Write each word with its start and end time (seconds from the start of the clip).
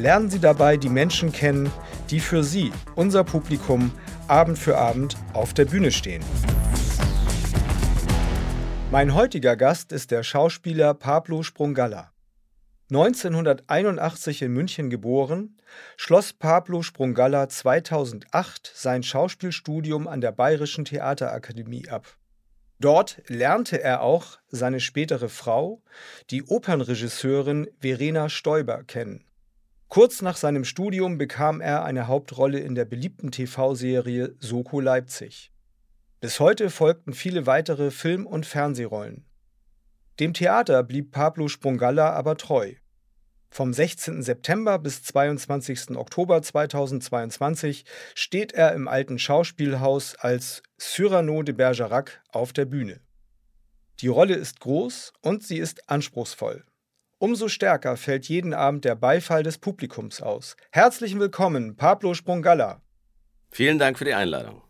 Lernen 0.00 0.30
Sie 0.30 0.38
dabei 0.38 0.78
die 0.78 0.88
Menschen 0.88 1.30
kennen, 1.30 1.70
die 2.08 2.20
für 2.20 2.42
Sie, 2.42 2.72
unser 2.94 3.22
Publikum, 3.22 3.92
Abend 4.28 4.58
für 4.58 4.78
Abend 4.78 5.18
auf 5.34 5.52
der 5.52 5.66
Bühne 5.66 5.92
stehen. 5.92 6.24
Mein 8.90 9.12
heutiger 9.12 9.56
Gast 9.56 9.92
ist 9.92 10.10
der 10.10 10.22
Schauspieler 10.22 10.94
Pablo 10.94 11.42
Sprungalla. 11.42 12.12
1981 12.90 14.40
in 14.40 14.54
München 14.54 14.88
geboren, 14.88 15.58
schloss 15.98 16.32
Pablo 16.32 16.80
Sprungalla 16.80 17.50
2008 17.50 18.72
sein 18.74 19.02
Schauspielstudium 19.02 20.08
an 20.08 20.22
der 20.22 20.32
Bayerischen 20.32 20.86
Theaterakademie 20.86 21.90
ab. 21.90 22.16
Dort 22.78 23.20
lernte 23.26 23.82
er 23.82 24.00
auch 24.00 24.38
seine 24.48 24.80
spätere 24.80 25.28
Frau, 25.28 25.82
die 26.30 26.42
Opernregisseurin 26.42 27.68
Verena 27.80 28.30
Stoiber, 28.30 28.82
kennen. 28.84 29.26
Kurz 29.90 30.22
nach 30.22 30.36
seinem 30.36 30.64
Studium 30.64 31.18
bekam 31.18 31.60
er 31.60 31.82
eine 31.84 32.06
Hauptrolle 32.06 32.60
in 32.60 32.76
der 32.76 32.84
beliebten 32.84 33.32
TV-Serie 33.32 34.36
Soko 34.38 34.78
Leipzig. 34.78 35.50
Bis 36.20 36.38
heute 36.38 36.70
folgten 36.70 37.12
viele 37.12 37.44
weitere 37.44 37.90
Film- 37.90 38.24
und 38.24 38.46
Fernsehrollen. 38.46 39.24
Dem 40.20 40.32
Theater 40.32 40.84
blieb 40.84 41.10
Pablo 41.10 41.48
Sprungalla 41.48 42.12
aber 42.12 42.36
treu. 42.36 42.74
Vom 43.50 43.72
16. 43.72 44.22
September 44.22 44.78
bis 44.78 45.02
22. 45.02 45.96
Oktober 45.96 46.40
2022 46.40 47.84
steht 48.14 48.52
er 48.52 48.74
im 48.74 48.86
alten 48.86 49.18
Schauspielhaus 49.18 50.14
als 50.14 50.62
Cyrano 50.78 51.42
de 51.42 51.56
Bergerac 51.56 52.22
auf 52.30 52.52
der 52.52 52.66
Bühne. 52.66 53.00
Die 53.98 54.08
Rolle 54.08 54.34
ist 54.36 54.60
groß 54.60 55.14
und 55.20 55.42
sie 55.42 55.58
ist 55.58 55.90
anspruchsvoll. 55.90 56.64
Umso 57.22 57.48
stärker 57.48 57.98
fällt 57.98 58.30
jeden 58.30 58.54
Abend 58.54 58.86
der 58.86 58.94
Beifall 58.94 59.42
des 59.42 59.58
Publikums 59.58 60.22
aus. 60.22 60.56
Herzlich 60.70 61.18
willkommen, 61.18 61.76
Pablo 61.76 62.14
Sprungalla. 62.14 62.80
Vielen 63.50 63.78
Dank 63.78 63.98
für 63.98 64.06
die 64.06 64.14
Einladung. 64.14 64.62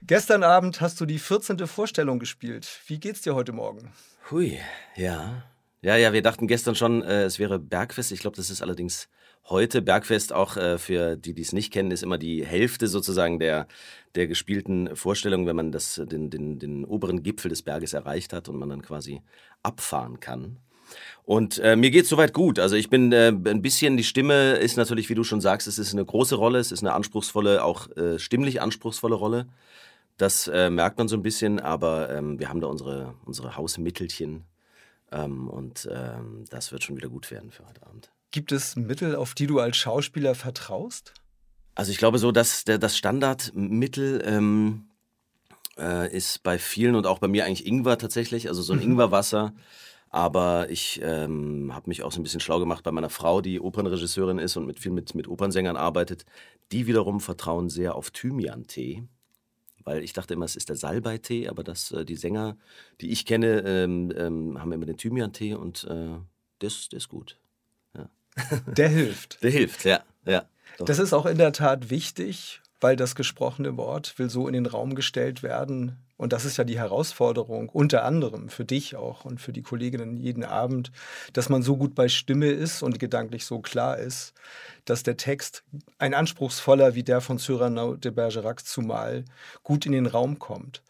Gestern 0.00 0.42
Abend 0.42 0.80
hast 0.80 0.98
du 1.02 1.04
die 1.04 1.18
14. 1.18 1.66
Vorstellung 1.66 2.18
gespielt. 2.18 2.66
Wie 2.86 2.98
geht's 2.98 3.20
dir 3.20 3.34
heute 3.34 3.52
Morgen? 3.52 3.92
Hui, 4.30 4.58
ja. 4.96 5.44
Ja, 5.82 5.96
ja, 5.96 6.14
wir 6.14 6.22
dachten 6.22 6.48
gestern 6.48 6.74
schon, 6.74 7.02
äh, 7.02 7.24
es 7.24 7.38
wäre 7.38 7.58
Bergfest. 7.58 8.12
Ich 8.12 8.20
glaube, 8.20 8.36
das 8.38 8.48
ist 8.48 8.62
allerdings 8.62 9.10
heute. 9.50 9.82
Bergfest, 9.82 10.32
auch 10.32 10.56
äh, 10.56 10.78
für 10.78 11.16
die, 11.16 11.34
die 11.34 11.42
es 11.42 11.52
nicht 11.52 11.70
kennen, 11.70 11.90
ist 11.90 12.02
immer 12.02 12.16
die 12.16 12.46
Hälfte 12.46 12.88
sozusagen 12.88 13.38
der, 13.38 13.66
der 14.14 14.26
gespielten 14.26 14.96
Vorstellung, 14.96 15.46
wenn 15.46 15.56
man 15.56 15.70
das, 15.70 16.00
den, 16.02 16.30
den, 16.30 16.58
den 16.58 16.86
oberen 16.86 17.22
Gipfel 17.22 17.50
des 17.50 17.60
Berges 17.60 17.92
erreicht 17.92 18.32
hat 18.32 18.48
und 18.48 18.58
man 18.58 18.70
dann 18.70 18.80
quasi 18.80 19.20
abfahren 19.62 20.18
kann. 20.18 20.60
Und 21.24 21.58
äh, 21.58 21.76
mir 21.76 21.90
geht 21.90 22.04
es 22.04 22.10
soweit 22.10 22.32
gut. 22.32 22.58
Also 22.58 22.76
ich 22.76 22.90
bin 22.90 23.12
äh, 23.12 23.28
ein 23.28 23.62
bisschen, 23.62 23.96
die 23.96 24.04
Stimme 24.04 24.54
ist 24.54 24.76
natürlich, 24.76 25.08
wie 25.08 25.14
du 25.14 25.24
schon 25.24 25.40
sagst, 25.40 25.68
es 25.68 25.78
ist 25.78 25.92
eine 25.92 26.04
große 26.04 26.34
Rolle, 26.34 26.58
es 26.58 26.72
ist 26.72 26.82
eine 26.82 26.92
anspruchsvolle, 26.92 27.62
auch 27.64 27.88
äh, 27.96 28.18
stimmlich 28.18 28.60
anspruchsvolle 28.60 29.14
Rolle. 29.14 29.46
Das 30.16 30.48
äh, 30.48 30.70
merkt 30.70 30.98
man 30.98 31.08
so 31.08 31.16
ein 31.16 31.22
bisschen, 31.22 31.60
aber 31.60 32.10
ähm, 32.10 32.38
wir 32.38 32.48
haben 32.48 32.60
da 32.60 32.66
unsere, 32.66 33.14
unsere 33.24 33.56
Hausmittelchen 33.56 34.44
ähm, 35.12 35.48
und 35.48 35.88
ähm, 35.90 36.44
das 36.50 36.72
wird 36.72 36.84
schon 36.84 36.96
wieder 36.96 37.08
gut 37.08 37.30
werden 37.30 37.50
für 37.50 37.66
heute 37.66 37.86
Abend. 37.86 38.10
Gibt 38.30 38.52
es 38.52 38.76
Mittel, 38.76 39.16
auf 39.16 39.34
die 39.34 39.46
du 39.46 39.58
als 39.58 39.76
Schauspieler 39.76 40.34
vertraust? 40.34 41.14
Also 41.74 41.90
ich 41.90 41.98
glaube 41.98 42.18
so, 42.18 42.32
dass 42.32 42.64
der, 42.64 42.78
das 42.78 42.96
Standardmittel 42.96 44.22
ähm, 44.24 44.84
äh, 45.78 46.14
ist 46.14 46.42
bei 46.42 46.58
vielen 46.58 46.94
und 46.94 47.06
auch 47.06 47.18
bei 47.18 47.28
mir 47.28 47.44
eigentlich 47.44 47.66
Ingwer 47.66 47.98
tatsächlich, 47.98 48.48
also 48.48 48.62
so 48.62 48.72
ein 48.72 48.78
mhm. 48.80 48.84
Ingwerwasser. 48.84 49.52
Aber 50.10 50.68
ich 50.70 51.00
ähm, 51.02 51.72
habe 51.72 51.88
mich 51.88 52.02
auch 52.02 52.12
so 52.12 52.20
ein 52.20 52.24
bisschen 52.24 52.40
schlau 52.40 52.58
gemacht 52.58 52.82
bei 52.82 52.90
meiner 52.90 53.10
Frau, 53.10 53.40
die 53.40 53.60
Opernregisseurin 53.60 54.38
ist 54.38 54.56
und 54.56 54.66
mit 54.66 54.80
viel 54.80 54.92
mit, 54.92 55.14
mit 55.14 55.28
Opernsängern 55.28 55.76
arbeitet. 55.76 56.26
Die 56.72 56.86
wiederum 56.86 57.20
vertrauen 57.20 57.68
sehr 57.68 57.94
auf 57.94 58.10
Thymian-Tee 58.10 59.04
weil 59.84 60.02
ich 60.02 60.12
dachte 60.12 60.34
immer, 60.34 60.44
es 60.44 60.56
ist 60.56 60.68
der 60.68 60.76
Salbeitee, 60.76 61.48
aber 61.48 61.64
das, 61.64 61.90
äh, 61.92 62.04
die 62.04 62.16
Sänger, 62.16 62.56
die 63.00 63.10
ich 63.10 63.26
kenne, 63.26 63.62
ähm, 63.66 64.12
ähm, 64.16 64.60
haben 64.60 64.72
immer 64.72 64.86
den 64.86 64.96
Thymian-Tee 64.96 65.54
und 65.54 65.84
äh, 65.84 66.18
das, 66.58 66.88
das 66.90 67.04
ist 67.04 67.08
gut. 67.08 67.38
Ja. 67.96 68.08
Der 68.76 68.88
hilft. 68.88 69.42
Der 69.42 69.50
hilft, 69.50 69.84
ja. 69.84 70.02
ja 70.26 70.44
Das 70.78 70.98
ist 70.98 71.12
auch 71.12 71.26
in 71.26 71.38
der 71.38 71.52
Tat 71.52 71.90
wichtig, 71.90 72.60
weil 72.80 72.96
das 72.96 73.14
gesprochene 73.14 73.76
Wort 73.76 74.18
will 74.18 74.30
so 74.30 74.46
in 74.46 74.52
den 74.52 74.66
Raum 74.66 74.94
gestellt 74.94 75.42
werden. 75.42 75.96
Und 76.20 76.34
das 76.34 76.44
ist 76.44 76.58
ja 76.58 76.64
die 76.64 76.78
Herausforderung, 76.78 77.70
unter 77.70 78.04
anderem 78.04 78.50
für 78.50 78.66
dich 78.66 78.94
auch 78.94 79.24
und 79.24 79.40
für 79.40 79.54
die 79.54 79.62
Kolleginnen 79.62 80.18
jeden 80.18 80.44
Abend, 80.44 80.92
dass 81.32 81.48
man 81.48 81.62
so 81.62 81.78
gut 81.78 81.94
bei 81.94 82.10
Stimme 82.10 82.48
ist 82.48 82.82
und 82.82 82.98
gedanklich 82.98 83.46
so 83.46 83.60
klar 83.60 83.96
ist, 83.96 84.34
dass 84.84 85.02
der 85.02 85.16
Text 85.16 85.64
ein 85.96 86.12
anspruchsvoller 86.12 86.94
wie 86.94 87.04
der 87.04 87.22
von 87.22 87.38
Cyrano 87.38 87.96
de 87.96 88.12
Bergerac 88.12 88.66
zumal 88.66 89.24
gut 89.62 89.86
in 89.86 89.92
den 89.92 90.04
Raum 90.04 90.38
kommt. 90.38 90.82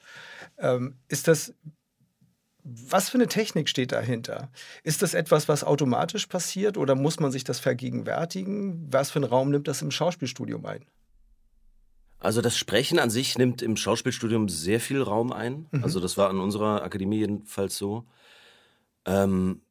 Ähm, 0.58 0.96
ist 1.06 1.28
das 1.28 1.54
was 2.64 3.08
für 3.08 3.16
eine 3.16 3.28
Technik 3.28 3.68
steht 3.68 3.92
dahinter? 3.92 4.50
Ist 4.82 5.00
das 5.00 5.14
etwas, 5.14 5.48
was 5.48 5.62
automatisch 5.62 6.26
passiert 6.26 6.76
oder 6.76 6.96
muss 6.96 7.20
man 7.20 7.30
sich 7.30 7.44
das 7.44 7.60
vergegenwärtigen? 7.60 8.92
Was 8.92 9.12
für 9.12 9.20
einen 9.20 9.30
Raum 9.30 9.50
nimmt 9.50 9.68
das 9.68 9.80
im 9.80 9.92
Schauspielstudium 9.92 10.66
ein? 10.66 10.84
Also 12.20 12.42
das 12.42 12.56
Sprechen 12.56 12.98
an 12.98 13.08
sich 13.08 13.38
nimmt 13.38 13.62
im 13.62 13.76
Schauspielstudium 13.76 14.48
sehr 14.48 14.78
viel 14.78 15.00
Raum 15.00 15.32
ein. 15.32 15.66
Mhm. 15.70 15.82
Also 15.82 16.00
das 16.00 16.18
war 16.18 16.28
an 16.28 16.38
unserer 16.38 16.82
Akademie 16.82 17.18
jedenfalls 17.18 17.76
so. 17.76 18.04
Ähm, 19.06 19.62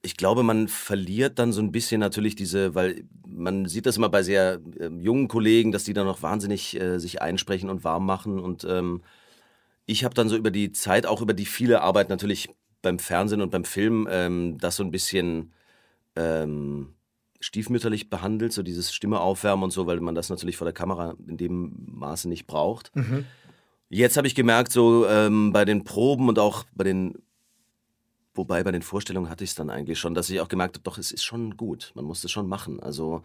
ich 0.00 0.16
glaube, 0.16 0.42
man 0.42 0.68
verliert 0.68 1.38
dann 1.38 1.52
so 1.52 1.60
ein 1.60 1.70
bisschen 1.70 2.00
natürlich 2.00 2.34
diese, 2.36 2.74
weil 2.74 3.04
man 3.26 3.66
sieht 3.66 3.84
das 3.84 3.98
immer 3.98 4.08
bei 4.08 4.22
sehr 4.22 4.60
äh, 4.80 4.86
jungen 4.86 5.28
Kollegen, 5.28 5.70
dass 5.70 5.84
die 5.84 5.92
dann 5.92 6.06
noch 6.06 6.22
wahnsinnig 6.22 6.80
äh, 6.80 6.98
sich 6.98 7.20
einsprechen 7.20 7.68
und 7.68 7.84
warm 7.84 8.06
machen. 8.06 8.38
Und 8.40 8.64
ähm, 8.64 9.02
ich 9.84 10.04
habe 10.04 10.14
dann 10.14 10.30
so 10.30 10.36
über 10.36 10.50
die 10.50 10.72
Zeit, 10.72 11.04
auch 11.04 11.20
über 11.20 11.34
die 11.34 11.46
viele 11.46 11.82
Arbeit 11.82 12.08
natürlich 12.08 12.48
beim 12.80 12.98
Fernsehen 12.98 13.42
und 13.42 13.50
beim 13.50 13.64
Film, 13.64 14.08
ähm, 14.10 14.56
das 14.58 14.76
so 14.76 14.84
ein 14.84 14.90
bisschen 14.90 15.52
ähm, 16.16 16.94
stiefmütterlich 17.40 18.10
behandelt, 18.10 18.52
so 18.52 18.62
dieses 18.62 18.92
Stimme 18.92 19.20
aufwärmen 19.20 19.64
und 19.64 19.70
so, 19.70 19.86
weil 19.86 20.00
man 20.00 20.14
das 20.14 20.28
natürlich 20.28 20.56
vor 20.56 20.64
der 20.64 20.74
Kamera 20.74 21.14
in 21.26 21.36
dem 21.36 21.72
Maße 21.86 22.28
nicht 22.28 22.46
braucht. 22.46 22.94
Mhm. 22.96 23.24
Jetzt 23.90 24.16
habe 24.16 24.26
ich 24.26 24.34
gemerkt, 24.34 24.72
so 24.72 25.06
ähm, 25.06 25.52
bei 25.52 25.64
den 25.64 25.84
Proben 25.84 26.28
und 26.28 26.38
auch 26.38 26.64
bei 26.74 26.84
den, 26.84 27.14
wobei 28.34 28.62
bei 28.62 28.72
den 28.72 28.82
Vorstellungen 28.82 29.30
hatte 29.30 29.44
ich 29.44 29.50
es 29.50 29.56
dann 29.56 29.70
eigentlich 29.70 29.98
schon, 29.98 30.14
dass 30.14 30.28
ich 30.28 30.40
auch 30.40 30.48
gemerkt 30.48 30.76
habe, 30.76 30.82
doch, 30.82 30.98
es 30.98 31.10
ist 31.10 31.24
schon 31.24 31.56
gut, 31.56 31.92
man 31.94 32.04
muss 32.04 32.22
es 32.22 32.30
schon 32.30 32.48
machen. 32.48 32.80
Also, 32.80 33.22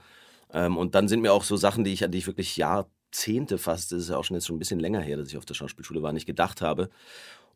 ähm, 0.51 0.77
und 0.77 0.95
dann 0.95 1.07
sind 1.07 1.21
mir 1.21 1.33
auch 1.33 1.43
so 1.43 1.57
Sachen, 1.57 1.83
die 1.83 1.91
ich, 1.91 2.05
die 2.07 2.17
ich 2.17 2.27
wirklich 2.27 2.55
Jahrzehnte 2.55 3.57
fast, 3.57 3.91
das 3.91 4.03
ist 4.03 4.09
ja 4.09 4.17
auch 4.17 4.23
schon 4.23 4.35
jetzt 4.35 4.47
schon 4.47 4.55
ein 4.55 4.59
bisschen 4.59 4.79
länger 4.79 5.01
her, 5.01 5.17
dass 5.17 5.27
ich 5.27 5.37
auf 5.37 5.45
der 5.45 5.55
Schauspielschule 5.55 6.01
war, 6.01 6.13
nicht 6.13 6.27
gedacht 6.27 6.61
habe. 6.61 6.89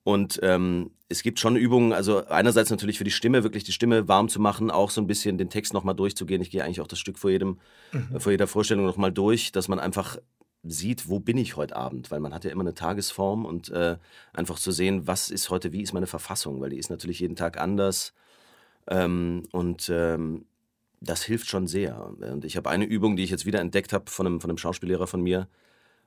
Und 0.07 0.39
ähm, 0.41 0.91
es 1.09 1.21
gibt 1.21 1.37
schon 1.37 1.57
Übungen, 1.57 1.91
also 1.91 2.25
einerseits 2.27 2.69
natürlich 2.69 2.97
für 2.97 3.03
die 3.03 3.11
Stimme, 3.11 3.43
wirklich 3.43 3.65
die 3.65 3.73
Stimme 3.73 4.07
warm 4.07 4.29
zu 4.29 4.39
machen, 4.39 4.71
auch 4.71 4.89
so 4.89 5.01
ein 5.01 5.05
bisschen 5.05 5.37
den 5.37 5.49
Text 5.49 5.73
nochmal 5.73 5.95
durchzugehen. 5.95 6.41
Ich 6.41 6.49
gehe 6.49 6.63
eigentlich 6.63 6.79
auch 6.79 6.87
das 6.87 6.99
Stück 6.99 7.17
vor, 7.17 7.29
jedem, 7.29 7.59
mhm. 7.91 8.15
äh, 8.15 8.19
vor 8.21 8.31
jeder 8.31 8.47
Vorstellung 8.47 8.85
nochmal 8.85 9.11
durch, 9.11 9.51
dass 9.51 9.67
man 9.67 9.79
einfach 9.79 10.17
sieht, 10.63 11.09
wo 11.09 11.19
bin 11.19 11.37
ich 11.37 11.57
heute 11.57 11.75
Abend, 11.75 12.09
weil 12.09 12.21
man 12.21 12.33
hat 12.33 12.45
ja 12.45 12.51
immer 12.51 12.61
eine 12.61 12.73
Tagesform 12.73 13.43
und 13.43 13.67
äh, 13.71 13.97
einfach 14.31 14.57
zu 14.57 14.71
sehen, 14.71 15.07
was 15.07 15.29
ist 15.29 15.49
heute, 15.49 15.73
wie 15.73 15.81
ist 15.81 15.91
meine 15.91 16.07
Verfassung, 16.07 16.61
weil 16.61 16.69
die 16.69 16.79
ist 16.79 16.89
natürlich 16.89 17.19
jeden 17.19 17.35
Tag 17.35 17.59
anders 17.59 18.13
ähm, 18.89 19.43
und 19.51 19.89
ähm, 19.93 20.45
das 21.01 21.21
hilft 21.21 21.49
schon 21.49 21.67
sehr. 21.67 22.01
Und 22.05 22.45
ich 22.45 22.55
habe 22.55 22.69
eine 22.69 22.85
Übung, 22.85 23.17
die 23.17 23.23
ich 23.25 23.29
jetzt 23.29 23.45
wieder 23.45 23.59
entdeckt 23.59 23.91
habe 23.91 24.09
von 24.09 24.25
einem, 24.25 24.39
von 24.39 24.51
einem 24.51 24.57
Schauspiellehrer 24.57 25.05
von 25.05 25.21
mir, 25.21 25.49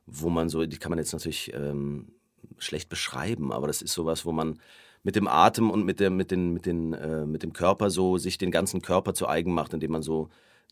wo 0.07 0.31
man 0.31 0.49
so, 0.49 0.65
die 0.65 0.79
kann 0.79 0.89
man 0.89 0.99
jetzt 0.99 1.13
natürlich 1.13 1.53
ähm, 1.53 2.15
schlecht 2.59 2.89
beschreiben, 2.89 3.53
aber 3.53 3.67
das 3.67 3.83
ist 3.83 3.93
sowas, 3.93 4.25
wo 4.25 4.33
man 4.33 4.61
mit 5.03 5.17
dem 5.17 5.29
Atem 5.29 5.71
und 5.71 5.85
mit, 5.85 6.01
der, 6.01 6.11
mit, 6.11 6.31
den, 6.31 6.53
mit, 6.53 6.67
den, 6.67 6.93
äh, 6.93 7.25
mit 7.25 7.43
dem 7.43 7.53
Körper 7.53 7.91
so 7.91 8.19
sich 8.19 8.39
den 8.39 8.51
ganzen 8.51 8.83
Körper 8.83 9.15
zu 9.15 9.29
eigen 9.29 9.55
macht, 9.55 9.73
indem 9.73 9.93
man 9.93 10.03
so 10.03 10.29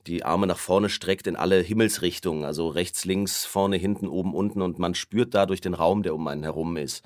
die 0.07 0.25
Arme 0.25 0.47
nach 0.47 0.59
vorne 0.59 0.89
streckt 0.89 1.27
in 1.27 1.37
alle 1.37 1.61
Himmelsrichtungen, 1.61 2.45
also 2.45 2.69
rechts, 2.69 3.05
links, 3.05 3.45
vorne, 3.45 3.77
hinten, 3.77 4.07
oben, 4.07 4.35
unten 4.35 4.63
und 4.63 4.79
man 4.79 4.95
spürt 4.95 5.35
dadurch 5.35 5.61
den 5.61 5.75
Raum, 5.75 6.03
der 6.03 6.15
um 6.15 6.27
einen 6.29 6.43
herum 6.43 6.77
ist. 6.77 7.05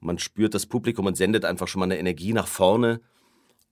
Und 0.00 0.08
man 0.08 0.18
spürt 0.18 0.54
das 0.54 0.66
Publikum 0.66 1.06
und 1.06 1.16
sendet 1.16 1.44
einfach 1.44 1.68
schon 1.68 1.80
mal 1.80 1.86
eine 1.86 1.98
Energie 1.98 2.32
nach 2.32 2.46
vorne 2.46 3.00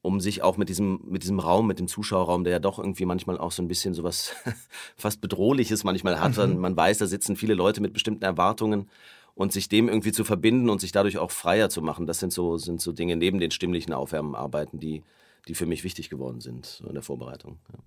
um 0.03 0.21
sich 0.21 0.43
auch 0.43 0.57
mit 0.57 0.69
diesem, 0.69 1.01
mit 1.05 1.23
diesem 1.23 1.39
Raum, 1.39 1.69
mit 1.69 1.79
dem 1.79 1.87
Zuschauerraum, 1.87 2.43
der 2.43 2.55
ja 2.55 2.59
doch 2.59 2.79
irgendwie 2.79 3.05
manchmal 3.05 3.39
auch 3.39 3.53
so 3.53 3.63
ein 3.63 3.69
bisschen 3.69 3.95
sowas 3.95 4.35
fast 4.97 5.21
Bedrohliches 5.21 5.85
manchmal 5.85 6.21
hat. 6.21 6.37
Mhm. 6.37 6.59
Man 6.59 6.77
weiß, 6.77 6.99
da 6.99 7.07
sitzen 7.07 7.37
viele 7.37 7.55
Leute 7.55 7.81
mit 7.81 7.93
bestimmten 7.93 8.25
Erwartungen 8.25 8.91
und 9.35 9.53
sich 9.53 9.69
dem 9.69 9.89
irgendwie 9.89 10.13
zu 10.13 10.25
verbinden 10.25 10.69
und 10.69 10.81
sich 10.81 10.93
dadurch 10.93 11.19
auch 11.19 11.31
freier 11.31 11.71
zu 11.71 11.83
machen, 11.83 12.07
das 12.07 12.19
sind 12.19 12.33
so, 12.33 12.59
sind 12.59 12.81
so 12.81 12.93
Dinge 12.93 13.17
neben 13.17 13.39
den 13.39 13.51
stimmlichen 13.51 13.93
Aufwärmenarbeiten, 13.93 14.79
die, 14.79 15.03
die 15.49 15.55
für 15.55 15.67
mich 15.67 15.85
wichtig 15.85 16.11
geworden 16.11 16.41
sind 16.41 16.83
in 16.87 16.95
der 16.95 17.03
Vorbereitung. 17.03 17.59
Ja. 17.73 17.79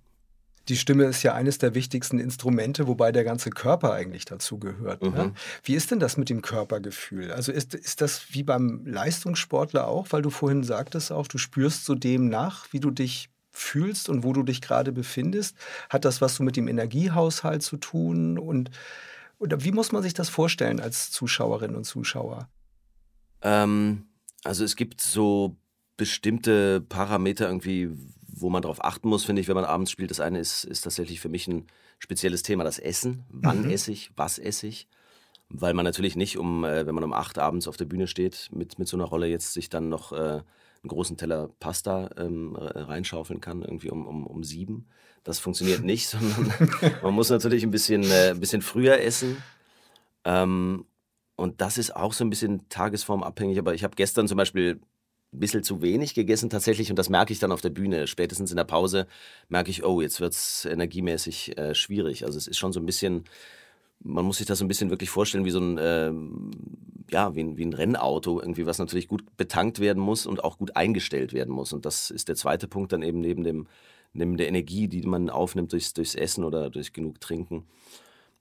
Die 0.68 0.78
Stimme 0.78 1.06
ist 1.06 1.22
ja 1.22 1.34
eines 1.34 1.60
der 1.60 1.76
wichtigsten 1.76 2.18
Instrumente, 2.18 2.88
wobei 2.88 3.12
der 3.12 3.24
ganze 3.24 3.52
Körper 3.52 3.94
eigentlich 3.94 4.26
dazu 4.26 4.58
gehört. 4.58 5.04
Ne? 5.04 5.10
Mhm. 5.10 5.16
Ne? 5.16 5.34
Wie 5.64 5.76
ist 5.76 5.92
denn 5.92 6.00
das 6.00 6.18
mit 6.18 6.30
dem 6.30 6.42
Körpergefühl? 6.42 7.32
Also 7.32 7.52
ist, 7.52 7.76
ist 7.76 8.02
das 8.02 8.34
wie 8.34 8.44
beim 8.44 8.84
Leistungssportler 8.86 9.88
auch, 9.88 10.08
weil 10.10 10.24
du 10.24 10.32
vorhin 10.32 10.64
sagtest 10.64 11.12
auch, 11.12 11.28
du 11.28 11.38
spürst 11.38 11.86
so 11.86 11.94
dem 11.94 12.30
nach, 12.30 12.74
wie 12.74 12.80
du 12.80 12.90
dich 12.90 13.30
fühlst 13.52 14.10
und 14.10 14.24
wo 14.24 14.34
du 14.34 14.44
dich 14.44 14.60
gerade 14.62 14.92
befindest? 14.92 15.56
Hat 15.90 16.04
das 16.04 16.20
was 16.20 16.36
so 16.36 16.44
mit 16.44 16.58
dem 16.58 16.68
Energiehaushalt 16.68 17.62
zu 17.62 17.78
tun? 17.78 18.40
Und 18.40 18.72
oder 19.38 19.64
wie 19.64 19.72
muss 19.72 19.92
man 19.92 20.04
sich 20.04 20.14
das 20.14 20.30
vorstellen 20.30 20.80
als 20.80 21.12
Zuschauerin 21.12 21.76
und 21.76 21.86
Zuschauer? 21.86 22.50
Ähm, 23.42 24.06
also 24.44 24.64
es 24.64 24.76
gibt 24.76 25.02
so 25.02 25.58
bestimmte 25.98 26.82
Parameter 26.82 27.48
irgendwie, 27.48 27.90
wo 28.28 28.50
man 28.50 28.62
darauf 28.62 28.84
achten 28.84 29.08
muss, 29.08 29.24
finde 29.24 29.42
ich, 29.42 29.48
wenn 29.48 29.56
man 29.56 29.66
abends 29.66 29.92
spielt. 29.92 30.12
Das 30.12 30.20
eine 30.20 30.40
ist, 30.40 30.64
ist 30.64 30.82
tatsächlich 30.82 31.20
für 31.20 31.30
mich 31.30 31.48
ein 31.48 31.68
spezielles 32.00 32.44
Thema, 32.44 32.64
das 32.64 32.80
Essen. 32.80 33.24
Wann 33.30 33.64
mhm. 33.64 33.70
esse 33.72 33.92
ich, 33.92 34.12
was 34.16 34.38
esse 34.40 34.68
ich? 34.68 34.88
Weil 35.50 35.74
man 35.74 35.86
natürlich 35.86 36.16
nicht, 36.16 36.38
um, 36.38 36.64
äh, 36.64 36.86
wenn 36.86 36.96
man 36.96 37.04
um 37.04 37.14
acht 37.14 37.38
abends 37.38 37.68
auf 37.68 37.78
der 37.78 37.86
Bühne 37.86 38.08
steht, 38.08 38.50
mit, 38.52 38.80
mit 38.80 38.88
so 38.88 38.98
einer 38.98 39.06
Rolle 39.06 39.28
jetzt 39.28 39.54
sich 39.54 39.70
dann 39.70 39.90
noch 39.90 40.12
äh, 40.12 40.16
einen 40.16 40.44
großen 40.88 41.18
Teller 41.18 41.50
Pasta 41.60 42.10
ähm, 42.18 42.56
reinschaufeln 42.56 43.42
kann, 43.42 43.62
irgendwie 43.62 43.90
um, 43.90 44.08
um, 44.08 44.26
um 44.26 44.44
sieben. 44.44 44.88
Das 45.26 45.40
funktioniert 45.40 45.84
nicht, 45.84 46.08
sondern 46.08 46.54
man 47.04 47.14
muss 47.14 47.30
natürlich 47.30 47.64
ein 47.64 47.72
bisschen, 47.72 48.04
äh, 48.04 48.30
ein 48.30 48.40
bisschen 48.40 48.62
früher 48.62 49.02
essen. 49.02 49.44
Ähm, 50.24 50.86
und 51.36 51.60
das 51.60 51.78
ist 51.78 51.94
auch 51.94 52.14
so 52.14 52.24
ein 52.24 52.30
bisschen 52.30 52.70
tagesformabhängig. 52.70 53.60
Aber 53.60 53.74
ich 53.74 53.84
habe 53.84 53.96
gestern 53.96 54.30
zum 54.30 54.38
Beispiel 54.38 54.80
ein 55.34 55.40
bisschen 55.40 55.64
zu 55.64 55.82
wenig 55.82 56.14
gegessen 56.14 56.50
tatsächlich 56.50 56.90
und 56.90 56.98
das 56.98 57.10
merke 57.10 57.34
ich 57.34 57.40
dann 57.40 57.52
auf 57.52 57.60
der 57.60 57.72
Bühne. 57.72 58.08
Spätestens 58.08 58.52
in 58.52 58.58
der 58.58 58.64
Pause 58.64 59.08
merke 59.50 59.70
ich, 59.70 59.84
oh, 59.84 60.00
jetzt 60.00 60.22
wird 60.22 60.34
es 60.34 60.64
energiemäßig 60.64 61.58
äh, 61.58 61.76
schwierig. 61.76 62.24
Also 62.24 62.38
es 62.38 62.48
ist 62.48 62.58
schon 62.58 62.72
so 62.72 62.80
ein 62.80 62.86
bisschen, 62.86 63.26
man 64.00 64.24
muss 64.24 64.38
sich 64.38 64.46
das 64.46 64.60
so 64.60 64.66
ein 64.66 64.70
bisschen 64.70 64.92
wirklich 64.92 65.10
vorstellen 65.10 65.44
wie 65.44 65.52
so 65.52 65.60
ein, 65.60 65.78
äh, 65.78 66.12
ja, 67.12 67.36
wie 67.36 67.58
wie 67.58 67.66
ein 67.66 67.74
Rennauto 67.74 68.40
irgendwie, 68.40 68.66
was 68.66 68.80
natürlich 68.80 69.08
gut 69.08 69.24
betankt 69.38 69.80
werden 69.80 70.02
muss 70.02 70.26
und 70.26 70.44
auch 70.44 70.58
gut 70.58 70.76
eingestellt 70.76 71.34
werden 71.34 71.54
muss. 71.54 71.74
Und 71.74 71.86
das 71.86 72.12
ist 72.12 72.30
der 72.30 72.36
zweite 72.36 72.68
Punkt 72.68 72.94
dann 72.94 73.04
eben 73.04 73.20
neben 73.20 73.44
dem, 73.44 73.68
neben 74.16 74.38
der 74.38 74.48
Energie, 74.48 74.88
die 74.88 75.04
man 75.04 75.30
aufnimmt 75.30 75.72
durchs, 75.72 75.94
durchs 75.94 76.16
Essen 76.16 76.44
oder 76.44 76.70
durch 76.70 76.94
genug 76.94 77.22
Trinken 77.22 77.66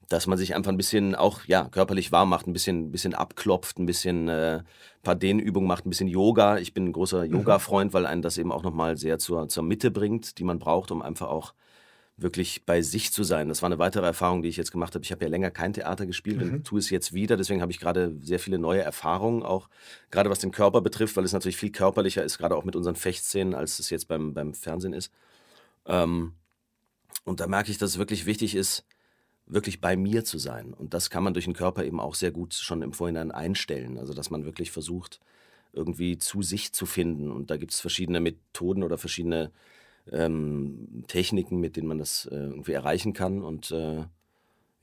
dass 0.08 0.26
man 0.26 0.38
sich 0.38 0.54
einfach 0.54 0.70
ein 0.70 0.76
bisschen 0.76 1.14
auch 1.14 1.44
ja 1.46 1.68
körperlich 1.68 2.12
warm 2.12 2.28
macht, 2.28 2.46
ein 2.46 2.52
bisschen, 2.52 2.92
bisschen 2.92 3.14
abklopft, 3.14 3.78
ein 3.78 3.86
bisschen 3.86 4.28
äh, 4.28 4.62
paar 5.02 5.14
Dehnübungen 5.14 5.68
macht, 5.68 5.86
ein 5.86 5.90
bisschen 5.90 6.08
Yoga. 6.08 6.58
Ich 6.58 6.74
bin 6.74 6.86
ein 6.86 6.92
großer 6.92 7.24
mhm. 7.24 7.32
Yoga-Freund, 7.32 7.92
weil 7.92 8.06
einen 8.06 8.22
das 8.22 8.38
eben 8.38 8.52
auch 8.52 8.62
nochmal 8.62 8.96
sehr 8.96 9.18
zur, 9.18 9.48
zur 9.48 9.62
Mitte 9.62 9.90
bringt, 9.90 10.38
die 10.38 10.44
man 10.44 10.58
braucht, 10.58 10.90
um 10.90 11.02
einfach 11.02 11.28
auch 11.28 11.54
wirklich 12.16 12.64
bei 12.64 12.80
sich 12.80 13.12
zu 13.12 13.24
sein. 13.24 13.48
Das 13.48 13.62
war 13.62 13.66
eine 13.66 13.78
weitere 13.78 14.06
Erfahrung, 14.06 14.42
die 14.42 14.48
ich 14.48 14.56
jetzt 14.56 14.70
gemacht 14.70 14.94
habe. 14.94 15.04
Ich 15.04 15.10
habe 15.10 15.24
ja 15.24 15.30
länger 15.30 15.50
kein 15.50 15.72
Theater 15.72 16.06
gespielt 16.06 16.44
mhm. 16.44 16.54
und 16.54 16.64
tue 16.64 16.78
es 16.78 16.90
jetzt 16.90 17.12
wieder. 17.12 17.36
Deswegen 17.36 17.60
habe 17.60 17.72
ich 17.72 17.80
gerade 17.80 18.14
sehr 18.20 18.38
viele 18.38 18.58
neue 18.58 18.82
Erfahrungen, 18.82 19.42
auch 19.42 19.68
gerade 20.10 20.30
was 20.30 20.38
den 20.38 20.52
Körper 20.52 20.80
betrifft, 20.80 21.16
weil 21.16 21.24
es 21.24 21.32
natürlich 21.32 21.56
viel 21.56 21.72
körperlicher 21.72 22.22
ist, 22.22 22.38
gerade 22.38 22.56
auch 22.56 22.64
mit 22.64 22.76
unseren 22.76 22.94
Fechtszenen, 22.94 23.54
als 23.54 23.80
es 23.80 23.90
jetzt 23.90 24.06
beim, 24.06 24.32
beim 24.32 24.54
Fernsehen 24.54 24.92
ist. 24.92 25.10
Ähm, 25.86 26.34
und 27.24 27.40
da 27.40 27.46
merke 27.46 27.70
ich, 27.70 27.78
dass 27.78 27.90
es 27.90 27.98
wirklich 27.98 28.26
wichtig 28.26 28.54
ist, 28.54 28.84
wirklich 29.46 29.80
bei 29.80 29.96
mir 29.96 30.24
zu 30.24 30.38
sein. 30.38 30.72
Und 30.72 30.94
das 30.94 31.10
kann 31.10 31.22
man 31.24 31.34
durch 31.34 31.44
den 31.44 31.54
Körper 31.54 31.84
eben 31.84 32.00
auch 32.00 32.14
sehr 32.14 32.30
gut 32.30 32.54
schon 32.54 32.82
im 32.82 32.92
Vorhinein 32.92 33.30
einstellen. 33.30 33.98
Also 33.98 34.14
dass 34.14 34.30
man 34.30 34.44
wirklich 34.44 34.70
versucht, 34.70 35.20
irgendwie 35.72 36.18
zu 36.18 36.42
sich 36.42 36.72
zu 36.72 36.86
finden. 36.86 37.30
Und 37.30 37.50
da 37.50 37.56
gibt 37.56 37.72
es 37.72 37.80
verschiedene 37.80 38.20
Methoden 38.20 38.82
oder 38.82 38.98
verschiedene 38.98 39.50
ähm, 40.10 41.04
Techniken, 41.08 41.60
mit 41.60 41.76
denen 41.76 41.88
man 41.88 41.98
das 41.98 42.26
äh, 42.26 42.36
irgendwie 42.36 42.72
erreichen 42.72 43.12
kann. 43.12 43.42
Und 43.42 43.70
äh, 43.70 44.04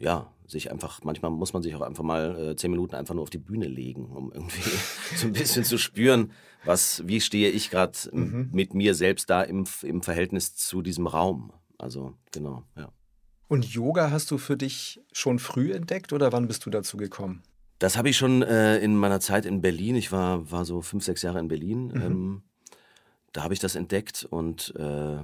ja, 0.01 0.31
sich 0.47 0.71
einfach, 0.71 1.01
manchmal 1.03 1.31
muss 1.31 1.53
man 1.53 1.63
sich 1.63 1.73
auch 1.75 1.81
einfach 1.81 2.03
mal 2.03 2.51
äh, 2.51 2.55
zehn 2.55 2.71
Minuten 2.71 2.95
einfach 2.95 3.13
nur 3.13 3.23
auf 3.23 3.29
die 3.29 3.37
Bühne 3.37 3.67
legen, 3.67 4.07
um 4.07 4.31
irgendwie 4.31 4.61
so 5.15 5.27
ein 5.27 5.33
bisschen 5.33 5.63
zu 5.63 5.77
spüren, 5.77 6.31
was, 6.65 7.07
wie 7.07 7.21
stehe 7.21 7.49
ich 7.49 7.69
gerade 7.69 7.97
mhm. 8.11 8.49
mit 8.51 8.73
mir 8.73 8.93
selbst 8.93 9.29
da 9.29 9.41
im, 9.41 9.65
im 9.81 10.01
Verhältnis 10.01 10.55
zu 10.55 10.81
diesem 10.81 11.07
Raum. 11.07 11.53
Also, 11.77 12.13
genau, 12.31 12.63
ja. 12.75 12.91
Und 13.47 13.65
Yoga 13.65 14.11
hast 14.11 14.31
du 14.31 14.37
für 14.37 14.55
dich 14.55 15.01
schon 15.11 15.39
früh 15.39 15.73
entdeckt 15.73 16.13
oder 16.13 16.31
wann 16.31 16.47
bist 16.47 16.65
du 16.65 16.69
dazu 16.69 16.95
gekommen? 16.97 17.43
Das 17.79 17.97
habe 17.97 18.09
ich 18.09 18.17
schon 18.17 18.43
äh, 18.43 18.77
in 18.77 18.95
meiner 18.95 19.19
Zeit 19.19 19.45
in 19.45 19.61
Berlin. 19.61 19.95
Ich 19.95 20.11
war, 20.11 20.51
war 20.51 20.65
so 20.65 20.81
fünf, 20.81 21.03
sechs 21.03 21.21
Jahre 21.21 21.39
in 21.39 21.47
Berlin. 21.47 21.87
Mhm. 21.87 22.01
Ähm, 22.01 22.43
da 23.33 23.43
habe 23.43 23.53
ich 23.53 23.59
das 23.59 23.75
entdeckt 23.75 24.25
und 24.29 24.73
äh, 24.77 25.19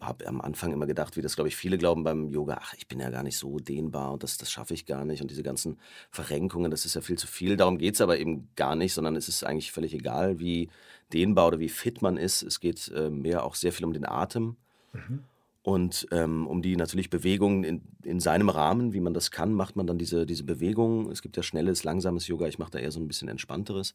habe 0.00 0.26
am 0.26 0.40
Anfang 0.40 0.72
immer 0.72 0.86
gedacht, 0.86 1.16
wie 1.16 1.22
das, 1.22 1.36
glaube 1.36 1.48
ich, 1.48 1.56
viele 1.56 1.78
glauben 1.78 2.04
beim 2.04 2.28
Yoga, 2.28 2.58
ach, 2.60 2.74
ich 2.74 2.86
bin 2.86 3.00
ja 3.00 3.10
gar 3.10 3.22
nicht 3.22 3.38
so 3.38 3.58
dehnbar 3.58 4.12
und 4.12 4.22
das, 4.22 4.36
das 4.36 4.50
schaffe 4.50 4.74
ich 4.74 4.84
gar 4.84 5.04
nicht. 5.04 5.22
Und 5.22 5.30
diese 5.30 5.42
ganzen 5.42 5.78
Verrenkungen, 6.10 6.70
das 6.70 6.84
ist 6.84 6.94
ja 6.94 7.00
viel 7.00 7.16
zu 7.16 7.26
viel. 7.26 7.56
Darum 7.56 7.78
geht 7.78 7.94
es 7.94 8.00
aber 8.00 8.18
eben 8.18 8.48
gar 8.56 8.76
nicht, 8.76 8.92
sondern 8.92 9.16
es 9.16 9.28
ist 9.28 9.42
eigentlich 9.44 9.72
völlig 9.72 9.94
egal, 9.94 10.38
wie 10.38 10.68
dehnbar 11.12 11.48
oder 11.48 11.58
wie 11.58 11.70
fit 11.70 12.02
man 12.02 12.16
ist. 12.16 12.42
Es 12.42 12.60
geht 12.60 12.92
äh, 12.94 13.08
mehr 13.10 13.44
auch 13.44 13.54
sehr 13.54 13.72
viel 13.72 13.86
um 13.86 13.92
den 13.94 14.06
Atem. 14.06 14.56
Mhm. 14.92 15.24
Und 15.62 16.06
ähm, 16.12 16.46
um 16.46 16.62
die 16.62 16.76
natürlich 16.76 17.10
Bewegungen 17.10 17.64
in, 17.64 17.82
in 18.04 18.20
seinem 18.20 18.50
Rahmen, 18.50 18.92
wie 18.92 19.00
man 19.00 19.14
das 19.14 19.32
kann, 19.32 19.52
macht 19.52 19.74
man 19.74 19.86
dann 19.86 19.98
diese, 19.98 20.24
diese 20.24 20.44
Bewegungen. 20.44 21.10
Es 21.10 21.22
gibt 21.22 21.36
ja 21.36 21.42
schnelles, 21.42 21.82
langsames 21.82 22.28
Yoga. 22.28 22.46
Ich 22.46 22.58
mache 22.58 22.70
da 22.70 22.78
eher 22.78 22.92
so 22.92 23.00
ein 23.00 23.08
bisschen 23.08 23.28
entspannteres. 23.28 23.94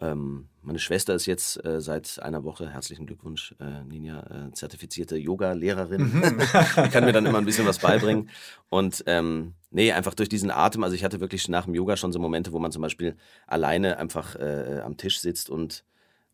Ähm, 0.00 0.48
meine 0.62 0.78
Schwester 0.78 1.14
ist 1.14 1.26
jetzt 1.26 1.64
äh, 1.64 1.80
seit 1.80 2.20
einer 2.22 2.44
Woche, 2.44 2.70
herzlichen 2.70 3.06
Glückwunsch, 3.06 3.54
äh, 3.58 3.82
Ninja, 3.84 4.20
äh, 4.20 4.52
zertifizierte 4.52 5.16
Yoga-Lehrerin. 5.16 6.02
Mhm. 6.02 6.38
Die 6.84 6.90
kann 6.90 7.04
mir 7.04 7.12
dann 7.12 7.26
immer 7.26 7.38
ein 7.38 7.44
bisschen 7.44 7.66
was 7.66 7.78
beibringen. 7.78 8.30
Und 8.68 9.02
ähm, 9.06 9.54
nee, 9.70 9.90
einfach 9.92 10.14
durch 10.14 10.28
diesen 10.28 10.50
Atem. 10.50 10.84
Also 10.84 10.94
ich 10.94 11.04
hatte 11.04 11.20
wirklich 11.20 11.48
nach 11.48 11.64
dem 11.64 11.74
Yoga 11.74 11.96
schon 11.96 12.12
so 12.12 12.18
Momente, 12.18 12.52
wo 12.52 12.58
man 12.58 12.70
zum 12.70 12.82
Beispiel 12.82 13.16
alleine 13.46 13.98
einfach 13.98 14.36
äh, 14.36 14.80
am 14.84 14.96
Tisch 14.96 15.20
sitzt 15.20 15.50
und, 15.50 15.84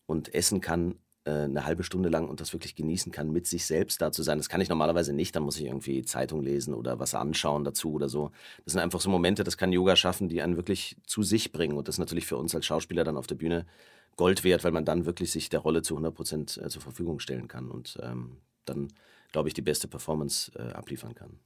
und 0.07 0.35
essen 0.35 0.61
kann 0.61 0.97
eine 1.31 1.65
halbe 1.65 1.85
Stunde 1.85 2.09
lang 2.09 2.29
und 2.29 2.41
das 2.41 2.53
wirklich 2.53 2.75
genießen 2.75 3.11
kann, 3.11 3.33
mit 3.33 3.47
sich 3.47 3.65
selbst 3.65 4.03
da 4.03 4.13
zu 4.13 4.23
sein. 4.23 4.39
Das 4.39 4.49
kann 4.49 4.61
ich 4.61 4.69
normalerweise 4.69 5.13
nicht. 5.13 5.35
Da 5.35 5.41
muss 5.41 5.59
ich 5.59 5.67
irgendwie 5.67 6.03
Zeitung 6.03 6.43
lesen 6.43 6.75
oder 6.75 6.99
was 6.99 7.15
anschauen 7.15 7.65
dazu 7.65 7.93
oder 7.93 8.09
so. 8.09 8.31
Das 8.65 8.73
sind 8.73 8.83
einfach 8.83 9.01
so 9.01 9.09
Momente, 9.09 9.43
das 9.43 9.57
kann 9.57 9.73
Yoga 9.73 9.97
schaffen, 9.97 10.29
die 10.29 10.43
einen 10.43 10.57
wirklich 10.57 10.97
zu 11.07 11.23
sich 11.23 11.53
bringen. 11.53 11.77
Und 11.77 11.89
das 11.89 11.97
ist 11.97 12.01
natürlich 12.01 12.27
für 12.27 12.37
uns 12.37 12.55
als 12.55 12.67
Schauspieler 12.67 13.05
dann 13.05 13.17
auf 13.17 13.27
der 13.27 13.37
Bühne 13.37 13.65
Gold 14.17 14.45
wert, 14.45 14.65
weil 14.65 14.73
man 14.73 14.85
dann 14.85 15.07
wirklich 15.07 15.33
sich 15.33 15.49
der 15.49 15.61
Rolle 15.61 15.83
zu 15.83 15.95
100 15.95 16.15
Prozent 16.15 16.61
äh, 16.63 16.69
zur 16.69 16.83
Verfügung 16.83 17.19
stellen 17.21 17.49
kann 17.49 17.71
und 17.71 17.99
ähm, 18.03 18.37
dann, 18.65 18.89
glaube 19.33 19.49
ich, 19.49 19.55
die 19.55 19.63
beste 19.63 19.89
Performance 19.89 20.53
äh, 20.57 20.73
abliefern 20.73 21.15
kann. 21.15 21.39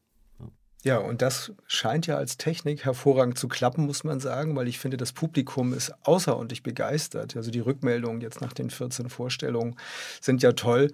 Ja, 0.85 0.99
und 0.99 1.23
das 1.23 1.53
scheint 1.67 2.07
ja 2.07 2.17
als 2.17 2.37
Technik 2.37 2.85
hervorragend 2.85 3.39
zu 3.39 3.49
klappen, 3.49 3.85
muss 3.85 4.05
man 4.05 4.21
sagen, 4.21 4.55
weil 4.55 4.69
ich 4.69 4.79
finde, 4.79 4.97
das 4.97 5.13
Publikum 5.13 5.73
ist 5.73 5.93
außerordentlich 6.03 6.63
begeistert. 6.63 7.37
Also 7.37 7.51
die 7.51 7.61
Rückmeldungen 7.61 8.21
jetzt 8.21 8.41
nach 8.41 8.53
den 8.53 8.71
14 8.71 9.09
Vorstellungen 9.09 9.77
sind 10.21 10.43
ja 10.43 10.53
toll. 10.53 10.93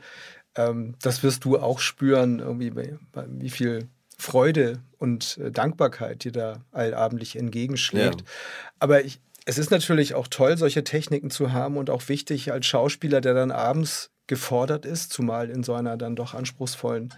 Ähm, 0.57 0.95
das 1.03 1.23
wirst 1.23 1.45
du 1.45 1.59
auch 1.59 1.81
spüren, 1.81 2.38
irgendwie, 2.38 2.73
wie 3.26 3.50
viel 3.50 3.88
Freude 4.17 4.81
und 4.99 5.38
äh, 5.38 5.50
Dankbarkeit 5.50 6.25
dir 6.25 6.33
da 6.33 6.64
allabendlich 6.73 7.37
entgegenschlägt. 7.37 8.21
Ja. 8.21 8.26
Aber 8.79 9.05
ich, 9.05 9.21
es 9.45 9.59
ist 9.59 9.71
natürlich 9.71 10.14
auch 10.14 10.29
toll, 10.29 10.57
solche 10.57 10.85
Techniken 10.85 11.31
zu 11.31 11.53
haben 11.53 11.76
und 11.76 11.91
auch 11.91 12.09
wichtig 12.09 12.53
als 12.53 12.67
Schauspieler, 12.67 13.21
der 13.21 13.35
dann 13.35 13.50
abends 13.50 14.11
gefordert 14.26 14.87
ist, 14.87 15.12
zumal 15.12 15.50
in 15.50 15.62
so 15.62 15.75
einer 15.75 15.99
dann 15.99 16.17
doch 16.17 16.33
anspruchsvollen 16.33 17.12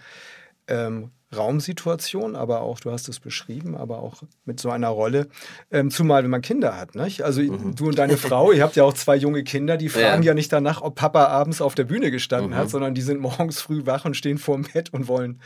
ähm, 0.66 1.12
Raumsituation, 1.34 2.36
aber 2.36 2.60
auch, 2.60 2.78
du 2.78 2.92
hast 2.92 3.08
es 3.08 3.18
beschrieben, 3.18 3.76
aber 3.76 3.98
auch 3.98 4.22
mit 4.44 4.60
so 4.60 4.70
einer 4.70 4.88
Rolle, 4.88 5.28
ähm, 5.72 5.90
zumal 5.90 6.22
wenn 6.22 6.30
man 6.30 6.42
Kinder 6.42 6.76
hat. 6.76 6.94
Nicht? 6.94 7.22
Also 7.22 7.42
mhm. 7.42 7.74
du 7.74 7.88
und 7.88 7.98
deine 7.98 8.16
Frau, 8.16 8.52
ihr 8.52 8.62
habt 8.62 8.76
ja 8.76 8.84
auch 8.84 8.94
zwei 8.94 9.16
junge 9.16 9.42
Kinder, 9.42 9.76
die 9.76 9.88
fragen 9.88 10.22
ja, 10.22 10.28
ja 10.28 10.34
nicht 10.34 10.52
danach, 10.52 10.82
ob 10.82 10.94
Papa 10.94 11.26
abends 11.26 11.60
auf 11.60 11.74
der 11.74 11.84
Bühne 11.84 12.10
gestanden 12.10 12.52
mhm. 12.52 12.56
hat, 12.56 12.70
sondern 12.70 12.94
die 12.94 13.02
sind 13.02 13.20
morgens 13.20 13.60
früh 13.60 13.86
wach 13.86 14.04
und 14.04 14.16
stehen 14.16 14.38
vorm 14.38 14.62
Bett 14.72 14.92
und 14.92 15.08
wollen 15.08 15.40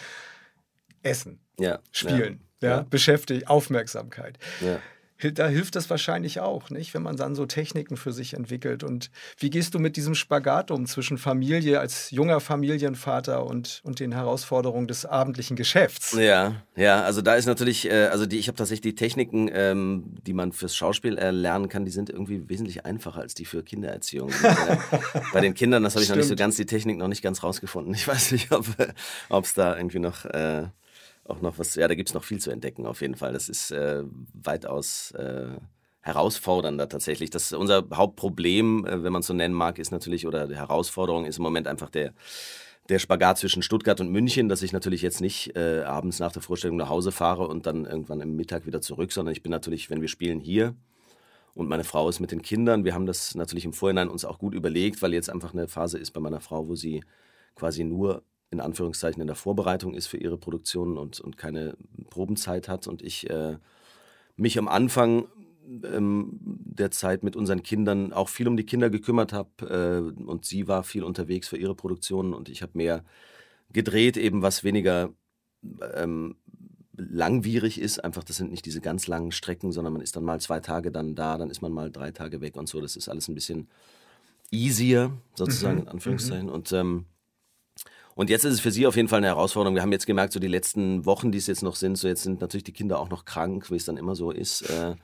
essen, 1.03 1.41
ja. 1.59 1.79
spielen, 1.93 2.41
ja. 2.63 2.69
ja. 2.69 2.83
beschäftigt, 2.83 3.49
Aufmerksamkeit. 3.49 4.39
Da 5.21 5.49
hilft 5.49 5.77
es 5.77 5.91
wahrscheinlich 5.91 6.41
auch, 6.41 6.71
nicht, 6.71 6.95
wenn 6.95 7.03
man 7.03 7.17
dann 7.17 7.35
so 7.35 7.47
Techniken 7.47 7.97
für 7.97 8.13
sich 8.13 8.35
entwickelt. 8.35 8.83
Und 8.83 9.11
wie 9.39 9.51
gehst 9.51 9.75
du 9.75 9.79
mit 9.79 9.97
diesem 9.97 10.15
Spagat 10.15 10.71
um 10.71 10.87
zwischen 10.87 11.19
Familie 11.19 11.81
als 11.81 12.11
junger 12.11 12.41
Familienvater 12.41 13.45
und, 13.45 13.81
und 13.85 14.01
den 14.01 14.13
Herausforderungen 14.13 14.89
des 14.89 15.05
abendlichen 15.05 15.57
Geschäfts? 15.57 16.13
Ja, 16.13 16.63
ja, 16.77 17.03
also 17.03 17.23
da 17.23 17.35
ist 17.35 17.47
natürlich, 17.47 17.91
äh, 17.91 18.07
also 18.07 18.27
die, 18.27 18.39
ich 18.39 18.49
habe 18.49 18.57
tatsächlich 18.57 18.81
die 18.81 18.95
Techniken, 18.95 19.51
ähm, 19.53 20.15
die 20.27 20.33
man 20.33 20.53
fürs 20.53 20.75
Schauspiel 20.75 21.19
äh, 21.19 21.31
lernen 21.31 21.69
kann, 21.69 21.85
die 21.85 21.91
sind 21.91 22.11
irgendwie 22.11 22.49
wesentlich 22.49 22.87
einfacher 22.87 23.21
als 23.21 23.35
die 23.35 23.45
für 23.45 23.63
Kindererziehung. 23.63 24.31
äh, 24.31 24.77
bei 25.33 25.41
den 25.41 25.55
Kindern, 25.55 25.83
das 25.83 25.95
habe 25.95 26.03
ich 26.03 26.07
Stimmt. 26.07 26.19
noch 26.19 26.23
nicht 26.23 26.29
so 26.29 26.37
ganz, 26.37 26.57
die 26.57 26.67
Technik 26.67 26.97
noch 26.97 27.09
nicht 27.09 27.23
ganz 27.23 27.43
rausgefunden. 27.43 27.95
Ich 27.95 28.09
weiß 28.09 28.33
nicht, 28.33 28.51
ob 28.51 29.45
es 29.45 29.55
da 29.55 29.77
irgendwie 29.77 29.99
noch 29.99 30.25
äh, 30.25 30.69
auch 31.31 31.41
noch 31.41 31.59
was, 31.59 31.75
ja, 31.75 31.89
da 31.89 31.95
gibt 31.95 32.09
es 32.09 32.15
noch 32.15 32.25
viel 32.25 32.41
zu 32.41 32.51
entdecken 32.51 32.87
auf 32.87 33.01
jeden 33.01 33.17
Fall. 33.17 33.33
Das 33.33 33.49
ist 33.49 33.71
äh, 33.71 34.03
weitaus 34.35 35.13
äh, 35.13 35.49
herausfordernder 36.01 36.89
tatsächlich. 36.89 37.31
Das 37.31 37.53
unser 37.53 37.85
Hauptproblem, 37.93 38.87
äh, 38.87 39.03
wenn 39.03 39.13
man 39.13 39.21
es 39.21 39.27
so 39.27 39.35
nennen 39.35 39.55
mag, 39.55 39.79
ist 39.79 39.91
natürlich, 39.91 40.27
oder 40.27 40.47
die 40.49 40.57
Herausforderung 40.57 41.25
ist 41.27 41.39
im 41.39 41.43
Moment 41.43 41.67
einfach 41.67 41.91
der, 41.91 42.13
der 42.89 42.99
Spagat 42.99 43.39
zwischen 43.39 43.63
Stuttgart 43.63 44.01
und 44.01 44.11
München, 44.11 44.49
dass 44.49 44.63
ich 44.63 44.73
natürlich 44.73 45.03
jetzt 45.03 45.21
nicht 45.21 45.57
äh, 45.57 45.83
abends 45.83 46.19
nach 46.19 46.33
der 46.33 46.43
Vorstellung 46.43 46.77
nach 46.77 46.89
Hause 46.89 47.13
fahre 47.13 47.47
und 47.47 47.67
dann 47.67 47.85
irgendwann 47.85 48.21
im 48.21 48.37
Mittag 48.37 48.67
wieder 48.67 48.81
zurück, 48.81 49.13
sondern 49.13 49.33
ich 49.33 49.43
bin 49.43 49.51
natürlich, 49.51 49.91
wenn 49.91 50.01
wir 50.01 50.09
spielen, 50.09 50.41
hier. 50.41 50.75
Und 51.55 51.69
meine 51.69 51.85
Frau 51.85 52.09
ist 52.09 52.21
mit 52.21 52.31
den 52.31 52.43
Kindern. 52.43 52.85
Wir 52.85 52.95
haben 52.95 53.07
das 53.07 53.35
natürlich 53.35 53.65
im 53.65 53.73
Vorhinein 53.73 54.09
uns 54.09 54.25
auch 54.25 54.39
gut 54.39 54.55
überlegt, 54.55 55.03
weil 55.03 55.13
jetzt 55.13 55.29
einfach 55.29 55.53
eine 55.53 55.69
Phase 55.69 55.99
ist 55.99 56.13
bei 56.13 56.21
meiner 56.21 56.41
Frau, 56.41 56.69
wo 56.69 56.75
sie 56.75 57.03
quasi 57.55 57.85
nur 57.85 58.23
in 58.51 58.61
Anführungszeichen 58.61 59.21
in 59.21 59.27
der 59.27 59.37
Vorbereitung 59.37 59.95
ist 59.95 60.07
für 60.07 60.17
ihre 60.17 60.37
Produktionen 60.37 60.99
und, 60.99 61.21
und 61.21 61.37
keine 61.37 61.77
Probenzeit 62.11 62.69
hat 62.69 62.87
und 62.87 63.03
ich 63.03 63.31
äh, 63.31 63.59
mich 64.37 64.59
am 64.59 64.69
Anfang 64.69 65.27
ähm, 65.85 66.39
der 66.41 66.91
Zeit 66.91 67.23
mit 67.23 67.37
unseren 67.37 67.63
Kindern 67.63 68.13
auch 68.13 68.29
viel 68.29 68.49
um 68.49 68.57
die 68.57 68.67
Kinder 68.67 68.91
gekümmert 68.91 69.33
habe 69.33 70.15
äh, 70.19 70.23
und 70.23 70.45
sie 70.45 70.67
war 70.67 70.83
viel 70.83 71.05
unterwegs 71.05 71.49
für 71.49 71.57
ihre 71.57 71.75
Produktionen 71.75 72.35
und 72.35 72.49
ich 72.49 72.63
habe 72.63 72.73
mehr 72.75 73.05
gedreht, 73.73 74.17
eben 74.17 74.43
was 74.43 74.65
weniger 74.65 75.11
ähm, 75.95 76.37
langwierig 76.97 77.81
ist. 77.81 78.03
Einfach, 78.03 78.25
das 78.25 78.37
sind 78.37 78.51
nicht 78.51 78.67
diese 78.67 78.81
ganz 78.81 79.07
langen 79.07 79.31
Strecken, 79.31 79.73
sondern 79.73 79.93
man 79.93 80.03
ist 80.03 80.17
dann 80.17 80.25
mal 80.25 80.41
zwei 80.41 80.61
Tage 80.61 80.91
dann 80.91 81.15
da, 81.15 81.39
dann 81.39 81.51
ist 81.51 81.63
man 81.63 81.73
mal 81.73 81.91
drei 81.91 82.11
Tage 82.11 82.41
weg 82.41 82.57
und 82.57 82.69
so. 82.69 82.81
Das 82.81 82.97
ist 82.97 83.09
alles 83.09 83.29
ein 83.29 83.35
bisschen 83.35 83.69
easier, 84.51 85.13
sozusagen, 85.35 85.77
mhm. 85.77 85.83
in 85.83 85.89
Anführungszeichen. 85.89 86.47
Mhm. 86.47 86.53
Und 86.53 86.73
ähm, 86.73 87.05
und 88.15 88.31
jetzt 88.31 88.45
ist 88.45 88.55
es 88.55 88.61
für 88.61 88.71
Sie 88.71 88.87
auf 88.87 88.97
jeden 88.97 89.09
Fall 89.09 89.19
eine 89.19 89.29
Herausforderung. 89.29 89.75
Wir 89.75 89.83
haben 89.83 89.93
jetzt 89.93 90.07
gemerkt, 90.07 90.33
so 90.33 90.41
die 90.41 90.49
letzten 90.49 91.07
Wochen, 91.07 91.33
die 91.33 91.39
es 91.39 91.47
jetzt 91.47 91.63
noch 91.63 91.77
sind, 91.77 91.97
so 91.97 92.09
jetzt 92.09 92.23
sind 92.23 92.41
natürlich 92.41 92.65
die 92.65 92.73
Kinder 92.73 92.99
auch 92.99 93.11
noch 93.11 93.25
krank, 93.25 93.71
wie 93.71 93.77
es 93.77 93.85
dann 93.85 93.97
immer 93.97 94.15
so 94.15 94.31
ist. 94.31 94.63
Äh, 94.63 94.97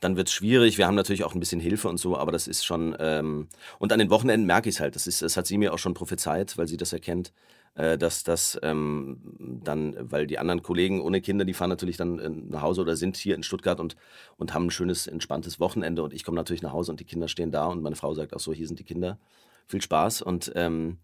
dann 0.00 0.16
wird 0.16 0.28
es 0.28 0.34
schwierig. 0.34 0.78
Wir 0.78 0.86
haben 0.86 0.94
natürlich 0.94 1.24
auch 1.24 1.34
ein 1.34 1.40
bisschen 1.40 1.60
Hilfe 1.60 1.88
und 1.88 1.98
so, 1.98 2.16
aber 2.16 2.32
das 2.32 2.46
ist 2.46 2.64
schon. 2.64 2.96
Ähm, 2.98 3.48
und 3.78 3.92
an 3.92 3.98
den 3.98 4.10
Wochenenden 4.10 4.46
merke 4.46 4.68
ich 4.68 4.76
es 4.76 4.80
halt. 4.80 4.94
Das, 4.94 5.06
ist, 5.06 5.22
das 5.22 5.36
hat 5.36 5.46
sie 5.46 5.58
mir 5.58 5.72
auch 5.72 5.78
schon 5.78 5.94
prophezeit, 5.94 6.58
weil 6.58 6.68
sie 6.68 6.76
das 6.76 6.92
erkennt, 6.92 7.32
äh, 7.76 7.96
dass 7.96 8.22
das 8.22 8.58
ähm, 8.62 9.18
dann, 9.38 9.96
weil 9.98 10.26
die 10.26 10.38
anderen 10.38 10.62
Kollegen 10.62 11.00
ohne 11.00 11.20
Kinder, 11.20 11.44
die 11.44 11.54
fahren 11.54 11.70
natürlich 11.70 11.96
dann 11.96 12.18
äh, 12.18 12.28
nach 12.28 12.62
Hause 12.62 12.82
oder 12.82 12.96
sind 12.96 13.16
hier 13.16 13.34
in 13.34 13.42
Stuttgart 13.42 13.80
und, 13.80 13.96
und 14.36 14.52
haben 14.52 14.66
ein 14.66 14.70
schönes, 14.70 15.06
entspanntes 15.06 15.60
Wochenende. 15.60 16.02
Und 16.02 16.12
ich 16.12 16.24
komme 16.24 16.36
natürlich 16.36 16.62
nach 16.62 16.72
Hause 16.72 16.90
und 16.92 17.00
die 17.00 17.04
Kinder 17.04 17.28
stehen 17.28 17.50
da 17.50 17.66
und 17.66 17.82
meine 17.82 17.96
Frau 17.96 18.14
sagt 18.14 18.34
auch 18.34 18.40
so: 18.40 18.52
hier 18.52 18.66
sind 18.66 18.78
die 18.78 18.84
Kinder. 18.84 19.18
Viel 19.66 19.80
Spaß. 19.80 20.22
Und 20.22 20.52
ähm, 20.54 20.98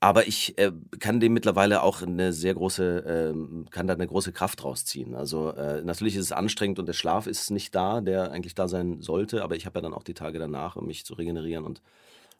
aber 0.00 0.26
ich 0.26 0.56
äh, 0.58 0.72
kann 0.98 1.20
dem 1.20 1.34
mittlerweile 1.34 1.82
auch 1.82 2.00
eine 2.00 2.32
sehr 2.32 2.54
große, 2.54 3.34
äh, 3.34 3.70
kann 3.70 3.86
da 3.86 3.92
eine 3.92 4.06
große 4.06 4.32
Kraft 4.32 4.64
rausziehen. 4.64 5.14
Also 5.14 5.50
äh, 5.50 5.82
natürlich 5.82 6.16
ist 6.16 6.24
es 6.24 6.32
anstrengend 6.32 6.78
und 6.78 6.86
der 6.86 6.94
Schlaf 6.94 7.26
ist 7.26 7.50
nicht 7.50 7.74
da, 7.74 8.00
der 8.00 8.32
eigentlich 8.32 8.54
da 8.54 8.66
sein 8.66 9.02
sollte, 9.02 9.44
aber 9.44 9.56
ich 9.56 9.66
habe 9.66 9.78
ja 9.78 9.82
dann 9.82 9.92
auch 9.92 10.02
die 10.02 10.14
Tage 10.14 10.38
danach, 10.38 10.76
um 10.76 10.86
mich 10.86 11.04
zu 11.04 11.12
regenerieren. 11.12 11.66
Und 11.66 11.82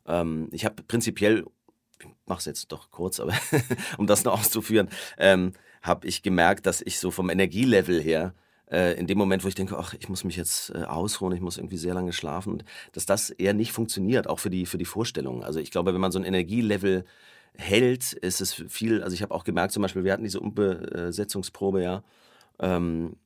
ähm, 0.06 0.48
ich 0.52 0.64
habe 0.64 0.82
prinzipiell, 0.82 1.44
ich 2.00 2.06
mache 2.24 2.38
es 2.38 2.46
jetzt 2.46 2.72
doch 2.72 2.90
kurz, 2.90 3.20
aber 3.20 3.34
um 3.98 4.06
das 4.06 4.24
noch 4.24 4.40
auszuführen, 4.40 4.88
ähm, 5.18 5.52
habe 5.82 6.06
ich 6.06 6.22
gemerkt, 6.22 6.64
dass 6.64 6.80
ich 6.80 6.98
so 6.98 7.10
vom 7.10 7.28
Energielevel 7.28 8.00
her 8.00 8.34
äh, 8.70 8.98
in 8.98 9.06
dem 9.06 9.18
Moment, 9.18 9.44
wo 9.44 9.48
ich 9.48 9.54
denke, 9.54 9.76
ach, 9.76 9.92
ich 9.92 10.08
muss 10.08 10.24
mich 10.24 10.36
jetzt 10.36 10.70
äh, 10.70 10.84
ausruhen, 10.84 11.34
ich 11.34 11.42
muss 11.42 11.58
irgendwie 11.58 11.76
sehr 11.76 11.92
lange 11.92 12.14
schlafen, 12.14 12.62
dass 12.92 13.04
das 13.04 13.28
eher 13.28 13.52
nicht 13.52 13.72
funktioniert, 13.72 14.28
auch 14.28 14.38
für 14.38 14.50
die, 14.50 14.64
für 14.64 14.78
die 14.78 14.86
Vorstellung. 14.86 15.44
Also 15.44 15.60
ich 15.60 15.70
glaube, 15.70 15.92
wenn 15.92 16.00
man 16.00 16.12
so 16.12 16.18
ein 16.18 16.24
Energielevel 16.24 17.04
hält, 17.56 18.12
ist 18.12 18.40
es 18.40 18.54
viel, 18.54 19.02
also 19.02 19.14
ich 19.14 19.22
habe 19.22 19.34
auch 19.34 19.44
gemerkt, 19.44 19.72
zum 19.72 19.82
Beispiel, 19.82 20.04
wir 20.04 20.12
hatten 20.12 20.24
diese 20.24 20.40
Umbesetzungsprobe, 20.40 21.82
ja, 21.82 22.02
ähm, 22.58 23.16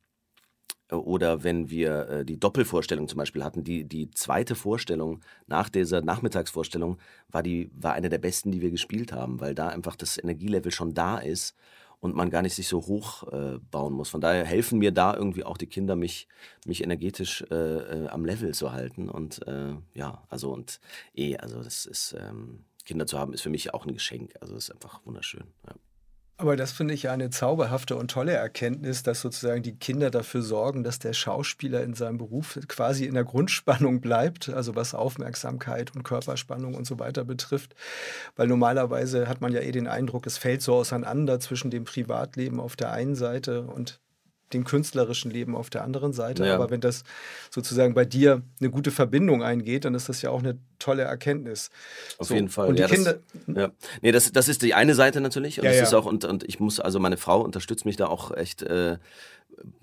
oder 0.91 1.43
wenn 1.45 1.71
wir 1.71 2.09
äh, 2.09 2.25
die 2.25 2.39
Doppelvorstellung 2.39 3.09
zum 3.09 3.19
Beispiel 3.19 3.43
hatten, 3.43 3.65
die, 3.65 3.85
die 3.85 4.11
zweite 4.11 4.55
Vorstellung 4.55 5.21
nach 5.47 5.69
dieser 5.69 6.03
Nachmittagsvorstellung 6.03 6.99
war, 7.29 7.43
die, 7.43 7.71
war 7.75 7.95
eine 7.95 8.11
der 8.11 8.19
besten, 8.19 8.53
die 8.53 8.61
wir 8.61 8.71
gespielt 8.71 9.13
haben, 9.13 9.41
weil 9.41 9.55
da 9.55 9.69
einfach 9.69 9.97
das 9.97 10.19
Energielevel 10.19 10.73
schon 10.73 10.95
da 10.95 11.19
ist 11.19 11.57
und 12.01 12.15
man 12.15 12.29
gar 12.29 12.43
nicht 12.43 12.55
sich 12.55 12.69
so 12.69 12.83
hoch 12.87 13.33
äh, 13.33 13.59
bauen 13.71 13.95
muss. 13.95 14.11
Von 14.11 14.21
daher 14.21 14.45
helfen 14.45 14.79
mir 14.79 14.93
da 14.93 15.15
irgendwie 15.17 15.45
auch 15.45 15.57
die 15.57 15.67
Kinder, 15.67 15.97
mich, 15.97 16.29
mich 16.67 16.85
energetisch 16.85 17.43
äh, 17.51 17.55
äh 17.55 18.09
am 18.09 18.27
Level 18.27 18.53
zu 18.53 18.73
halten. 18.73 19.09
Und 19.09 19.47
äh, 19.47 19.75
ja, 19.95 20.23
also 20.29 20.53
und 20.53 20.81
eh, 21.15 21.39
also 21.39 21.63
das 21.63 21.87
ist, 21.87 22.15
ähm, 22.19 22.67
Kinder 22.85 23.07
zu 23.07 23.19
haben, 23.19 23.33
ist 23.33 23.43
für 23.43 23.51
mich 23.51 23.75
auch 23.75 23.87
ein 23.87 23.95
Geschenk. 23.95 24.35
Also 24.41 24.57
es 24.57 24.69
ist 24.69 24.75
einfach 24.75 25.01
wunderschön. 25.05 25.45
Ja. 25.67 25.75
Aber 26.37 26.57
das 26.57 26.73
finde 26.73 26.95
ich 26.95 27.05
ja 27.05 27.13
eine 27.13 27.31
zauberhafte 27.31 27.95
und 27.95 28.11
tolle 28.11 28.33
Erkenntnis, 28.33 29.05
dass 29.05 29.21
sozusagen 29.21 29.63
die 29.63 29.77
Kinder 29.77 30.11
dafür 30.11 30.43
sorgen, 30.43 30.83
dass 30.83 30.99
der 30.99 31.13
Schauspieler 31.13 31.85
in 31.85 31.95
seinem 31.95 32.19
Beruf 32.19 32.59
quasi 32.67 33.05
in 33.05 33.15
der 33.15 33.23
Grundspannung 33.25 34.01
bleibt, 34.01 34.49
also 34.49 34.75
was 34.75 34.95
Aufmerksamkeit 34.95 35.95
und 35.95 36.03
Körperspannung 36.03 36.75
und 36.75 36.87
so 36.89 36.99
weiter 36.99 37.25
betrifft. 37.25 37.77
Weil 38.35 38.49
normalerweise 38.49 39.29
hat 39.29 39.41
man 39.41 39.53
ja 39.53 39.61
eh 39.61 39.71
den 39.71 39.87
Eindruck, 39.87 40.27
es 40.27 40.37
fällt 40.37 40.61
so 40.61 40.75
auseinander 40.75 41.39
zwischen 41.39 41.71
dem 41.71 41.85
Privatleben 41.85 42.59
auf 42.59 42.75
der 42.75 42.91
einen 42.91 43.15
Seite 43.15 43.63
und 43.63 44.01
dem 44.55 44.65
künstlerischen 44.65 45.31
Leben 45.31 45.55
auf 45.57 45.69
der 45.69 45.85
anderen 45.85 46.13
Seite. 46.13 46.47
Ja. 46.47 46.55
Aber 46.55 46.71
wenn 46.71 46.81
das 46.81 47.05
sozusagen 47.51 47.95
bei 47.95 48.05
dir 48.05 48.43
eine 48.61 48.71
gute 48.71 48.91
Verbindung 48.91 49.43
eingeht, 49.43 49.85
dann 49.85 49.95
ist 49.95 50.09
das 50.09 50.23
ja 50.23 50.31
auch 50.31 50.39
eine 50.39 50.59
tolle 50.79 51.03
Erkenntnis. 51.03 51.71
Auf 52.19 52.29
so. 52.29 52.35
jeden 52.35 52.49
Fall. 52.49 52.69
Und 52.69 52.79
die 52.79 52.83
ja, 52.83 52.89
Kinder. 52.89 53.19
Das, 53.47 53.57
ja. 53.57 53.71
Nee, 54.01 54.13
das, 54.13 54.33
das 54.33 54.49
ist 54.49 54.63
die 54.63 54.75
eine 54.75 54.95
Seite 54.95 55.21
natürlich. 55.21 55.59
Und, 55.59 55.67
ja, 55.67 55.73
das 55.73 55.89
Ist 55.89 55.95
auch, 55.95 56.07
und, 56.07 56.25
und 56.25 56.45
ich 56.45 56.61
muss, 56.61 56.81
also 56.81 56.99
meine 57.01 57.17
Frau 57.17 57.43
unterstützt 57.43 57.85
mich 57.85 57.97
da 57.97 58.07
auch 58.07 58.31
echt. 58.31 58.63
Äh, 58.63 58.99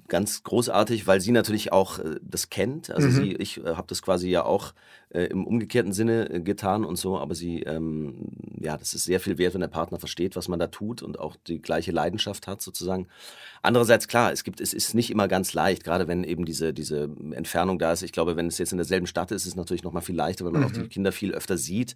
ganz 0.07 0.43
großartig, 0.43 1.07
weil 1.07 1.21
sie 1.21 1.31
natürlich 1.31 1.71
auch 1.71 1.99
äh, 1.99 2.19
das 2.21 2.49
kennt. 2.49 2.91
Also 2.91 3.07
mhm. 3.07 3.11
sie, 3.11 3.35
ich 3.35 3.57
äh, 3.63 3.75
habe 3.75 3.87
das 3.87 4.01
quasi 4.01 4.29
ja 4.29 4.43
auch 4.43 4.73
äh, 5.09 5.23
im 5.25 5.47
umgekehrten 5.47 5.93
Sinne 5.93 6.29
äh, 6.29 6.39
getan 6.41 6.83
und 6.83 6.97
so, 6.97 7.17
aber 7.17 7.33
sie, 7.33 7.61
ähm, 7.63 8.29
ja, 8.59 8.77
das 8.77 8.93
ist 8.93 9.05
sehr 9.05 9.19
viel 9.19 9.37
wert, 9.37 9.53
wenn 9.53 9.61
der 9.61 9.67
Partner 9.69 9.99
versteht, 9.99 10.35
was 10.35 10.47
man 10.47 10.59
da 10.59 10.67
tut 10.67 11.01
und 11.01 11.19
auch 11.19 11.37
die 11.47 11.61
gleiche 11.61 11.91
Leidenschaft 11.91 12.47
hat 12.47 12.61
sozusagen. 12.61 13.07
Andererseits 13.61 14.07
klar, 14.07 14.31
es 14.31 14.43
gibt, 14.43 14.59
es 14.59 14.73
ist 14.73 14.95
nicht 14.95 15.11
immer 15.11 15.27
ganz 15.27 15.53
leicht, 15.53 15.83
gerade 15.83 16.07
wenn 16.07 16.23
eben 16.23 16.45
diese 16.45 16.73
diese 16.73 17.09
Entfernung 17.31 17.79
da 17.79 17.93
ist. 17.93 18.01
Ich 18.01 18.11
glaube, 18.11 18.35
wenn 18.35 18.47
es 18.47 18.57
jetzt 18.57 18.73
in 18.73 18.77
derselben 18.77 19.07
Stadt 19.07 19.31
ist, 19.31 19.43
ist 19.43 19.49
es 19.49 19.55
natürlich 19.55 19.83
noch 19.83 19.93
mal 19.93 20.01
viel 20.01 20.15
leichter, 20.15 20.43
weil 20.43 20.51
man 20.51 20.61
mhm. 20.61 20.67
auch 20.67 20.71
die 20.71 20.87
Kinder 20.87 21.11
viel 21.11 21.31
öfter 21.33 21.57
sieht 21.57 21.95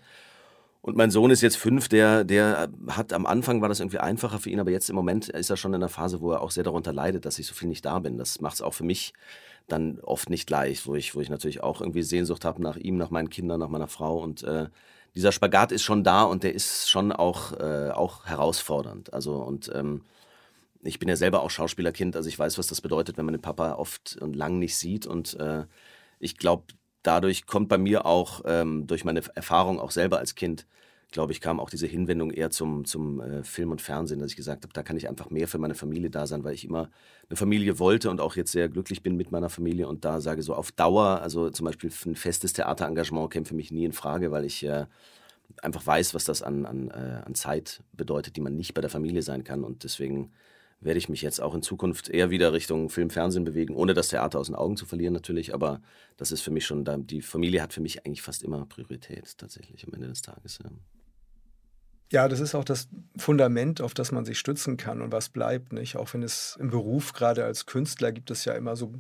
und 0.85 0.95
mein 0.95 1.09
Sohn 1.09 1.31
ist 1.31 1.41
jetzt 1.41 1.57
fünf, 1.57 1.89
der, 1.89 2.23
der 2.23 2.69
hat 2.89 3.11
am 3.11 3.25
Anfang 3.25 3.59
war 3.59 3.69
das 3.69 3.79
irgendwie 3.79 3.97
einfacher 3.97 4.37
für 4.37 4.51
ihn, 4.51 4.59
aber 4.59 4.69
jetzt 4.69 4.87
im 4.87 4.95
Moment 4.95 5.29
ist 5.29 5.49
er 5.49 5.57
schon 5.57 5.71
in 5.71 5.81
einer 5.81 5.89
Phase, 5.89 6.21
wo 6.21 6.31
er 6.31 6.41
auch 6.41 6.51
sehr 6.51 6.63
darunter 6.63 6.93
leidet, 6.93 7.25
dass 7.25 7.39
ich 7.39 7.47
so 7.47 7.55
viel 7.55 7.67
nicht 7.67 7.83
da 7.83 7.97
bin. 7.97 8.19
Das 8.19 8.39
macht 8.39 8.53
es 8.53 8.61
auch 8.61 8.75
für 8.75 8.83
mich 8.83 9.11
dann 9.67 9.99
oft 10.01 10.29
nicht 10.29 10.47
leicht, 10.47 10.85
wo 10.85 10.93
ich, 10.93 11.15
wo 11.15 11.21
ich 11.21 11.29
natürlich 11.31 11.63
auch 11.63 11.81
irgendwie 11.81 12.03
Sehnsucht 12.03 12.45
habe 12.45 12.61
nach 12.61 12.77
ihm, 12.77 12.97
nach 12.97 13.09
meinen 13.09 13.31
Kindern, 13.31 13.61
nach 13.61 13.67
meiner 13.67 13.87
Frau. 13.87 14.19
Und 14.19 14.43
äh, 14.43 14.67
dieser 15.15 15.31
Spagat 15.31 15.71
ist 15.71 15.81
schon 15.81 16.03
da 16.03 16.21
und 16.21 16.43
der 16.43 16.53
ist 16.53 16.87
schon 16.87 17.11
auch, 17.11 17.53
äh, 17.53 17.89
auch 17.89 18.27
herausfordernd. 18.27 19.11
Also 19.11 19.37
und 19.37 19.71
ähm, 19.73 20.03
ich 20.83 20.99
bin 20.99 21.09
ja 21.09 21.15
selber 21.15 21.41
auch 21.41 21.49
Schauspielerkind, 21.49 22.15
also 22.15 22.29
ich 22.29 22.37
weiß, 22.37 22.59
was 22.59 22.67
das 22.67 22.81
bedeutet, 22.81 23.17
wenn 23.17 23.25
man 23.25 23.33
den 23.33 23.41
Papa 23.41 23.73
oft 23.73 24.17
und 24.21 24.35
lang 24.35 24.59
nicht 24.59 24.77
sieht. 24.77 25.07
Und 25.07 25.33
äh, 25.39 25.63
ich 26.19 26.37
glaube, 26.37 26.65
dadurch 27.01 27.47
kommt 27.47 27.69
bei 27.69 27.79
mir 27.79 28.05
auch 28.05 28.41
ähm, 28.45 28.85
durch 28.85 29.03
meine 29.03 29.23
Erfahrung 29.33 29.79
auch 29.79 29.89
selber 29.89 30.19
als 30.19 30.35
Kind, 30.35 30.67
glaube 31.15 31.31
ich, 31.31 31.39
kam 31.39 31.61
auch 31.61 31.69
diese 31.69 31.87
Hinwendung 31.87 32.29
eher 32.29 32.49
zum, 32.49 32.83
zum 32.83 33.21
äh, 33.21 33.41
Film 33.45 33.71
und 33.71 33.81
Fernsehen, 33.81 34.19
dass 34.19 34.31
ich 34.31 34.35
gesagt 34.35 34.63
habe, 34.63 34.73
da 34.73 34.83
kann 34.83 34.97
ich 34.97 35.07
einfach 35.07 35.29
mehr 35.29 35.47
für 35.47 35.57
meine 35.57 35.73
Familie 35.73 36.09
da 36.09 36.27
sein, 36.27 36.43
weil 36.43 36.53
ich 36.53 36.65
immer 36.65 36.89
eine 37.29 37.37
Familie 37.37 37.79
wollte 37.79 38.09
und 38.09 38.19
auch 38.19 38.35
jetzt 38.35 38.51
sehr 38.51 38.67
glücklich 38.67 39.01
bin 39.01 39.15
mit 39.15 39.31
meiner 39.31 39.47
Familie 39.47 39.87
und 39.87 40.03
da 40.03 40.19
sage 40.19 40.43
so 40.43 40.53
auf 40.53 40.73
Dauer, 40.73 41.21
also 41.21 41.49
zum 41.51 41.67
Beispiel 41.67 41.89
ein 42.05 42.17
festes 42.17 42.51
Theaterengagement 42.51 43.31
käme 43.31 43.45
für 43.45 43.55
mich 43.55 43.71
nie 43.71 43.85
in 43.85 43.93
Frage, 43.93 44.31
weil 44.31 44.43
ich 44.43 44.61
äh, 44.65 44.87
einfach 45.61 45.87
weiß, 45.87 46.13
was 46.13 46.25
das 46.25 46.41
an, 46.41 46.65
an, 46.65 46.89
äh, 46.89 47.21
an 47.25 47.33
Zeit 47.33 47.81
bedeutet, 47.93 48.35
die 48.35 48.41
man 48.41 48.57
nicht 48.57 48.73
bei 48.73 48.81
der 48.81 48.89
Familie 48.89 49.21
sein 49.21 49.45
kann 49.45 49.63
und 49.63 49.85
deswegen 49.85 50.33
werde 50.81 50.97
ich 50.97 51.07
mich 51.07 51.21
jetzt 51.21 51.39
auch 51.41 51.55
in 51.55 51.61
Zukunft 51.61 52.09
eher 52.09 52.29
wieder 52.29 52.51
Richtung 52.51 52.89
Film, 52.89 53.09
Fernsehen 53.09 53.45
bewegen, 53.45 53.73
ohne 53.73 53.93
das 53.93 54.09
Theater 54.09 54.37
aus 54.37 54.47
den 54.47 54.55
Augen 54.55 54.75
zu 54.75 54.85
verlieren 54.85 55.13
natürlich. 55.13 55.53
Aber 55.53 55.81
das 56.17 56.33
ist 56.33 56.41
für 56.41 56.51
mich 56.51 56.65
schon, 56.65 56.85
die 57.07 57.21
Familie 57.21 57.61
hat 57.61 57.71
für 57.71 57.81
mich 57.81 58.05
eigentlich 58.05 58.21
fast 58.21 58.43
immer 58.43 58.65
Priorität 58.65 59.37
tatsächlich 59.37 59.87
am 59.87 59.93
Ende 59.93 60.09
des 60.09 60.21
Tages. 60.21 60.59
Ja. 60.61 60.69
Ja, 62.11 62.27
das 62.27 62.39
ist 62.39 62.53
auch 62.53 62.63
das 62.63 62.87
Fundament, 63.17 63.81
auf 63.81 63.93
das 63.93 64.11
man 64.11 64.25
sich 64.25 64.37
stützen 64.37 64.77
kann 64.77 65.01
und 65.01 65.11
was 65.11 65.29
bleibt, 65.29 65.73
nicht? 65.73 65.97
Auch 65.97 66.13
wenn 66.13 66.23
es 66.23 66.55
im 66.59 66.69
Beruf, 66.69 67.13
gerade 67.13 67.43
als 67.43 67.65
Künstler, 67.65 68.11
gibt 68.11 68.29
es 68.29 68.45
ja 68.45 68.53
immer 68.53 68.75
so 68.75 68.93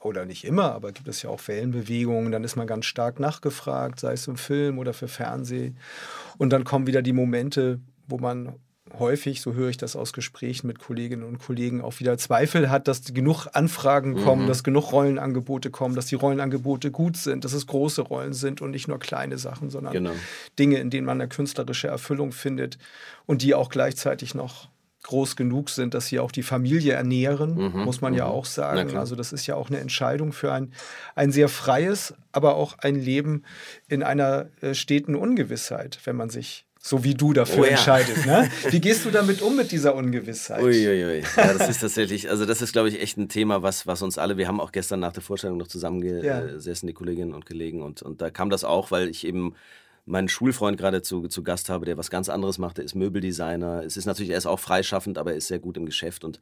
oder 0.00 0.24
nicht 0.24 0.44
immer, 0.44 0.72
aber 0.72 0.92
gibt 0.92 1.08
es 1.08 1.22
ja 1.22 1.30
auch 1.30 1.46
Wellenbewegungen, 1.48 2.30
dann 2.30 2.44
ist 2.44 2.54
man 2.54 2.66
ganz 2.66 2.86
stark 2.86 3.18
nachgefragt, 3.18 3.98
sei 3.98 4.12
es 4.12 4.28
im 4.28 4.36
Film 4.36 4.78
oder 4.78 4.94
für 4.94 5.08
Fernsehen. 5.08 5.78
Und 6.38 6.50
dann 6.50 6.64
kommen 6.64 6.86
wieder 6.86 7.02
die 7.02 7.12
Momente, 7.12 7.80
wo 8.06 8.18
man 8.18 8.54
häufig, 8.98 9.40
so 9.40 9.54
höre 9.54 9.68
ich 9.68 9.76
das 9.76 9.96
aus 9.96 10.12
Gesprächen 10.12 10.66
mit 10.66 10.78
Kolleginnen 10.78 11.24
und 11.24 11.38
Kollegen, 11.38 11.80
auch 11.80 12.00
wieder 12.00 12.18
Zweifel 12.18 12.70
hat, 12.70 12.88
dass 12.88 13.04
genug 13.14 13.46
Anfragen 13.52 14.16
kommen, 14.16 14.44
mhm. 14.44 14.48
dass 14.48 14.64
genug 14.64 14.92
Rollenangebote 14.92 15.70
kommen, 15.70 15.94
dass 15.94 16.06
die 16.06 16.14
Rollenangebote 16.14 16.90
gut 16.90 17.16
sind, 17.16 17.44
dass 17.44 17.52
es 17.52 17.66
große 17.66 18.02
Rollen 18.02 18.32
sind 18.32 18.60
und 18.60 18.70
nicht 18.70 18.88
nur 18.88 18.98
kleine 18.98 19.38
Sachen, 19.38 19.70
sondern 19.70 19.92
genau. 19.92 20.12
Dinge, 20.58 20.78
in 20.78 20.90
denen 20.90 21.06
man 21.06 21.20
eine 21.20 21.28
künstlerische 21.28 21.88
Erfüllung 21.88 22.32
findet 22.32 22.78
und 23.26 23.42
die 23.42 23.54
auch 23.54 23.68
gleichzeitig 23.68 24.34
noch 24.34 24.68
groß 25.06 25.36
genug 25.36 25.70
sind, 25.70 25.94
dass 25.94 26.06
sie 26.08 26.18
auch 26.18 26.32
die 26.32 26.42
Familie 26.42 26.94
ernähren, 26.94 27.54
mhm, 27.54 27.84
muss 27.84 28.00
man 28.00 28.12
mhm. 28.12 28.18
ja 28.18 28.26
auch 28.26 28.44
sagen. 28.44 28.96
Also 28.96 29.14
das 29.14 29.32
ist 29.32 29.46
ja 29.46 29.54
auch 29.54 29.68
eine 29.70 29.78
Entscheidung 29.78 30.32
für 30.32 30.52
ein, 30.52 30.72
ein 31.14 31.30
sehr 31.30 31.48
freies, 31.48 32.14
aber 32.32 32.56
auch 32.56 32.78
ein 32.78 32.96
Leben 32.96 33.44
in 33.88 34.02
einer 34.02 34.46
äh, 34.60 34.74
steten 34.74 35.14
Ungewissheit, 35.14 36.00
wenn 36.04 36.16
man 36.16 36.28
sich 36.28 36.65
so 36.86 37.02
wie 37.02 37.14
du 37.14 37.32
dafür 37.32 37.62
oh, 37.62 37.64
ja. 37.64 37.70
entscheidest. 37.70 38.26
Ne? 38.26 38.48
Wie 38.70 38.80
gehst 38.80 39.04
du 39.04 39.10
damit 39.10 39.42
um 39.42 39.56
mit 39.56 39.72
dieser 39.72 39.96
Ungewissheit? 39.96 40.62
Uiuiui. 40.62 41.04
Ui, 41.04 41.16
ui. 41.16 41.22
Ja, 41.36 41.52
das 41.52 41.68
ist 41.70 41.80
tatsächlich, 41.80 42.30
also 42.30 42.46
das 42.46 42.62
ist, 42.62 42.72
glaube 42.72 42.88
ich, 42.88 43.02
echt 43.02 43.18
ein 43.18 43.28
Thema, 43.28 43.62
was, 43.62 43.88
was 43.88 44.02
uns 44.02 44.18
alle, 44.18 44.36
wir 44.36 44.46
haben 44.46 44.60
auch 44.60 44.70
gestern 44.70 45.00
nach 45.00 45.12
der 45.12 45.22
Vorstellung 45.24 45.56
noch 45.56 45.66
zusammengesessen, 45.66 46.86
ja. 46.86 46.90
die 46.90 46.94
Kolleginnen 46.94 47.34
und 47.34 47.44
Kollegen, 47.44 47.82
und, 47.82 48.02
und 48.02 48.20
da 48.20 48.30
kam 48.30 48.50
das 48.50 48.62
auch, 48.62 48.92
weil 48.92 49.08
ich 49.08 49.26
eben 49.26 49.54
meinen 50.04 50.28
Schulfreund 50.28 50.78
gerade 50.78 51.02
zu, 51.02 51.26
zu 51.26 51.42
Gast 51.42 51.68
habe, 51.70 51.86
der 51.86 51.98
was 51.98 52.08
ganz 52.08 52.28
anderes 52.28 52.58
macht. 52.58 52.78
Der 52.78 52.84
ist 52.84 52.94
Möbeldesigner. 52.94 53.82
Es 53.84 53.96
ist 53.96 54.06
natürlich, 54.06 54.30
er 54.30 54.38
ist 54.38 54.46
auch 54.46 54.60
freischaffend, 54.60 55.18
aber 55.18 55.32
er 55.32 55.38
ist 55.38 55.48
sehr 55.48 55.58
gut 55.58 55.76
im 55.76 55.86
Geschäft 55.86 56.22
und 56.22 56.40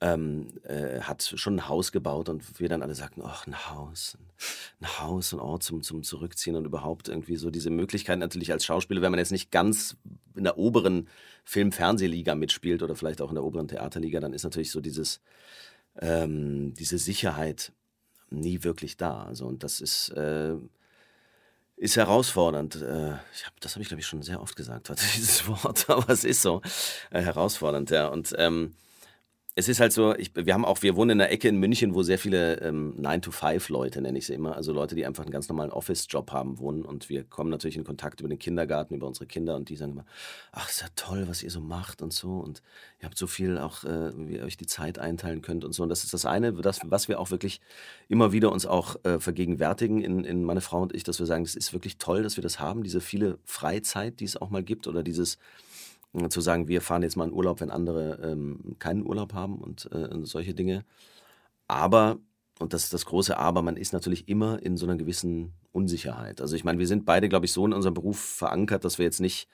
ähm, 0.00 0.48
äh, 0.64 1.00
hat 1.00 1.22
schon 1.22 1.56
ein 1.56 1.68
Haus 1.68 1.92
gebaut 1.92 2.28
und 2.28 2.58
wir 2.58 2.68
dann 2.68 2.82
alle 2.82 2.94
sagten, 2.94 3.22
ach, 3.22 3.46
ein 3.46 3.68
Haus, 3.70 4.16
ein 4.80 4.98
Haus, 4.98 5.32
ein 5.32 5.40
Ort 5.40 5.62
zum, 5.62 5.82
zum 5.82 6.02
Zurückziehen 6.02 6.56
und 6.56 6.64
überhaupt 6.64 7.08
irgendwie 7.08 7.36
so 7.36 7.50
diese 7.50 7.70
Möglichkeit 7.70 8.18
natürlich 8.18 8.52
als 8.52 8.64
Schauspieler, 8.64 9.02
wenn 9.02 9.10
man 9.10 9.18
jetzt 9.18 9.32
nicht 9.32 9.50
ganz 9.50 9.96
in 10.34 10.44
der 10.44 10.56
oberen 10.56 11.08
Film-Fernsehliga 11.44 12.34
mitspielt 12.34 12.82
oder 12.82 12.96
vielleicht 12.96 13.20
auch 13.20 13.28
in 13.28 13.34
der 13.34 13.44
oberen 13.44 13.68
Theaterliga, 13.68 14.20
dann 14.20 14.32
ist 14.32 14.44
natürlich 14.44 14.70
so 14.70 14.80
dieses, 14.80 15.20
ähm, 16.00 16.72
diese 16.74 16.98
Sicherheit 16.98 17.72
nie 18.30 18.62
wirklich 18.64 18.96
da. 18.96 19.24
Also 19.24 19.46
und 19.46 19.62
das 19.64 19.80
ist 19.80 20.10
äh, 20.10 20.54
ist 21.80 21.96
herausfordernd. 21.96 22.76
Äh, 22.76 23.14
ich 23.34 23.46
hab, 23.46 23.58
das 23.60 23.72
habe 23.74 23.82
ich, 23.82 23.88
glaube 23.88 24.00
ich, 24.00 24.06
schon 24.06 24.22
sehr 24.22 24.40
oft 24.40 24.54
gesagt, 24.54 24.90
dieses 25.16 25.46
Wort, 25.48 25.88
aber 25.90 26.10
es 26.10 26.24
ist 26.24 26.42
so 26.42 26.62
äh, 27.10 27.22
herausfordernd, 27.22 27.90
ja. 27.90 28.08
Und 28.08 28.34
ähm, 28.38 28.74
es 29.60 29.68
ist 29.68 29.78
halt 29.78 29.92
so, 29.92 30.14
ich, 30.16 30.32
wir 30.34 30.54
haben 30.54 30.64
auch, 30.64 30.80
wir 30.82 30.96
wohnen 30.96 31.10
in 31.10 31.20
einer 31.20 31.30
Ecke 31.30 31.48
in 31.48 31.56
München, 31.56 31.94
wo 31.94 32.02
sehr 32.02 32.18
viele 32.18 32.60
ähm, 32.62 32.94
9-to-5-Leute, 32.98 34.00
nenne 34.00 34.16
ich 34.16 34.26
sie 34.26 34.32
immer, 34.32 34.56
also 34.56 34.72
Leute, 34.72 34.94
die 34.94 35.04
einfach 35.04 35.22
einen 35.22 35.32
ganz 35.32 35.50
normalen 35.50 35.70
Office-Job 35.70 36.32
haben, 36.32 36.58
wohnen. 36.58 36.82
Und 36.82 37.10
wir 37.10 37.24
kommen 37.24 37.50
natürlich 37.50 37.76
in 37.76 37.84
Kontakt 37.84 38.20
über 38.20 38.28
den 38.30 38.38
Kindergarten, 38.38 38.94
über 38.94 39.06
unsere 39.06 39.26
Kinder 39.26 39.56
und 39.56 39.68
die 39.68 39.76
sagen 39.76 39.92
immer, 39.92 40.06
ach, 40.52 40.70
ist 40.70 40.80
ja 40.80 40.88
toll, 40.96 41.28
was 41.28 41.42
ihr 41.42 41.50
so 41.50 41.60
macht 41.60 42.00
und 42.00 42.12
so. 42.12 42.38
Und 42.38 42.62
ihr 43.00 43.04
habt 43.04 43.18
so 43.18 43.26
viel 43.26 43.58
auch, 43.58 43.84
äh, 43.84 44.12
wie 44.16 44.36
ihr 44.36 44.44
euch 44.44 44.56
die 44.56 44.66
Zeit 44.66 44.98
einteilen 44.98 45.42
könnt 45.42 45.64
und 45.64 45.74
so. 45.74 45.82
Und 45.82 45.90
das 45.90 46.04
ist 46.04 46.14
das 46.14 46.24
eine, 46.24 46.52
das, 46.54 46.80
was 46.84 47.08
wir 47.08 47.20
auch 47.20 47.30
wirklich 47.30 47.60
immer 48.08 48.32
wieder 48.32 48.50
uns 48.50 48.64
auch 48.64 48.96
äh, 49.04 49.20
vergegenwärtigen 49.20 50.00
in, 50.00 50.24
in 50.24 50.42
meine 50.42 50.62
Frau 50.62 50.80
und 50.80 50.94
ich, 50.94 51.04
dass 51.04 51.18
wir 51.18 51.26
sagen, 51.26 51.44
es 51.44 51.54
ist 51.54 51.74
wirklich 51.74 51.98
toll, 51.98 52.22
dass 52.22 52.36
wir 52.36 52.42
das 52.42 52.60
haben, 52.60 52.82
diese 52.82 53.02
viele 53.02 53.38
Freizeit, 53.44 54.20
die 54.20 54.24
es 54.24 54.38
auch 54.38 54.48
mal 54.48 54.62
gibt 54.62 54.86
oder 54.86 55.02
dieses 55.02 55.38
zu 56.28 56.40
sagen, 56.40 56.68
wir 56.68 56.80
fahren 56.80 57.02
jetzt 57.02 57.16
mal 57.16 57.28
in 57.28 57.32
Urlaub, 57.32 57.60
wenn 57.60 57.70
andere 57.70 58.18
ähm, 58.22 58.76
keinen 58.78 59.06
Urlaub 59.06 59.32
haben 59.32 59.58
und 59.58 59.90
äh, 59.92 60.08
solche 60.24 60.54
Dinge. 60.54 60.84
Aber, 61.68 62.18
und 62.58 62.72
das 62.72 62.84
ist 62.84 62.94
das 62.94 63.06
große 63.06 63.36
Aber, 63.38 63.62
man 63.62 63.76
ist 63.76 63.92
natürlich 63.92 64.28
immer 64.28 64.60
in 64.62 64.76
so 64.76 64.86
einer 64.86 64.96
gewissen 64.96 65.52
Unsicherheit. 65.72 66.40
Also 66.40 66.56
ich 66.56 66.64
meine, 66.64 66.78
wir 66.78 66.86
sind 66.86 67.04
beide, 67.04 67.28
glaube 67.28 67.46
ich, 67.46 67.52
so 67.52 67.64
in 67.64 67.72
unserem 67.72 67.94
Beruf 67.94 68.18
verankert, 68.18 68.84
dass 68.84 68.98
wir 68.98 69.04
jetzt 69.04 69.20
nicht 69.20 69.48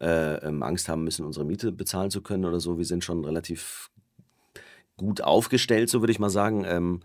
äh, 0.00 0.36
ähm, 0.46 0.62
Angst 0.62 0.88
haben 0.88 1.04
müssen, 1.04 1.26
unsere 1.26 1.44
Miete 1.44 1.72
bezahlen 1.72 2.10
zu 2.10 2.22
können 2.22 2.46
oder 2.46 2.60
so. 2.60 2.78
Wir 2.78 2.86
sind 2.86 3.04
schon 3.04 3.24
relativ 3.24 3.90
gut 4.96 5.20
aufgestellt, 5.20 5.90
so 5.90 6.00
würde 6.00 6.12
ich 6.12 6.18
mal 6.18 6.30
sagen. 6.30 6.64
Ähm, 6.66 7.00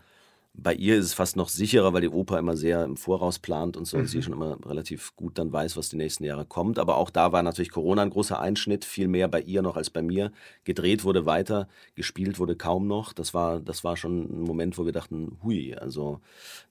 bei 0.56 0.72
ihr 0.72 0.96
ist 0.96 1.06
es 1.06 1.14
fast 1.14 1.36
noch 1.36 1.48
sicherer, 1.48 1.92
weil 1.92 2.02
die 2.02 2.08
Oper 2.08 2.38
immer 2.38 2.56
sehr 2.56 2.84
im 2.84 2.96
Voraus 2.96 3.40
plant 3.40 3.76
und 3.76 3.86
so 3.86 3.96
mhm. 3.96 4.02
und 4.02 4.06
sie 4.06 4.22
schon 4.22 4.32
immer 4.32 4.56
relativ 4.64 5.14
gut 5.16 5.36
dann 5.36 5.52
weiß, 5.52 5.76
was 5.76 5.88
die 5.88 5.96
nächsten 5.96 6.22
Jahre 6.24 6.46
kommt. 6.46 6.78
Aber 6.78 6.96
auch 6.96 7.10
da 7.10 7.32
war 7.32 7.42
natürlich 7.42 7.72
Corona 7.72 8.02
ein 8.02 8.10
großer 8.10 8.38
Einschnitt, 8.38 8.84
viel 8.84 9.08
mehr 9.08 9.26
bei 9.26 9.40
ihr 9.40 9.62
noch 9.62 9.76
als 9.76 9.90
bei 9.90 10.00
mir. 10.00 10.30
Gedreht 10.62 11.02
wurde 11.02 11.26
weiter, 11.26 11.68
gespielt 11.96 12.38
wurde 12.38 12.54
kaum 12.54 12.86
noch. 12.86 13.12
Das 13.12 13.34
war, 13.34 13.58
das 13.58 13.82
war 13.82 13.96
schon 13.96 14.22
ein 14.22 14.42
Moment, 14.42 14.78
wo 14.78 14.84
wir 14.86 14.92
dachten, 14.92 15.38
hui, 15.42 15.74
also 15.74 16.20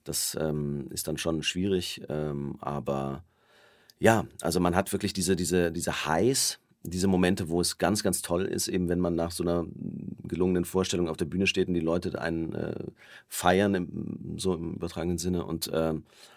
das 0.02 0.36
ähm, 0.40 0.86
ist 0.90 1.06
dann 1.06 1.18
schon 1.18 1.42
schwierig. 1.42 2.02
Ähm, 2.08 2.56
aber 2.60 3.22
ja, 3.98 4.24
also 4.40 4.60
man 4.60 4.74
hat 4.74 4.92
wirklich 4.92 5.12
diese, 5.12 5.36
diese, 5.36 5.70
diese 5.70 6.06
Highs, 6.06 6.58
diese 6.84 7.08
Momente, 7.08 7.48
wo 7.48 7.60
es 7.60 7.78
ganz, 7.78 8.02
ganz 8.02 8.20
toll 8.20 8.44
ist, 8.44 8.68
eben 8.68 8.88
wenn 8.90 9.00
man 9.00 9.14
nach 9.14 9.30
so 9.30 9.42
einer 9.42 9.66
gelungenen 10.22 10.66
Vorstellung 10.66 11.08
auf 11.08 11.16
der 11.16 11.24
Bühne 11.24 11.46
steht 11.46 11.68
und 11.68 11.74
die 11.74 11.80
Leute 11.80 12.20
einen 12.20 12.54
äh, 12.54 12.84
feiern, 13.28 13.74
im, 13.74 14.36
so 14.36 14.54
im 14.54 14.74
übertragenen 14.74 15.16
Sinne 15.16 15.46
und, 15.46 15.68
äh, 15.68 15.94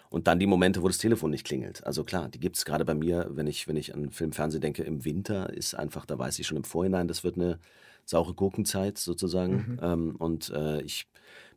und 0.08 0.26
dann 0.26 0.38
die 0.38 0.46
Momente, 0.46 0.82
wo 0.82 0.88
das 0.88 0.96
Telefon 0.96 1.30
nicht 1.30 1.44
klingelt. 1.44 1.86
Also 1.86 2.02
klar, 2.02 2.30
die 2.30 2.40
gibt 2.40 2.56
es 2.56 2.64
gerade 2.64 2.86
bei 2.86 2.94
mir, 2.94 3.28
wenn 3.30 3.46
ich, 3.46 3.68
wenn 3.68 3.76
ich 3.76 3.94
an 3.94 4.10
Film, 4.10 4.32
Fernsehen 4.32 4.62
denke, 4.62 4.82
im 4.84 5.04
Winter 5.04 5.52
ist 5.52 5.74
einfach, 5.74 6.06
da 6.06 6.18
weiß 6.18 6.38
ich 6.38 6.46
schon 6.46 6.56
im 6.56 6.64
Vorhinein, 6.64 7.08
das 7.08 7.24
wird 7.24 7.36
eine 7.36 7.58
saure 8.06 8.32
Gurkenzeit 8.32 8.96
sozusagen 8.96 9.52
mhm. 9.52 9.78
ähm, 9.82 10.16
und 10.16 10.50
äh, 10.50 10.80
ich 10.80 11.08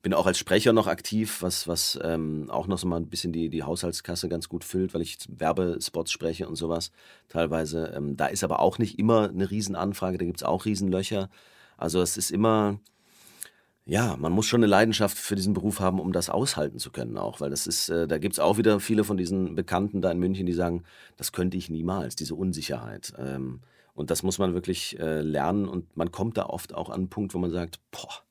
bin 0.02 0.14
auch 0.14 0.26
als 0.26 0.40
Sprecher 0.40 0.74
noch 0.74 0.88
aktiv, 0.88 1.42
was, 1.42 1.68
was 1.68 2.00
ähm, 2.04 2.50
auch 2.50 2.68
noch 2.68 2.80
so 2.80 2.88
mal 2.88 2.98
ein 2.98 3.08
bisschen 3.08 3.32
die, 3.32 3.50
die 3.50 3.64
Haushaltskasse 3.64 4.30
ganz 4.30 4.50
gut 4.50 4.64
füllt, 4.64 4.94
weil 4.94 5.02
ich 5.02 5.18
Werbespots 5.30 6.12
spreche 6.12 6.48
und 6.48 6.56
sowas 6.56 6.92
teilweise. 7.30 7.94
Ähm, 7.96 8.18
da 8.18 8.26
ist 8.28 8.44
aber 8.44 8.60
auch 8.60 8.80
nicht 8.80 8.98
immer 8.98 9.30
eine 9.30 9.52
Riesenanfrage, 9.52 10.18
da 10.18 10.26
gibt 10.26 10.38
es 10.38 10.44
auch 10.44 10.66
Riesenlöcher. 10.66 11.30
Also 11.78 12.02
es 12.02 12.18
ist 12.18 12.32
immer, 12.32 12.80
ja, 13.86 14.16
man 14.18 14.32
muss 14.32 14.48
schon 14.48 14.62
eine 14.62 14.68
Leidenschaft 14.68 15.18
für 15.18 15.36
diesen 15.36 15.54
Beruf 15.54 15.80
haben, 15.80 16.00
um 16.00 16.14
das 16.14 16.30
aushalten 16.30 16.80
zu 16.80 16.92
können 16.92 17.18
auch, 17.18 17.40
weil 17.40 17.52
das 17.52 17.68
ist, 17.68 17.90
äh, 17.90 18.08
da 18.08 18.18
gibt 18.18 18.34
es 18.34 18.40
auch 18.40 18.58
wieder 18.58 18.80
viele 18.80 19.04
von 19.04 19.18
diesen 19.18 19.54
Bekannten 19.54 20.02
da 20.02 20.12
in 20.12 20.20
München, 20.20 20.48
die 20.48 20.54
sagen, 20.54 20.84
das 21.18 21.32
könnte 21.32 21.58
ich 21.58 21.70
niemals, 21.70 22.16
diese 22.16 22.34
Unsicherheit. 22.34 23.14
Ähm, 23.20 23.62
und 23.94 24.10
das 24.10 24.24
muss 24.24 24.40
man 24.40 24.56
wirklich 24.56 24.98
äh, 25.00 25.22
lernen 25.22 25.68
und 25.68 25.96
man 25.96 26.12
kommt 26.12 26.38
da 26.38 26.46
oft 26.48 26.74
auch 26.74 26.90
an 26.90 27.02
einen 27.02 27.10
Punkt, 27.10 27.36
wo 27.36 27.40
man 27.40 27.52
sagt, 27.52 27.80
boah, 27.92 28.24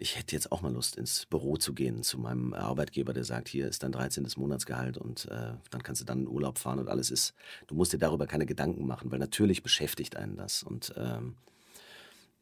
ich 0.00 0.16
hätte 0.16 0.36
jetzt 0.36 0.52
auch 0.52 0.62
mal 0.62 0.72
Lust, 0.72 0.96
ins 0.96 1.26
Büro 1.26 1.56
zu 1.56 1.74
gehen 1.74 2.04
zu 2.04 2.18
meinem 2.18 2.54
Arbeitgeber, 2.54 3.12
der 3.12 3.24
sagt, 3.24 3.48
hier 3.48 3.66
ist 3.66 3.82
dein 3.82 3.90
13. 3.90 4.28
Monatsgehalt 4.36 4.96
und 4.96 5.26
äh, 5.26 5.54
dann 5.70 5.82
kannst 5.82 6.00
du 6.00 6.04
dann 6.04 6.20
in 6.20 6.28
Urlaub 6.28 6.58
fahren 6.58 6.78
und 6.78 6.88
alles 6.88 7.10
ist, 7.10 7.34
du 7.66 7.74
musst 7.74 7.92
dir 7.92 7.98
darüber 7.98 8.28
keine 8.28 8.46
Gedanken 8.46 8.86
machen, 8.86 9.10
weil 9.10 9.18
natürlich 9.18 9.62
beschäftigt 9.64 10.16
einen 10.16 10.36
das. 10.36 10.62
Und 10.62 10.94
ähm, 10.96 11.36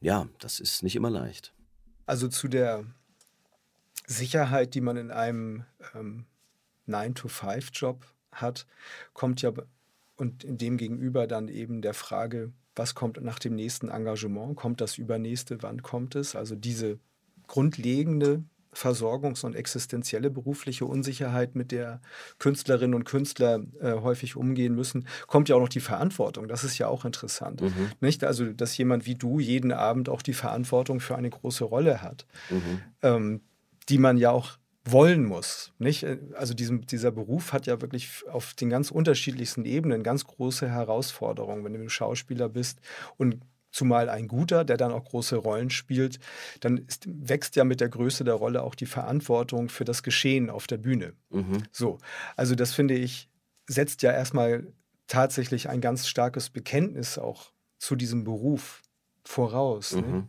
ja, 0.01 0.29
das 0.38 0.61
ist 0.61 0.83
nicht 0.83 0.97
immer 0.97 1.09
leicht. 1.09 1.55
Also 2.05 2.29
zu 2.29 2.49
der 2.49 2.85
Sicherheit, 4.07 4.75
die 4.75 4.83
man 4.83 4.99
in 4.99 5.11
einem 5.11 5.64
ähm, 5.95 6.27
9-to-5-Job 6.87 8.05
hat, 8.33 8.66
kommt 9.14 9.40
ja 9.40 9.53
und 10.16 10.45
in 10.45 10.59
dem 10.59 10.77
gegenüber 10.77 11.27
dann 11.27 11.49
eben 11.49 11.81
der 11.81 11.95
Frage, 11.95 12.53
was 12.75 12.95
kommt 12.95 13.23
nach 13.23 13.38
dem 13.38 13.55
nächsten 13.55 13.88
Engagement? 13.88 14.57
Kommt 14.57 14.83
das 14.83 14.99
übernächste? 14.99 15.62
Wann 15.62 15.83
kommt 15.83 16.14
es? 16.14 16.37
Also 16.37 16.55
diese 16.55 16.99
grundlegende 17.46 18.44
Versorgungs- 18.76 19.44
und 19.44 19.56
existenzielle 19.56 20.30
berufliche 20.30 20.85
Unsicherheit, 20.85 21.54
mit 21.54 21.72
der 21.72 22.00
Künstlerinnen 22.38 22.94
und 22.94 23.04
Künstler 23.04 23.64
äh, 23.80 23.92
häufig 23.92 24.37
umgehen 24.37 24.74
müssen, 24.74 25.09
kommt 25.26 25.48
ja 25.48 25.56
auch 25.56 25.61
noch 25.61 25.68
die 25.68 25.80
Verantwortung. 25.80 26.46
Das 26.46 26.62
ist 26.62 26.78
ja 26.78 26.87
auch 26.87 27.04
interessant. 27.04 27.62
Mhm. 27.62 27.90
Nicht? 28.00 28.22
Also, 28.22 28.52
dass 28.52 28.76
jemand 28.76 29.06
wie 29.06 29.14
du 29.14 29.40
jeden 29.40 29.72
Abend 29.72 30.09
auch 30.09 30.22
die 30.22 30.35
Verantwortung 30.35 31.00
für 31.00 31.16
eine 31.16 31.30
große 31.30 31.64
Rolle 31.64 32.02
hat, 32.02 32.26
mhm. 32.50 32.80
ähm, 33.02 33.40
die 33.88 33.98
man 33.98 34.18
ja 34.18 34.30
auch 34.30 34.59
wollen 34.85 35.24
muss. 35.24 35.72
Nicht? 35.78 36.06
Also 36.35 36.54
diesem, 36.54 36.87
dieser 36.87 37.11
Beruf 37.11 37.52
hat 37.52 37.66
ja 37.66 37.80
wirklich 37.80 38.24
auf 38.30 38.54
den 38.54 38.70
ganz 38.70 38.90
unterschiedlichsten 38.90 39.64
Ebenen 39.64 40.02
ganz 40.02 40.24
große 40.24 40.68
Herausforderungen, 40.68 41.64
wenn 41.64 41.72
du 41.72 41.88
Schauspieler 41.88 42.48
bist 42.48 42.80
und 43.16 43.38
zumal 43.77 44.09
ein 44.09 44.27
guter, 44.27 44.65
der 44.65 44.77
dann 44.77 44.93
auch 44.93 45.05
große 45.05 45.37
Rollen 45.37 45.71
spielt, 45.71 46.19
dann 46.61 46.79
ist, 46.79 47.05
wächst 47.07 47.57
ja 47.57 47.65
mit 47.65 47.81
der 47.81 47.91
Größe 47.91 48.25
der 48.25 48.35
Rolle 48.35 48.62
auch 48.62 48.75
die 48.75 48.87
Verantwortung 48.87 49.69
für 49.69 49.85
das 49.85 50.03
Geschehen 50.03 50.49
auf 50.49 50.67
der 50.67 50.79
Bühne. 50.79 51.12
Mhm. 51.31 51.62
So, 51.73 51.99
also 52.37 52.55
das 52.55 52.73
finde 52.73 52.95
ich, 52.95 53.29
setzt 53.67 54.03
ja 54.03 54.12
erstmal 54.12 54.67
tatsächlich 55.07 55.69
ein 55.69 55.81
ganz 55.81 56.09
starkes 56.09 56.51
Bekenntnis 56.51 57.19
auch 57.19 57.53
zu 57.79 57.97
diesem 57.97 58.25
Beruf 58.25 58.83
voraus. 59.25 59.95
Ne? 59.95 60.03
Mhm. 60.03 60.12
Ne? 60.12 60.27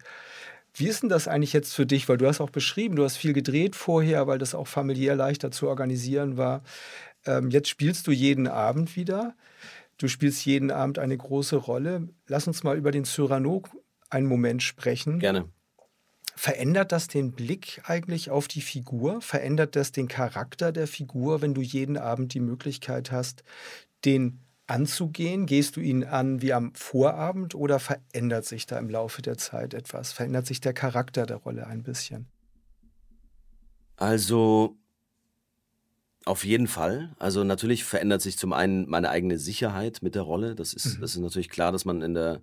Wie 0.73 0.87
ist 0.87 1.01
denn 1.01 1.09
das 1.09 1.27
eigentlich 1.27 1.53
jetzt 1.53 1.73
für 1.73 1.87
dich? 1.87 2.07
Weil 2.07 2.17
du 2.17 2.27
hast 2.27 2.41
auch 2.41 2.51
beschrieben, 2.51 2.97
du 2.97 3.03
hast 3.03 3.17
viel 3.17 3.33
gedreht 3.33 3.75
vorher, 3.75 4.27
weil 4.27 4.37
das 4.37 4.53
auch 4.53 4.67
familiär 4.67 5.15
leichter 5.15 5.49
zu 5.49 5.67
organisieren 5.67 6.37
war. 6.37 6.61
Ähm, 7.25 7.49
jetzt 7.49 7.69
spielst 7.69 8.05
du 8.05 8.11
jeden 8.11 8.47
Abend 8.47 8.95
wieder. 8.95 9.35
Du 9.97 10.07
spielst 10.07 10.45
jeden 10.45 10.71
Abend 10.71 10.99
eine 10.99 11.17
große 11.17 11.55
Rolle. 11.55 12.09
Lass 12.27 12.47
uns 12.47 12.63
mal 12.63 12.77
über 12.77 12.91
den 12.91 13.05
Cyrano 13.05 13.63
einen 14.09 14.27
Moment 14.27 14.61
sprechen. 14.63 15.19
Gerne. 15.19 15.49
Verändert 16.35 16.91
das 16.91 17.07
den 17.07 17.31
Blick 17.31 17.81
eigentlich 17.85 18.29
auf 18.29 18.47
die 18.47 18.61
Figur? 18.61 19.21
Verändert 19.21 19.75
das 19.75 19.91
den 19.91 20.07
Charakter 20.07 20.71
der 20.71 20.87
Figur, 20.87 21.41
wenn 21.41 21.55
du 21.55 21.61
jeden 21.61 21.97
Abend 21.97 22.35
die 22.35 22.39
Möglichkeit 22.39 23.11
hast, 23.11 23.43
den 24.05 24.41
anzugehen? 24.67 25.47
Gehst 25.47 25.75
du 25.77 25.79
ihn 25.79 26.03
an 26.03 26.43
wie 26.43 26.53
am 26.53 26.75
Vorabend 26.75 27.55
oder 27.55 27.79
verändert 27.79 28.45
sich 28.45 28.67
da 28.67 28.77
im 28.77 28.89
Laufe 28.89 29.23
der 29.23 29.39
Zeit 29.39 29.73
etwas? 29.73 30.11
Verändert 30.11 30.45
sich 30.45 30.61
der 30.61 30.73
Charakter 30.73 31.25
der 31.25 31.37
Rolle 31.37 31.65
ein 31.65 31.81
bisschen? 31.81 32.27
Also 33.95 34.77
auf 36.27 36.45
jeden 36.45 36.67
Fall. 36.67 37.09
Also 37.19 37.43
natürlich 37.43 37.83
verändert 37.83 38.21
sich 38.21 38.37
zum 38.37 38.53
einen 38.53 38.89
meine 38.89 39.09
eigene 39.09 39.37
Sicherheit 39.37 39.99
mit 40.01 40.15
der 40.15 40.23
Rolle. 40.23 40.55
Das 40.55 40.73
ist, 40.73 40.97
mhm. 40.97 41.01
das 41.01 41.15
ist 41.15 41.21
natürlich 41.21 41.49
klar, 41.49 41.71
dass 41.71 41.85
man 41.85 42.01
in 42.01 42.13
der 42.13 42.41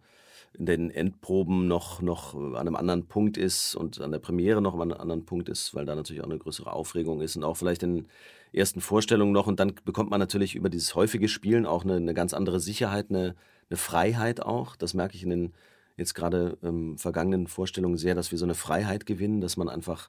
in 0.56 0.66
den 0.66 0.90
Endproben 0.90 1.66
noch, 1.66 2.00
noch 2.00 2.34
an 2.34 2.56
einem 2.56 2.76
anderen 2.76 3.06
Punkt 3.06 3.36
ist 3.36 3.74
und 3.74 4.00
an 4.00 4.12
der 4.12 4.20
Premiere 4.20 4.62
noch 4.62 4.74
an 4.74 4.82
einem 4.82 5.00
anderen 5.00 5.24
Punkt 5.24 5.48
ist, 5.48 5.74
weil 5.74 5.84
da 5.84 5.96
natürlich 5.96 6.22
auch 6.22 6.28
eine 6.28 6.38
größere 6.38 6.72
Aufregung 6.72 7.20
ist 7.20 7.36
und 7.36 7.42
auch 7.42 7.56
vielleicht 7.56 7.82
in 7.82 8.06
ersten 8.52 8.80
Vorstellungen 8.80 9.32
noch. 9.32 9.48
Und 9.48 9.58
dann 9.58 9.72
bekommt 9.84 10.10
man 10.10 10.20
natürlich 10.20 10.54
über 10.54 10.70
dieses 10.70 10.94
häufige 10.94 11.28
Spielen 11.28 11.66
auch 11.66 11.82
eine, 11.82 11.96
eine 11.96 12.14
ganz 12.14 12.34
andere 12.34 12.60
Sicherheit, 12.60 13.10
eine, 13.10 13.34
eine 13.68 13.76
Freiheit 13.76 14.40
auch. 14.40 14.76
Das 14.76 14.94
merke 14.94 15.16
ich 15.16 15.24
in 15.24 15.30
den 15.30 15.54
jetzt 15.96 16.14
gerade 16.14 16.56
ähm, 16.62 16.98
vergangenen 16.98 17.48
Vorstellungen 17.48 17.96
sehr, 17.96 18.14
dass 18.14 18.30
wir 18.30 18.38
so 18.38 18.44
eine 18.44 18.54
Freiheit 18.54 19.06
gewinnen, 19.06 19.40
dass 19.40 19.56
man 19.56 19.68
einfach 19.68 20.08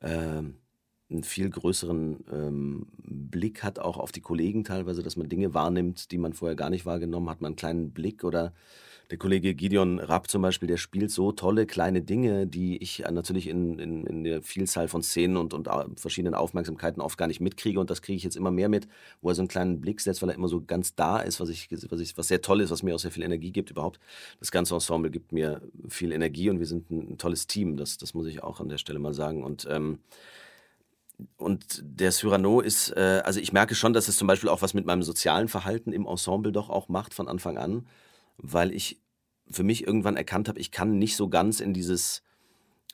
äh, 0.00 0.42
einen 1.10 1.22
viel 1.22 1.50
größeren 1.50 2.24
ähm, 2.32 2.86
Blick 2.98 3.62
hat, 3.62 3.78
auch 3.78 3.96
auf 3.96 4.12
die 4.12 4.20
Kollegen 4.20 4.64
teilweise, 4.64 5.02
dass 5.02 5.16
man 5.16 5.28
Dinge 5.28 5.54
wahrnimmt, 5.54 6.10
die 6.10 6.18
man 6.18 6.32
vorher 6.32 6.56
gar 6.56 6.70
nicht 6.70 6.86
wahrgenommen 6.86 7.30
hat, 7.30 7.40
man 7.40 7.50
einen 7.50 7.56
kleinen 7.56 7.90
Blick 7.90 8.24
oder 8.24 8.52
der 9.10 9.18
Kollege 9.18 9.54
Gideon 9.54 10.00
Rapp 10.00 10.28
zum 10.28 10.42
Beispiel, 10.42 10.66
der 10.66 10.78
spielt 10.78 11.12
so 11.12 11.30
tolle 11.30 11.66
kleine 11.66 12.02
Dinge, 12.02 12.48
die 12.48 12.76
ich 12.78 13.04
natürlich 13.08 13.46
in, 13.46 13.78
in, 13.78 14.04
in 14.04 14.24
der 14.24 14.42
Vielzahl 14.42 14.88
von 14.88 15.00
Szenen 15.02 15.36
und, 15.36 15.54
und 15.54 15.68
verschiedenen 16.00 16.34
Aufmerksamkeiten 16.34 17.00
oft 17.00 17.16
gar 17.16 17.28
nicht 17.28 17.40
mitkriege. 17.40 17.78
Und 17.78 17.88
das 17.88 18.02
kriege 18.02 18.16
ich 18.16 18.24
jetzt 18.24 18.36
immer 18.36 18.50
mehr 18.50 18.68
mit, 18.68 18.88
wo 19.20 19.28
er 19.28 19.36
so 19.36 19.42
einen 19.42 19.48
kleinen 19.48 19.80
Blick 19.80 20.00
setzt, 20.00 20.22
weil 20.22 20.30
er 20.30 20.34
immer 20.34 20.48
so 20.48 20.60
ganz 20.60 20.96
da 20.96 21.20
ist, 21.20 21.38
was, 21.38 21.50
ich, 21.50 21.68
was, 21.70 22.00
ich, 22.00 22.18
was 22.18 22.26
sehr 22.26 22.42
toll 22.42 22.60
ist, 22.60 22.70
was 22.70 22.82
mir 22.82 22.96
auch 22.96 22.98
sehr 22.98 23.12
viel 23.12 23.22
Energie 23.22 23.52
gibt 23.52 23.70
überhaupt. 23.70 24.00
Das 24.40 24.50
ganze 24.50 24.74
Ensemble 24.74 25.12
gibt 25.12 25.30
mir 25.30 25.62
viel 25.88 26.10
Energie 26.10 26.50
und 26.50 26.58
wir 26.58 26.66
sind 26.66 26.90
ein, 26.90 27.12
ein 27.12 27.18
tolles 27.18 27.46
Team. 27.46 27.76
Das, 27.76 27.98
das 27.98 28.12
muss 28.12 28.26
ich 28.26 28.42
auch 28.42 28.60
an 28.60 28.68
der 28.68 28.78
Stelle 28.78 28.98
mal 28.98 29.14
sagen. 29.14 29.44
Und 29.44 29.68
ähm, 29.70 30.00
und 31.36 31.82
der 31.82 32.12
Cyrano 32.12 32.60
ist, 32.60 32.90
äh, 32.96 33.22
also 33.24 33.40
ich 33.40 33.52
merke 33.52 33.74
schon, 33.74 33.92
dass 33.92 34.08
es 34.08 34.16
zum 34.16 34.26
Beispiel 34.26 34.50
auch 34.50 34.62
was 34.62 34.74
mit 34.74 34.86
meinem 34.86 35.02
sozialen 35.02 35.48
Verhalten 35.48 35.92
im 35.92 36.06
Ensemble 36.06 36.52
doch 36.52 36.68
auch 36.68 36.88
macht 36.88 37.14
von 37.14 37.28
Anfang 37.28 37.58
an 37.58 37.86
weil 38.38 38.72
ich 38.72 39.00
für 39.50 39.62
mich 39.62 39.86
irgendwann 39.86 40.16
erkannt 40.16 40.48
habe, 40.48 40.58
ich 40.58 40.70
kann 40.70 40.98
nicht 40.98 41.16
so 41.16 41.28
ganz 41.28 41.60
in 41.60 41.72
dieses, 41.72 42.22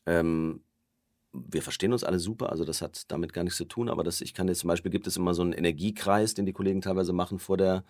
ähm, 0.06 0.61
wir 1.32 1.62
verstehen 1.62 1.92
uns 1.92 2.04
alle 2.04 2.18
super, 2.18 2.50
also 2.50 2.64
das 2.64 2.82
hat 2.82 3.11
damit 3.11 3.32
gar 3.32 3.42
nichts 3.42 3.56
zu 3.56 3.64
tun, 3.64 3.88
aber 3.88 4.04
das, 4.04 4.20
ich 4.20 4.35
kann 4.35 4.48
jetzt 4.48 4.61
zum 4.61 4.68
Beispiel, 4.68 4.90
gibt 4.90 5.06
es 5.06 5.16
immer 5.16 5.35
so 5.35 5.42
einen 5.42 5.52
Energiekreis, 5.52 6.35
den 6.35 6.46
die 6.46 6.52
Kollegen 6.52 6.82
teilweise 6.82 7.12
machen 7.12 7.38
vor 7.38 7.56
der, 7.56 7.85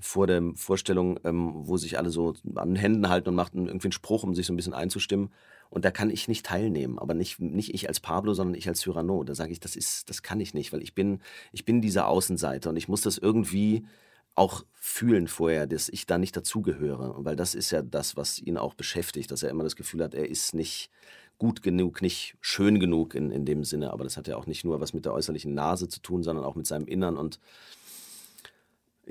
vor 0.00 0.26
der 0.26 0.42
Vorstellung, 0.56 1.20
ähm, 1.24 1.52
wo 1.54 1.76
sich 1.76 1.98
alle 1.98 2.10
so 2.10 2.34
an 2.56 2.70
den 2.70 2.76
Händen 2.76 3.08
halten 3.08 3.28
und 3.28 3.34
machen 3.36 3.66
irgendwie 3.66 3.88
einen 3.88 3.92
Spruch, 3.92 4.24
um 4.24 4.34
sich 4.34 4.46
so 4.46 4.52
ein 4.52 4.56
bisschen 4.56 4.74
einzustimmen. 4.74 5.30
Und 5.70 5.84
da 5.84 5.92
kann 5.92 6.10
ich 6.10 6.28
nicht 6.28 6.46
teilnehmen, 6.46 6.98
aber 6.98 7.14
nicht, 7.14 7.40
nicht 7.40 7.72
ich 7.72 7.88
als 7.88 8.00
Pablo, 8.00 8.34
sondern 8.34 8.56
ich 8.56 8.68
als 8.68 8.80
Cyrano. 8.80 9.22
Da 9.24 9.34
sage 9.34 9.52
ich, 9.52 9.60
das 9.60 9.76
ist, 9.76 10.10
das 10.10 10.22
kann 10.22 10.40
ich 10.40 10.52
nicht, 10.52 10.72
weil 10.72 10.82
ich 10.82 10.94
bin, 10.94 11.20
ich 11.52 11.64
bin 11.64 11.80
dieser 11.80 12.08
Außenseiter 12.08 12.70
und 12.70 12.76
ich 12.76 12.88
muss 12.88 13.02
das 13.02 13.18
irgendwie 13.18 13.86
auch 14.34 14.64
fühlen 14.74 15.28
vorher, 15.28 15.66
dass 15.66 15.88
ich 15.88 16.06
da 16.06 16.18
nicht 16.18 16.36
dazugehöre. 16.36 17.14
Weil 17.24 17.36
das 17.36 17.54
ist 17.54 17.70
ja 17.70 17.82
das, 17.82 18.16
was 18.16 18.38
ihn 18.38 18.56
auch 18.56 18.74
beschäftigt, 18.74 19.30
dass 19.30 19.42
er 19.42 19.50
immer 19.50 19.64
das 19.64 19.76
Gefühl 19.76 20.02
hat, 20.02 20.14
er 20.14 20.28
ist 20.28 20.54
nicht 20.54 20.90
gut 21.38 21.62
genug, 21.62 22.02
nicht 22.02 22.36
schön 22.40 22.80
genug 22.80 23.14
in, 23.14 23.30
in 23.30 23.44
dem 23.44 23.64
Sinne. 23.64 23.92
Aber 23.92 24.04
das 24.04 24.16
hat 24.16 24.28
ja 24.28 24.36
auch 24.36 24.46
nicht 24.46 24.64
nur 24.64 24.80
was 24.80 24.92
mit 24.92 25.04
der 25.04 25.14
äußerlichen 25.14 25.54
Nase 25.54 25.88
zu 25.88 26.00
tun, 26.00 26.22
sondern 26.22 26.44
auch 26.44 26.54
mit 26.54 26.66
seinem 26.66 26.86
Innern. 26.86 27.16
Und 27.16 27.40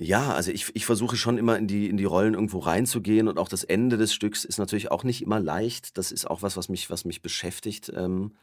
ja, 0.01 0.33
also 0.33 0.51
ich, 0.51 0.73
ich 0.75 0.85
versuche 0.85 1.17
schon 1.17 1.37
immer 1.37 1.57
in 1.57 1.67
die, 1.67 1.89
in 1.89 1.97
die 1.97 2.05
Rollen 2.05 2.33
irgendwo 2.33 2.59
reinzugehen. 2.59 3.27
Und 3.27 3.37
auch 3.37 3.49
das 3.49 3.65
Ende 3.65 3.97
des 3.97 4.13
Stücks 4.13 4.45
ist 4.45 4.57
natürlich 4.57 4.91
auch 4.91 5.03
nicht 5.03 5.21
immer 5.21 5.41
leicht. 5.41 5.97
Das 5.97 6.13
ist 6.13 6.25
auch 6.25 6.41
was, 6.41 6.55
was 6.55 6.69
mich, 6.69 6.89
was 6.89 7.03
mich 7.03 7.21
beschäftigt, 7.21 7.91
ähm, 7.93 8.33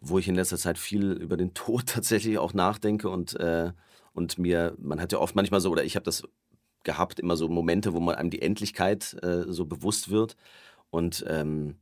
wo 0.00 0.18
ich 0.18 0.28
in 0.28 0.36
letzter 0.36 0.58
Zeit 0.58 0.78
viel 0.78 1.12
über 1.12 1.36
den 1.36 1.54
Tod 1.54 1.86
tatsächlich 1.86 2.38
auch 2.38 2.54
nachdenke 2.54 3.08
und 3.08 3.34
äh, 3.38 3.72
und 4.14 4.38
mir, 4.38 4.74
man 4.78 5.00
hat 5.00 5.12
ja 5.12 5.18
oft 5.18 5.34
manchmal 5.34 5.60
so, 5.60 5.70
oder 5.70 5.84
ich 5.84 5.96
habe 5.96 6.04
das 6.04 6.22
gehabt, 6.84 7.18
immer 7.18 7.36
so 7.36 7.48
Momente, 7.48 7.94
wo 7.94 8.00
man 8.00 8.16
einem 8.16 8.30
die 8.30 8.42
Endlichkeit 8.42 9.16
äh, 9.22 9.44
so 9.46 9.64
bewusst 9.64 10.10
wird. 10.10 10.36
Und 10.90 11.24
ähm, 11.28 11.76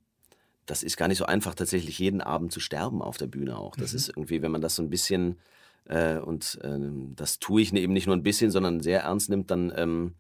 das 0.67 0.83
ist 0.83 0.97
gar 0.97 1.09
nicht 1.09 1.19
so 1.19 1.27
einfach, 1.27 1.57
tatsächlich 1.57 1.99
jeden 1.99 2.21
Abend 2.21 2.53
zu 2.53 2.61
sterben 2.61 3.03
auf 3.03 3.17
der 3.17 3.27
Bühne 3.27 3.59
auch. 3.59 3.75
Das 3.75 3.93
mhm. 3.93 3.97
ist 3.97 4.09
irgendwie, 4.11 4.43
wenn 4.43 4.53
man 4.53 4.61
das 4.61 4.77
so 4.77 4.83
ein 4.83 4.91
bisschen, 4.91 5.41
und 5.89 6.59
äh, 6.63 6.79
das 7.17 7.39
tue 7.39 7.63
ich 7.63 7.73
eben 7.73 7.93
nicht 7.93 8.07
nur 8.07 8.17
ein 8.17 8.23
bisschen, 8.23 8.51
sondern 8.51 8.81
sehr 8.81 9.03
ernst 9.03 9.29
nimmt, 9.29 9.51
dann 9.51 9.73
ähm, 9.75 10.15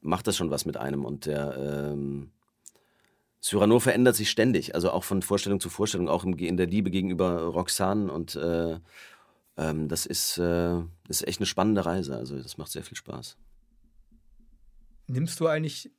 macht 0.00 0.26
das 0.26 0.36
schon 0.36 0.50
was 0.50 0.64
mit 0.64 0.76
einem. 0.76 1.04
Und 1.04 1.26
der 1.26 1.56
ähm, 1.92 2.30
Cyrano 3.40 3.78
verändert 3.78 4.16
sich 4.16 4.30
ständig, 4.30 4.74
also 4.74 4.90
auch 4.90 5.04
von 5.04 5.20
Vorstellung 5.20 5.60
zu 5.60 5.68
Vorstellung, 5.68 6.08
auch 6.08 6.24
in 6.24 6.56
der 6.56 6.66
Liebe 6.66 6.90
gegenüber 6.90 7.42
Roxane 7.42 8.10
und 8.10 8.36
äh, 8.36 8.78
ähm, 9.56 9.88
das, 9.88 10.06
ist, 10.06 10.38
äh, 10.38 10.80
das 11.06 11.20
ist 11.20 11.28
echt 11.28 11.40
eine 11.40 11.46
spannende 11.46 11.84
Reise. 11.84 12.16
Also 12.16 12.40
das 12.40 12.56
macht 12.56 12.70
sehr 12.70 12.82
viel 12.82 12.96
Spaß. 12.96 13.36
Nimmst 15.06 15.40
du 15.40 15.46
eigentlich 15.46 15.90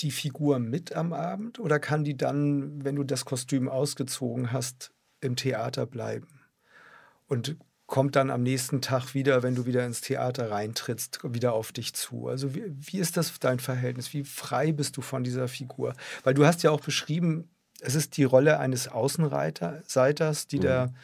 die 0.00 0.10
Figur 0.10 0.58
mit 0.58 0.94
am 0.94 1.12
Abend 1.12 1.60
oder 1.60 1.78
kann 1.78 2.02
die 2.04 2.16
dann, 2.16 2.84
wenn 2.84 2.96
du 2.96 3.04
das 3.04 3.24
Kostüm 3.24 3.68
ausgezogen 3.68 4.52
hast, 4.52 4.92
im 5.20 5.36
Theater 5.36 5.86
bleiben? 5.86 6.40
Und 7.28 7.56
kommt 7.92 8.16
dann 8.16 8.30
am 8.30 8.42
nächsten 8.42 8.80
Tag 8.80 9.12
wieder, 9.12 9.42
wenn 9.42 9.54
du 9.54 9.66
wieder 9.66 9.84
ins 9.84 10.00
Theater 10.00 10.50
reintrittst, 10.50 11.20
wieder 11.24 11.52
auf 11.52 11.72
dich 11.72 11.92
zu? 11.92 12.26
Also 12.26 12.54
wie, 12.54 12.64
wie 12.74 12.96
ist 12.96 13.18
das 13.18 13.38
dein 13.38 13.58
Verhältnis? 13.60 14.14
Wie 14.14 14.24
frei 14.24 14.72
bist 14.72 14.96
du 14.96 15.02
von 15.02 15.24
dieser 15.24 15.46
Figur? 15.46 15.92
Weil 16.24 16.32
du 16.32 16.46
hast 16.46 16.62
ja 16.62 16.70
auch 16.70 16.80
beschrieben, 16.80 17.50
es 17.80 17.94
ist 17.94 18.16
die 18.16 18.24
Rolle 18.24 18.58
eines 18.58 18.88
Außenseiters, 18.88 20.46
die 20.46 20.56
mhm. 20.56 20.60
der 20.62 20.94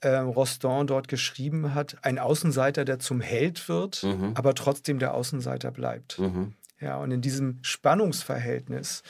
äh, 0.00 0.16
Rostand 0.16 0.90
dort 0.90 1.08
geschrieben 1.08 1.74
hat, 1.74 1.96
ein 2.02 2.18
Außenseiter, 2.18 2.84
der 2.84 2.98
zum 2.98 3.22
Held 3.22 3.66
wird, 3.70 4.02
mhm. 4.02 4.32
aber 4.34 4.54
trotzdem 4.54 4.98
der 4.98 5.14
Außenseiter 5.14 5.70
bleibt. 5.70 6.18
Mhm. 6.18 6.52
Ja, 6.78 6.98
und 6.98 7.10
in 7.10 7.22
diesem 7.22 7.58
Spannungsverhältnis, 7.62 9.02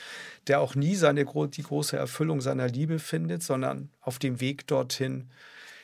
der 0.47 0.61
auch 0.61 0.73
nie 0.73 0.95
seine, 0.95 1.25
die 1.25 1.63
große 1.63 1.97
Erfüllung 1.97 2.39
seiner 2.39 2.69
Liebe 2.69 2.97
findet, 2.97 3.43
sondern 3.43 3.89
auf 3.99 4.19
dem 4.19 4.39
Weg 4.39 4.67
dorthin 4.67 5.29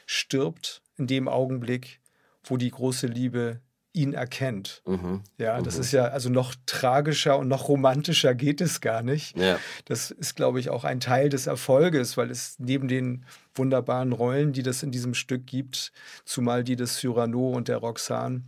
stirbt, 0.06 0.82
in 0.98 1.08
dem 1.08 1.28
Augenblick, 1.28 2.02
wo 2.44 2.58
die 2.58 2.72
große 2.72 3.08
Liebe 3.08 3.62
ihn 3.96 4.14
erkennt. 4.14 4.82
Mhm. 4.86 5.22
Ja, 5.38 5.62
das 5.62 5.76
mhm. 5.76 5.82
ist 5.82 5.92
ja 5.94 6.06
also 6.06 6.30
noch 6.30 6.54
tragischer 6.66 7.40
und 7.40 7.48
noch 7.48 7.70
romantischer 7.70 8.36
geht 8.36 8.60
es 8.60 8.82
gar 8.82 9.02
nicht. 9.02 9.38
Ja. 9.38 9.58
Das 9.86 10.12
ist, 10.12 10.36
glaube 10.36 10.60
ich, 10.60 10.70
auch 10.70 10.84
ein 10.84 11.00
Teil 11.00 11.30
des 11.30 11.48
Erfolges, 11.48 12.18
weil 12.18 12.30
es 12.30 12.56
neben 12.60 12.88
den 12.90 13.26
wunderbaren 13.56 14.12
Rollen, 14.12 14.52
die 14.52 14.64
das 14.64 14.84
in 14.84 14.92
diesem 14.92 15.14
Stück 15.14 15.48
gibt, 15.48 15.94
zumal 16.26 16.64
die 16.64 16.76
des 16.76 16.96
Cyrano 16.98 17.52
und 17.52 17.70
der 17.70 17.78
Roxane, 17.78 18.44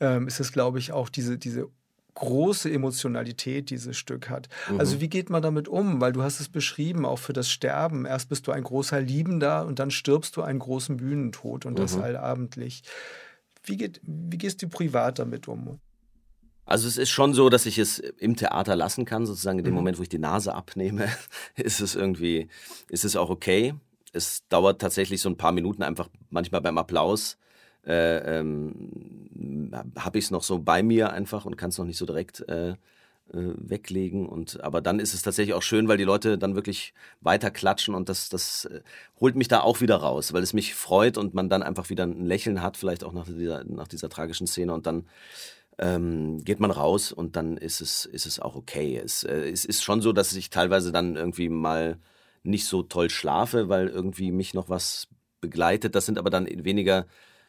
ähm, 0.00 0.26
ist 0.26 0.40
es, 0.40 0.52
glaube 0.52 0.80
ich, 0.80 0.90
auch 0.90 1.08
diese, 1.08 1.38
diese 1.38 1.68
große 2.18 2.70
Emotionalität 2.70 3.70
dieses 3.70 3.96
Stück 3.96 4.28
hat. 4.28 4.48
Mhm. 4.70 4.80
Also 4.80 5.00
wie 5.00 5.08
geht 5.08 5.30
man 5.30 5.40
damit 5.40 5.68
um? 5.68 6.00
Weil 6.00 6.12
du 6.12 6.22
hast 6.22 6.40
es 6.40 6.48
beschrieben, 6.48 7.06
auch 7.06 7.18
für 7.18 7.32
das 7.32 7.48
Sterben. 7.48 8.04
Erst 8.04 8.28
bist 8.28 8.46
du 8.46 8.52
ein 8.52 8.64
großer 8.64 9.00
Liebender 9.00 9.64
und 9.66 9.78
dann 9.78 9.90
stirbst 9.90 10.36
du 10.36 10.42
einen 10.42 10.58
großen 10.58 10.96
Bühnentod 10.96 11.64
und 11.64 11.74
mhm. 11.74 11.76
das 11.76 11.96
allabendlich. 11.96 12.82
Wie, 13.62 13.76
geht, 13.76 14.00
wie 14.02 14.38
gehst 14.38 14.62
du 14.62 14.68
privat 14.68 15.18
damit 15.18 15.46
um? 15.48 15.78
Also 16.64 16.86
es 16.88 16.98
ist 16.98 17.10
schon 17.10 17.32
so, 17.32 17.48
dass 17.48 17.66
ich 17.66 17.78
es 17.78 17.98
im 17.98 18.36
Theater 18.36 18.76
lassen 18.76 19.04
kann, 19.04 19.24
sozusagen 19.24 19.58
in 19.58 19.64
dem 19.64 19.72
mhm. 19.72 19.78
Moment, 19.78 19.98
wo 19.98 20.02
ich 20.02 20.08
die 20.08 20.18
Nase 20.18 20.54
abnehme, 20.54 21.08
ist 21.56 21.80
es 21.80 21.94
irgendwie, 21.94 22.48
ist 22.88 23.04
es 23.04 23.16
auch 23.16 23.30
okay. 23.30 23.74
Es 24.12 24.46
dauert 24.48 24.80
tatsächlich 24.80 25.20
so 25.20 25.28
ein 25.28 25.36
paar 25.36 25.52
Minuten 25.52 25.82
einfach 25.82 26.08
manchmal 26.30 26.60
beim 26.60 26.78
Applaus. 26.78 27.38
Äh, 27.86 28.38
ähm, 28.38 29.72
habe 29.96 30.18
ich 30.18 30.26
es 30.26 30.30
noch 30.30 30.42
so 30.42 30.58
bei 30.58 30.82
mir 30.82 31.12
einfach 31.12 31.44
und 31.44 31.56
kann 31.56 31.70
es 31.70 31.78
noch 31.78 31.84
nicht 31.84 31.98
so 31.98 32.06
direkt 32.06 32.46
äh, 32.48 32.74
äh, 33.32 33.52
weglegen. 33.56 34.26
Und, 34.26 34.60
aber 34.62 34.80
dann 34.80 35.00
ist 35.00 35.14
es 35.14 35.22
tatsächlich 35.22 35.54
auch 35.54 35.62
schön, 35.62 35.88
weil 35.88 35.98
die 35.98 36.04
Leute 36.04 36.38
dann 36.38 36.54
wirklich 36.54 36.94
weiter 37.20 37.50
klatschen 37.50 37.94
und 37.94 38.08
das, 38.08 38.28
das 38.28 38.64
äh, 38.66 38.80
holt 39.20 39.36
mich 39.36 39.48
da 39.48 39.60
auch 39.60 39.80
wieder 39.80 39.96
raus, 39.96 40.32
weil 40.32 40.42
es 40.42 40.52
mich 40.52 40.74
freut 40.74 41.18
und 41.18 41.34
man 41.34 41.48
dann 41.48 41.62
einfach 41.62 41.90
wieder 41.90 42.04
ein 42.04 42.24
Lächeln 42.24 42.62
hat, 42.62 42.76
vielleicht 42.76 43.04
auch 43.04 43.12
nach 43.12 43.26
dieser, 43.26 43.64
nach 43.64 43.88
dieser 43.88 44.08
tragischen 44.08 44.46
Szene 44.46 44.72
und 44.72 44.86
dann 44.86 45.06
ähm, 45.78 46.42
geht 46.44 46.60
man 46.60 46.70
raus 46.70 47.12
und 47.12 47.36
dann 47.36 47.56
ist 47.56 47.80
es, 47.80 48.04
ist 48.04 48.26
es 48.26 48.40
auch 48.40 48.56
okay. 48.56 49.00
Es, 49.02 49.24
äh, 49.24 49.50
es 49.50 49.64
ist 49.64 49.82
schon 49.82 50.00
so, 50.00 50.12
dass 50.12 50.32
ich 50.34 50.50
teilweise 50.50 50.92
dann 50.92 51.16
irgendwie 51.16 51.48
mal 51.48 51.98
nicht 52.42 52.66
so 52.66 52.82
toll 52.82 53.10
schlafe, 53.10 53.68
weil 53.68 53.88
irgendwie 53.88 54.32
mich 54.32 54.54
noch 54.54 54.68
was 54.68 55.08
begleitet. 55.40 55.94
Das 55.94 56.06
sind 56.06 56.18
aber 56.18 56.30
dann 56.30 56.46
weniger 56.64 57.06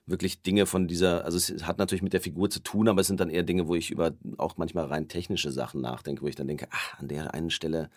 wirklich 0.10 0.42
Dinge 0.42 0.66
von 0.66 0.88
dieser, 0.88 1.26
also 1.26 1.38
es 1.38 1.66
hat 1.66 1.78
natürlich 1.78 2.02
mit 2.02 2.14
der 2.14 2.22
Figur 2.22 2.50
zu 2.50 2.62
tun, 2.62 2.88
aber 2.88 3.02
es 3.02 3.08
sind 3.08 3.20
dann 3.20 3.30
eher 3.30 3.44
Dinge, 3.44 3.68
wo 3.68 3.76
ich 3.76 3.92
über 3.92 4.12
auch 4.38 4.58
manchmal 4.58 4.86
rein 4.86 5.08
technische 5.08 5.52
Sachen 5.52 5.82
nachdenke, 5.82 6.22
wo 6.22 6.28
ich 6.28 6.36
dann 6.36 6.48
denke, 6.48 6.68
ach, 6.72 7.00
an 7.00 7.08
der 7.08 7.34
einen 7.34 7.50
Stelle 7.50 7.90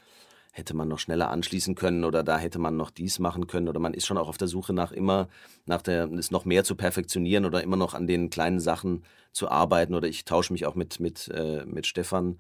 hätte 0.53 0.75
man 0.75 0.87
noch 0.87 0.99
schneller 0.99 1.31
anschließen 1.31 1.75
können 1.75 2.05
oder 2.05 2.23
da 2.23 2.37
hätte 2.37 2.59
man 2.59 2.77
noch 2.77 2.91
dies 2.91 3.19
machen 3.19 3.47
können 3.47 3.69
oder 3.69 3.81
man 3.81 3.95
ist 3.95 4.07
schon 4.07 4.19
auch 4.19 4.29
auf 4.29 4.37
der 4.37 4.49
Suche 4.49 4.75
nach 4.75 4.93
immer, 4.93 5.29
nach 5.65 5.81
der, 5.81 6.13
es 6.13 6.31
noch 6.31 6.45
mehr 6.45 6.63
zu 6.63 6.77
perfektionieren 6.77 7.47
oder 7.47 7.63
immer 7.63 7.77
noch 7.77 7.95
an 7.95 8.07
den 8.07 8.29
kleinen 8.29 8.61
Sachen 8.61 9.03
zu 9.33 9.49
arbeiten 9.49 9.95
oder 9.95 10.09
ich 10.09 10.27
tausche 10.27 10.53
mich 10.53 10.67
auch 10.67 10.75
mit, 10.75 11.01
mit, 11.01 11.29
äh, 11.29 11.65
mit 11.65 11.87
Stefan 11.87 12.39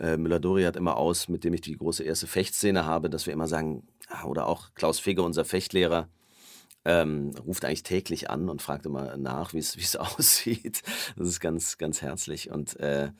äh, 0.00 0.16
Müller-Dori 0.16 0.64
hat 0.64 0.76
immer 0.76 0.96
aus, 0.96 1.28
mit 1.28 1.44
dem 1.44 1.54
ich 1.54 1.60
die 1.60 1.76
große 1.76 2.02
erste 2.02 2.26
Fechtszene 2.26 2.84
habe, 2.84 3.08
dass 3.08 3.26
wir 3.26 3.32
immer 3.32 3.46
sagen, 3.46 3.86
ah, 4.08 4.24
oder 4.24 4.46
auch 4.46 4.74
Klaus 4.74 4.98
Figge, 4.98 5.22
unser 5.22 5.44
Fechtlehrer, 5.44 6.08
ähm, 6.84 7.30
ruft 7.46 7.64
eigentlich 7.64 7.82
täglich 7.82 8.30
an 8.30 8.48
und 8.48 8.62
fragt 8.62 8.86
immer 8.86 9.16
nach, 9.16 9.54
wie 9.54 9.58
es 9.58 9.96
aussieht. 9.96 10.82
Das 11.16 11.28
ist 11.28 11.40
ganz, 11.40 11.78
ganz 11.78 12.02
herzlich 12.02 12.50
und 12.50 12.78
äh, 12.80 13.12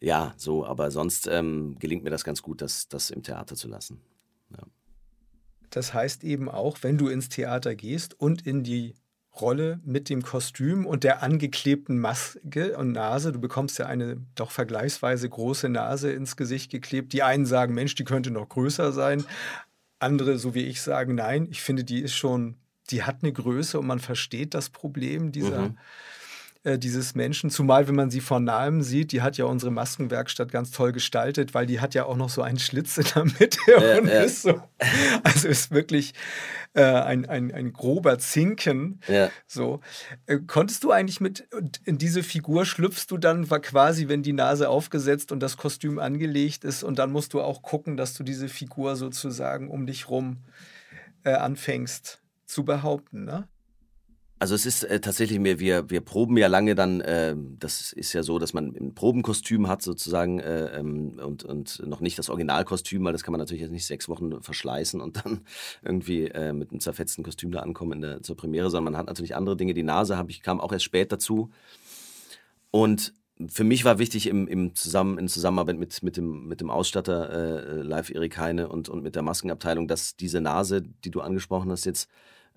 ja, 0.00 0.34
so, 0.36 0.66
aber 0.66 0.90
sonst 0.90 1.26
ähm, 1.28 1.76
gelingt 1.78 2.04
mir 2.04 2.10
das 2.10 2.24
ganz 2.24 2.42
gut, 2.42 2.60
das, 2.60 2.88
das 2.88 3.10
im 3.10 3.22
Theater 3.22 3.56
zu 3.56 3.68
lassen. 3.68 4.00
Ja. 4.50 4.64
Das 5.70 5.94
heißt 5.94 6.24
eben 6.24 6.48
auch, 6.48 6.78
wenn 6.82 6.98
du 6.98 7.08
ins 7.08 7.28
Theater 7.28 7.74
gehst 7.74 8.18
und 8.18 8.46
in 8.46 8.64
die 8.64 8.94
Rolle 9.40 9.80
mit 9.84 10.08
dem 10.08 10.22
Kostüm 10.22 10.86
und 10.86 11.02
der 11.02 11.22
angeklebten 11.22 11.98
Maske 11.98 12.76
und 12.76 12.92
Nase. 12.92 13.32
Du 13.32 13.40
bekommst 13.40 13.78
ja 13.78 13.86
eine 13.86 14.24
doch 14.34 14.50
vergleichsweise 14.50 15.28
große 15.28 15.68
Nase 15.68 16.12
ins 16.12 16.36
Gesicht 16.36 16.70
geklebt. 16.70 17.12
Die 17.12 17.22
einen 17.22 17.46
sagen, 17.46 17.74
Mensch, 17.74 17.94
die 17.96 18.04
könnte 18.04 18.30
noch 18.30 18.48
größer 18.48 18.92
sein. 18.92 19.24
Andere, 19.98 20.38
so 20.38 20.54
wie 20.54 20.66
ich, 20.66 20.82
sagen, 20.82 21.16
nein, 21.16 21.48
ich 21.50 21.62
finde, 21.62 21.82
die 21.82 22.00
ist 22.00 22.14
schon, 22.14 22.56
die 22.90 23.02
hat 23.02 23.18
eine 23.22 23.32
Größe 23.32 23.78
und 23.78 23.86
man 23.86 23.98
versteht 23.98 24.54
das 24.54 24.70
Problem 24.70 25.32
dieser, 25.32 25.68
mhm. 25.68 25.78
Äh, 26.64 26.78
dieses 26.78 27.14
Menschen, 27.14 27.50
zumal 27.50 27.88
wenn 27.88 27.94
man 27.94 28.10
sie 28.10 28.22
von 28.22 28.42
nahem 28.42 28.80
sieht, 28.80 29.12
die 29.12 29.20
hat 29.20 29.36
ja 29.36 29.44
unsere 29.44 29.70
Maskenwerkstatt 29.70 30.50
ganz 30.50 30.70
toll 30.70 30.92
gestaltet, 30.92 31.52
weil 31.52 31.66
die 31.66 31.78
hat 31.78 31.92
ja 31.92 32.06
auch 32.06 32.16
noch 32.16 32.30
so 32.30 32.40
einen 32.40 32.58
Schlitz 32.58 32.96
in 32.96 33.04
der 33.14 33.24
Mitte 33.24 33.58
äh, 33.66 33.98
und 34.00 34.08
äh. 34.08 34.24
ist 34.24 34.42
so, 34.42 34.62
also 35.22 35.46
ist 35.46 35.72
wirklich 35.72 36.14
äh, 36.72 36.82
ein, 36.82 37.26
ein, 37.26 37.52
ein 37.52 37.74
grober 37.74 38.18
Zinken. 38.18 39.00
Ja. 39.08 39.28
So. 39.46 39.80
Äh, 40.24 40.38
konntest 40.46 40.84
du 40.84 40.90
eigentlich 40.90 41.20
mit 41.20 41.46
in 41.84 41.98
diese 41.98 42.22
Figur 42.22 42.64
schlüpfst 42.64 43.10
du 43.10 43.18
dann, 43.18 43.50
war 43.50 43.60
quasi, 43.60 44.08
wenn 44.08 44.22
die 44.22 44.32
Nase 44.32 44.70
aufgesetzt 44.70 45.32
und 45.32 45.40
das 45.40 45.58
Kostüm 45.58 45.98
angelegt 45.98 46.64
ist 46.64 46.82
und 46.82 46.98
dann 46.98 47.12
musst 47.12 47.34
du 47.34 47.42
auch 47.42 47.60
gucken, 47.60 47.98
dass 47.98 48.14
du 48.14 48.24
diese 48.24 48.48
Figur 48.48 48.96
sozusagen 48.96 49.68
um 49.68 49.86
dich 49.86 50.08
rum 50.08 50.38
anfängst 51.24 52.23
zu 52.46 52.64
behaupten, 52.64 53.24
ne? 53.24 53.48
Also 54.40 54.54
es 54.56 54.66
ist 54.66 54.82
äh, 54.82 55.00
tatsächlich 55.00 55.38
mehr, 55.38 55.58
wir, 55.58 55.88
wir 55.88 56.00
proben 56.00 56.36
ja 56.36 56.48
lange 56.48 56.74
dann, 56.74 57.00
äh, 57.00 57.34
das 57.58 57.92
ist 57.92 58.12
ja 58.12 58.22
so, 58.22 58.38
dass 58.38 58.52
man 58.52 58.76
ein 58.76 58.94
Probenkostüm 58.94 59.68
hat 59.68 59.80
sozusagen 59.80 60.40
äh, 60.40 60.78
ähm, 60.78 61.18
und, 61.24 61.44
und 61.44 61.86
noch 61.86 62.00
nicht 62.00 62.18
das 62.18 62.28
Originalkostüm, 62.28 63.04
weil 63.04 63.12
das 63.12 63.22
kann 63.22 63.32
man 63.32 63.38
natürlich 63.38 63.62
jetzt 63.62 63.70
nicht 63.70 63.86
sechs 63.86 64.08
Wochen 64.08 64.42
verschleißen 64.42 65.00
und 65.00 65.24
dann 65.24 65.42
irgendwie 65.82 66.24
äh, 66.26 66.52
mit 66.52 66.72
einem 66.72 66.80
zerfetzten 66.80 67.24
Kostüm 67.24 67.52
da 67.52 67.60
ankommen 67.60 68.02
der, 68.02 68.22
zur 68.22 68.36
Premiere, 68.36 68.70
sondern 68.70 68.92
man 68.92 68.98
hat 68.98 69.06
natürlich 69.06 69.36
andere 69.36 69.56
Dinge. 69.56 69.72
Die 69.72 69.82
Nase 69.82 70.18
habe 70.18 70.30
ich, 70.30 70.42
kam 70.42 70.60
auch 70.60 70.72
erst 70.72 70.84
spät 70.84 71.12
dazu. 71.12 71.50
Und 72.70 73.14
für 73.48 73.64
mich 73.64 73.84
war 73.84 73.98
wichtig 73.98 74.26
im, 74.26 74.46
im 74.46 74.74
Zusammen, 74.74 75.16
in 75.16 75.28
Zusammenarbeit 75.28 75.78
mit, 75.78 76.02
mit, 76.02 76.16
dem, 76.16 76.46
mit 76.48 76.60
dem 76.60 76.70
Ausstatter 76.70 77.30
äh, 77.30 77.82
Live 77.82 78.10
Erik 78.10 78.36
Heine 78.36 78.68
und, 78.68 78.88
und 78.88 79.02
mit 79.02 79.14
der 79.14 79.22
Maskenabteilung, 79.22 79.88
dass 79.88 80.16
diese 80.16 80.40
Nase, 80.40 80.82
die 80.82 81.10
du 81.10 81.20
angesprochen 81.20 81.70
hast 81.70 81.84
jetzt, 81.84 82.08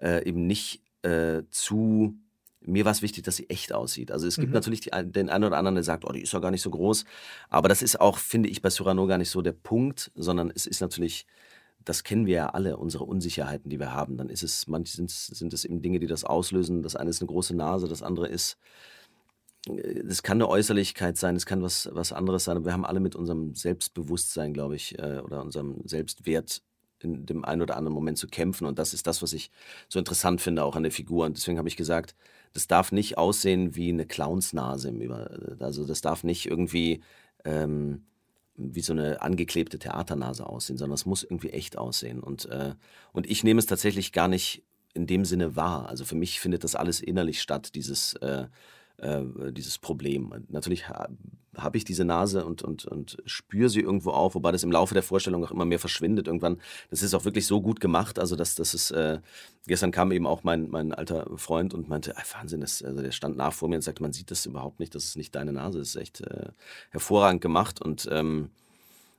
äh, 0.02 0.28
eben 0.28 0.48
nicht 0.48 0.82
äh, 1.04 1.44
zu 1.50 2.18
mir 2.68 2.86
war 2.86 2.92
es 2.92 3.02
wichtig, 3.02 3.24
dass 3.24 3.38
sie 3.38 3.50
echt 3.50 3.72
aussieht. 3.74 4.12
Also 4.12 4.28
es 4.28 4.36
gibt 4.36 4.50
mhm. 4.50 4.54
natürlich 4.54 4.82
die, 4.82 4.92
den 4.92 5.30
einen 5.30 5.46
oder 5.46 5.58
anderen, 5.58 5.76
der 5.76 5.84
sagt, 5.84 6.06
oh, 6.06 6.12
die 6.12 6.22
ist 6.22 6.34
doch 6.34 6.42
gar 6.42 6.52
nicht 6.52 6.62
so 6.62 6.70
groß. 6.70 7.06
Aber 7.50 7.70
das 7.70 7.82
ist 7.82 8.00
auch, 8.02 8.18
finde 8.18 8.50
ich, 8.50 8.62
bei 8.62 8.70
Cyrano 8.70 9.08
gar 9.08 9.18
nicht 9.18 9.30
so 9.30 9.42
der 9.42 9.54
Punkt, 9.54 10.12
sondern 10.16 10.52
es 10.54 10.68
ist 10.68 10.82
natürlich, 10.82 11.26
das 11.86 12.04
kennen 12.04 12.26
wir 12.26 12.36
ja 12.36 12.50
alle, 12.50 12.78
unsere 12.78 13.06
Unsicherheiten, 13.06 13.70
die 13.70 13.80
wir 13.80 13.94
haben. 13.94 14.18
Dann 14.18 14.30
ist 14.30 14.44
es, 14.44 14.68
manche 14.68 14.96
sind, 14.96 15.12
sind 15.12 15.54
es 15.54 15.64
eben 15.64 15.82
Dinge, 15.82 16.00
die 16.00 16.08
das 16.08 16.26
auslösen. 16.26 16.84
Das 16.84 16.96
eine 16.96 17.10
ist 17.10 17.22
eine 17.22 17.28
große 17.28 17.56
Nase, 17.56 17.88
das 17.88 18.04
andere 18.04 18.28
ist, 18.28 18.58
äh, 19.68 20.04
es 20.08 20.22
kann 20.22 20.38
eine 20.38 20.50
Äußerlichkeit 20.50 21.18
sein, 21.18 21.38
es 21.38 21.46
kann 21.46 21.62
was, 21.62 21.90
was 21.94 22.12
anderes 22.12 22.44
sein. 22.44 22.58
Aber 22.58 22.66
wir 22.66 22.74
haben 22.74 22.86
alle 22.86 23.00
mit 23.00 23.16
unserem 23.16 23.56
Selbstbewusstsein, 23.56 24.54
glaube 24.54 24.76
ich, 24.76 25.00
äh, 25.00 25.22
oder 25.24 25.42
unserem 25.42 25.82
Selbstwert 25.86 26.62
in 27.02 27.26
dem 27.26 27.46
einen 27.46 27.62
oder 27.62 27.78
anderen 27.78 27.94
Moment 27.94 28.18
zu 28.18 28.28
kämpfen. 28.28 28.66
Und 28.66 28.80
das 28.80 28.94
ist 28.94 29.08
das, 29.08 29.22
was 29.22 29.34
ich 29.34 29.52
so 29.90 30.00
interessant 30.00 30.42
finde, 30.42 30.64
auch 30.64 30.76
an 30.76 30.84
der 30.84 30.92
Figur. 30.92 31.26
Und 31.26 31.38
deswegen 31.38 31.58
habe 31.58 31.68
ich 31.68 31.78
gesagt, 31.78 32.16
das 32.54 32.68
darf 32.68 32.92
nicht 32.92 33.18
aussehen 33.18 33.76
wie 33.76 33.90
eine 33.90 34.06
Clownsnase. 34.06 34.94
Also 35.60 35.86
das 35.86 36.02
darf 36.02 36.24
nicht 36.24 36.46
irgendwie 36.48 37.02
ähm, 37.46 38.06
wie 38.56 38.82
so 38.82 38.94
eine 38.94 39.22
angeklebte 39.22 39.78
Theaternase 39.78 40.48
aussehen, 40.48 40.78
sondern 40.78 40.96
es 40.96 41.06
muss 41.06 41.24
irgendwie 41.24 41.52
echt 41.52 41.78
aussehen. 41.78 42.22
Und, 42.22 42.46
äh, 42.48 42.74
und 43.14 43.30
ich 43.30 43.44
nehme 43.44 43.60
es 43.60 43.68
tatsächlich 43.68 44.12
gar 44.12 44.28
nicht 44.28 44.64
in 44.94 45.06
dem 45.06 45.26
Sinne 45.26 45.56
wahr. 45.56 45.88
Also 45.88 46.06
für 46.06 46.16
mich 46.16 46.40
findet 46.40 46.64
das 46.64 46.76
alles 46.76 47.00
innerlich 47.00 47.42
statt, 47.42 47.76
dieses 47.76 48.14
äh, 48.16 48.48
äh, 48.98 49.52
dieses 49.52 49.78
Problem. 49.78 50.34
Natürlich 50.50 50.90
ha, 50.90 51.10
habe 51.56 51.78
ich 51.78 51.86
diese 51.86 52.06
Nase 52.06 52.46
und, 52.46 52.62
und, 52.62 52.86
und 52.86 53.18
spüre 53.26 53.70
sie 53.70 53.82
irgendwo 53.82 54.12
auf, 54.12 54.36
wobei 54.36 54.52
das 54.52 54.64
im 54.64 54.72
Laufe 54.72 54.94
der 54.94 55.04
Vorstellung 55.04 55.44
auch 55.44 55.52
immer 55.52 55.66
mehr 55.66 55.80
verschwindet. 55.80 56.28
Irgendwann, 56.28 56.60
das 56.90 57.02
ist 57.02 57.14
auch 57.14 57.26
wirklich 57.26 57.48
so 57.48 57.62
gut 57.62 57.80
gemacht. 57.80 58.20
Also, 58.20 58.36
das, 58.36 58.56
das 58.56 58.74
ist, 58.74 58.92
äh, 58.92 59.20
gestern 59.66 59.92
kam 59.92 60.12
eben 60.12 60.28
auch 60.28 60.44
mein, 60.44 60.70
mein 60.70 60.94
alter 60.94 61.28
Freund 61.38 61.74
und 61.74 61.90
meinte, 61.90 62.14
Wahnsinn, 62.34 62.62
das, 62.62 62.84
also 62.84 63.02
der 63.02 63.12
stand 63.12 63.38
nach 63.38 63.54
vor 63.54 63.70
mir 63.70 63.76
und 63.76 63.82
sagte, 63.82 64.04
man 64.04 64.14
sieht 64.14 64.30
das 64.32 64.46
überhaupt 64.46 64.80
nicht, 64.80 64.94
das 64.94 65.06
ist 65.06 65.18
nicht 65.18 65.36
deine 65.36 65.54
Nase, 65.54 65.80
das 65.80 65.90
ist 65.90 65.96
echt 65.96 66.22
äh, 66.22 66.50
hervorragend 66.92 67.42
gemacht 67.42 67.82
und 67.82 68.08
ähm, 68.12 68.50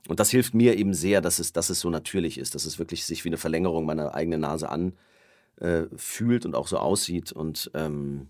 und 0.07 0.19
das 0.19 0.29
hilft 0.31 0.53
mir 0.53 0.77
eben 0.77 0.93
sehr, 0.93 1.21
dass 1.21 1.39
es, 1.39 1.53
dass 1.53 1.69
es 1.69 1.81
so 1.81 1.89
natürlich 1.89 2.37
ist, 2.37 2.55
dass 2.55 2.65
es 2.65 2.79
wirklich 2.79 3.05
sich 3.05 3.25
wie 3.25 3.29
eine 3.29 3.37
Verlängerung 3.37 3.85
meiner 3.85 4.15
eigenen 4.15 4.41
Nase 4.41 4.69
anfühlt 4.69 6.45
äh, 6.45 6.47
und 6.47 6.55
auch 6.55 6.67
so 6.67 6.77
aussieht. 6.77 7.31
Und 7.31 7.69
ähm, 7.73 8.29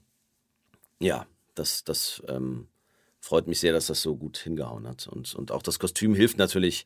ja, 1.00 1.26
das, 1.60 1.84
das 1.84 2.24
ähm, 2.28 2.68
freut 3.20 3.48
mich 3.48 3.60
sehr, 3.60 3.74
dass 3.74 3.88
das 3.88 4.02
so 4.02 4.16
gut 4.16 4.38
hingehauen 4.38 4.88
hat. 4.88 5.08
Und, 5.08 5.36
und 5.36 5.52
auch 5.52 5.62
das 5.62 5.80
Kostüm 5.80 6.16
hilft 6.16 6.38
natürlich 6.38 6.86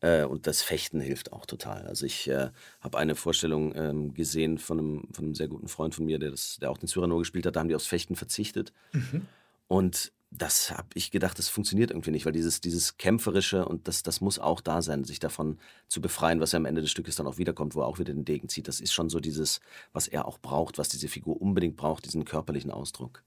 äh, 0.00 0.24
und 0.24 0.46
das 0.46 0.62
Fechten 0.62 1.00
hilft 1.00 1.32
auch 1.32 1.44
total. 1.44 1.86
Also 1.86 2.06
ich 2.06 2.28
äh, 2.28 2.50
habe 2.80 2.98
eine 2.98 3.14
Vorstellung 3.14 3.74
ähm, 3.74 4.14
gesehen 4.14 4.58
von 4.58 4.78
einem, 4.78 5.08
von 5.12 5.26
einem 5.26 5.34
sehr 5.34 5.48
guten 5.48 5.68
Freund 5.68 5.94
von 5.94 6.06
mir, 6.06 6.18
der, 6.18 6.30
das, 6.30 6.58
der 6.60 6.70
auch 6.70 6.78
den 6.78 6.88
Cyrano 6.88 7.18
gespielt 7.18 7.46
hat. 7.46 7.56
Da 7.56 7.60
haben 7.60 7.68
die 7.68 7.74
aufs 7.74 7.86
Fechten 7.86 8.16
verzichtet. 8.16 8.72
Mhm. 8.92 9.26
Und 9.68 10.12
das 10.30 10.70
habe 10.70 10.88
ich 10.94 11.10
gedacht, 11.10 11.38
das 11.38 11.48
funktioniert 11.48 11.90
irgendwie 11.90 12.10
nicht, 12.10 12.24
weil 12.24 12.32
dieses, 12.32 12.60
dieses 12.60 12.96
Kämpferische 12.96 13.66
und 13.66 13.86
das, 13.86 14.02
das 14.02 14.22
muss 14.22 14.38
auch 14.38 14.62
da 14.62 14.80
sein, 14.80 15.04
sich 15.04 15.18
davon 15.18 15.58
zu 15.88 16.00
befreien, 16.00 16.40
was 16.40 16.52
ja 16.52 16.56
am 16.56 16.64
Ende 16.64 16.80
des 16.80 16.90
Stückes 16.90 17.16
dann 17.16 17.26
auch 17.26 17.36
wiederkommt, 17.36 17.74
wo 17.74 17.80
er 17.80 17.86
auch 17.86 17.98
wieder 17.98 18.14
den 18.14 18.24
Degen 18.24 18.48
zieht. 18.48 18.66
Das 18.66 18.80
ist 18.80 18.94
schon 18.94 19.10
so 19.10 19.20
dieses, 19.20 19.60
was 19.92 20.08
er 20.08 20.26
auch 20.26 20.38
braucht, 20.38 20.78
was 20.78 20.88
diese 20.88 21.08
Figur 21.08 21.40
unbedingt 21.40 21.76
braucht, 21.76 22.06
diesen 22.06 22.24
körperlichen 22.24 22.70
Ausdruck. 22.70 23.22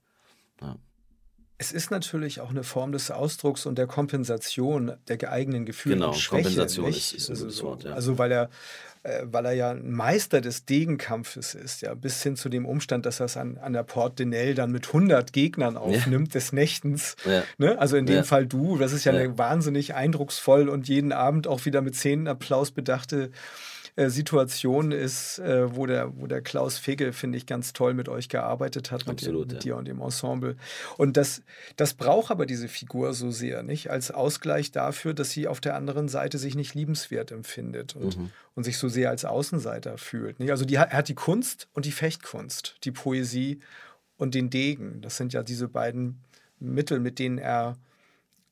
Ja. 0.60 0.76
Es 1.58 1.72
ist 1.72 1.90
natürlich 1.90 2.40
auch 2.40 2.50
eine 2.50 2.64
Form 2.64 2.92
des 2.92 3.10
Ausdrucks 3.10 3.64
und 3.64 3.78
der 3.78 3.86
Kompensation 3.86 4.92
der 5.08 5.32
eigenen 5.32 5.64
Gefühle. 5.64 5.94
Genau, 5.96 6.08
und 6.08 6.16
Schwäche, 6.16 6.42
Kompensation 6.42 6.90
ist, 6.90 7.14
ist, 7.14 7.28
ein 7.28 7.32
also 7.32 7.44
gutes 7.44 7.62
Wort. 7.62 7.84
Ja. 7.84 7.92
Also 7.94 8.18
weil 8.18 8.30
er, 8.30 8.50
äh, 9.04 9.22
weil 9.24 9.46
er 9.46 9.52
ja 9.52 9.70
ein 9.70 9.90
Meister 9.90 10.42
des 10.42 10.66
Degenkampfes 10.66 11.54
ist, 11.54 11.80
ja, 11.80 11.94
bis 11.94 12.22
hin 12.22 12.36
zu 12.36 12.50
dem 12.50 12.66
Umstand, 12.66 13.06
dass 13.06 13.20
er 13.20 13.26
es 13.26 13.38
an, 13.38 13.56
an 13.56 13.72
der 13.72 13.84
Port 13.84 14.18
de 14.18 14.26
Nel 14.26 14.54
dann 14.54 14.70
mit 14.70 14.88
100 14.88 15.32
Gegnern 15.32 15.78
aufnimmt 15.78 16.28
ja. 16.28 16.40
des 16.40 16.52
Nächtens. 16.52 17.16
Ja. 17.24 17.42
Ne? 17.56 17.78
Also 17.78 17.96
in 17.96 18.04
dem 18.04 18.24
Fall 18.24 18.46
du, 18.46 18.76
das 18.76 18.92
ist 18.92 19.04
ja, 19.04 19.12
eine 19.12 19.38
wahnsinnig 19.38 19.94
eindrucksvoll 19.94 20.68
und 20.68 20.88
jeden 20.88 21.12
Abend 21.12 21.46
auch 21.46 21.64
wieder 21.64 21.80
mit 21.80 21.94
Szenenapplaus 21.94 22.72
bedachte 22.72 23.30
äh, 23.96 24.10
Situation 24.10 24.92
ist, 24.92 25.38
äh, 25.38 25.74
wo, 25.74 25.86
der, 25.86 26.12
wo 26.18 26.26
der 26.26 26.42
Klaus 26.42 26.76
Fegel, 26.76 27.14
finde 27.14 27.38
ich, 27.38 27.46
ganz 27.46 27.72
toll 27.72 27.94
mit 27.94 28.10
euch 28.10 28.28
gearbeitet 28.28 28.90
hat, 28.90 29.08
Absolut, 29.08 29.46
mit, 29.46 29.54
mit 29.54 29.64
dir 29.64 29.76
und 29.76 29.88
dem 29.88 30.02
Ensemble. 30.02 30.56
Und 30.98 31.16
das, 31.16 31.42
das 31.76 31.94
braucht 31.94 32.30
aber 32.30 32.44
diese 32.44 32.68
Figur 32.68 33.14
so 33.14 33.30
sehr, 33.30 33.62
nicht? 33.62 33.90
Als 33.90 34.10
Ausgleich 34.10 34.70
dafür, 34.70 35.14
dass 35.14 35.30
sie 35.30 35.48
auf 35.48 35.62
der 35.62 35.74
anderen 35.76 36.08
Seite 36.08 36.36
sich 36.36 36.54
nicht 36.54 36.74
liebenswert 36.74 37.32
empfindet 37.32 37.96
und, 37.96 38.18
mhm. 38.18 38.30
und 38.54 38.64
sich 38.64 38.76
so 38.76 38.88
sehr 38.88 39.08
als 39.08 39.24
Außenseiter 39.24 39.96
fühlt. 39.96 40.40
Nicht? 40.40 40.50
Also 40.50 40.66
die, 40.66 40.74
er 40.74 40.90
hat 40.90 41.08
die 41.08 41.14
Kunst 41.14 41.68
und 41.72 41.86
die 41.86 41.92
Fechtkunst, 41.92 42.76
die 42.84 42.92
Poesie 42.92 43.60
und 44.18 44.34
den 44.34 44.50
Degen. 44.50 45.00
Das 45.00 45.16
sind 45.16 45.32
ja 45.32 45.42
diese 45.42 45.68
beiden 45.68 46.20
Mittel, 46.60 47.00
mit 47.00 47.18
denen 47.18 47.38
er 47.38 47.78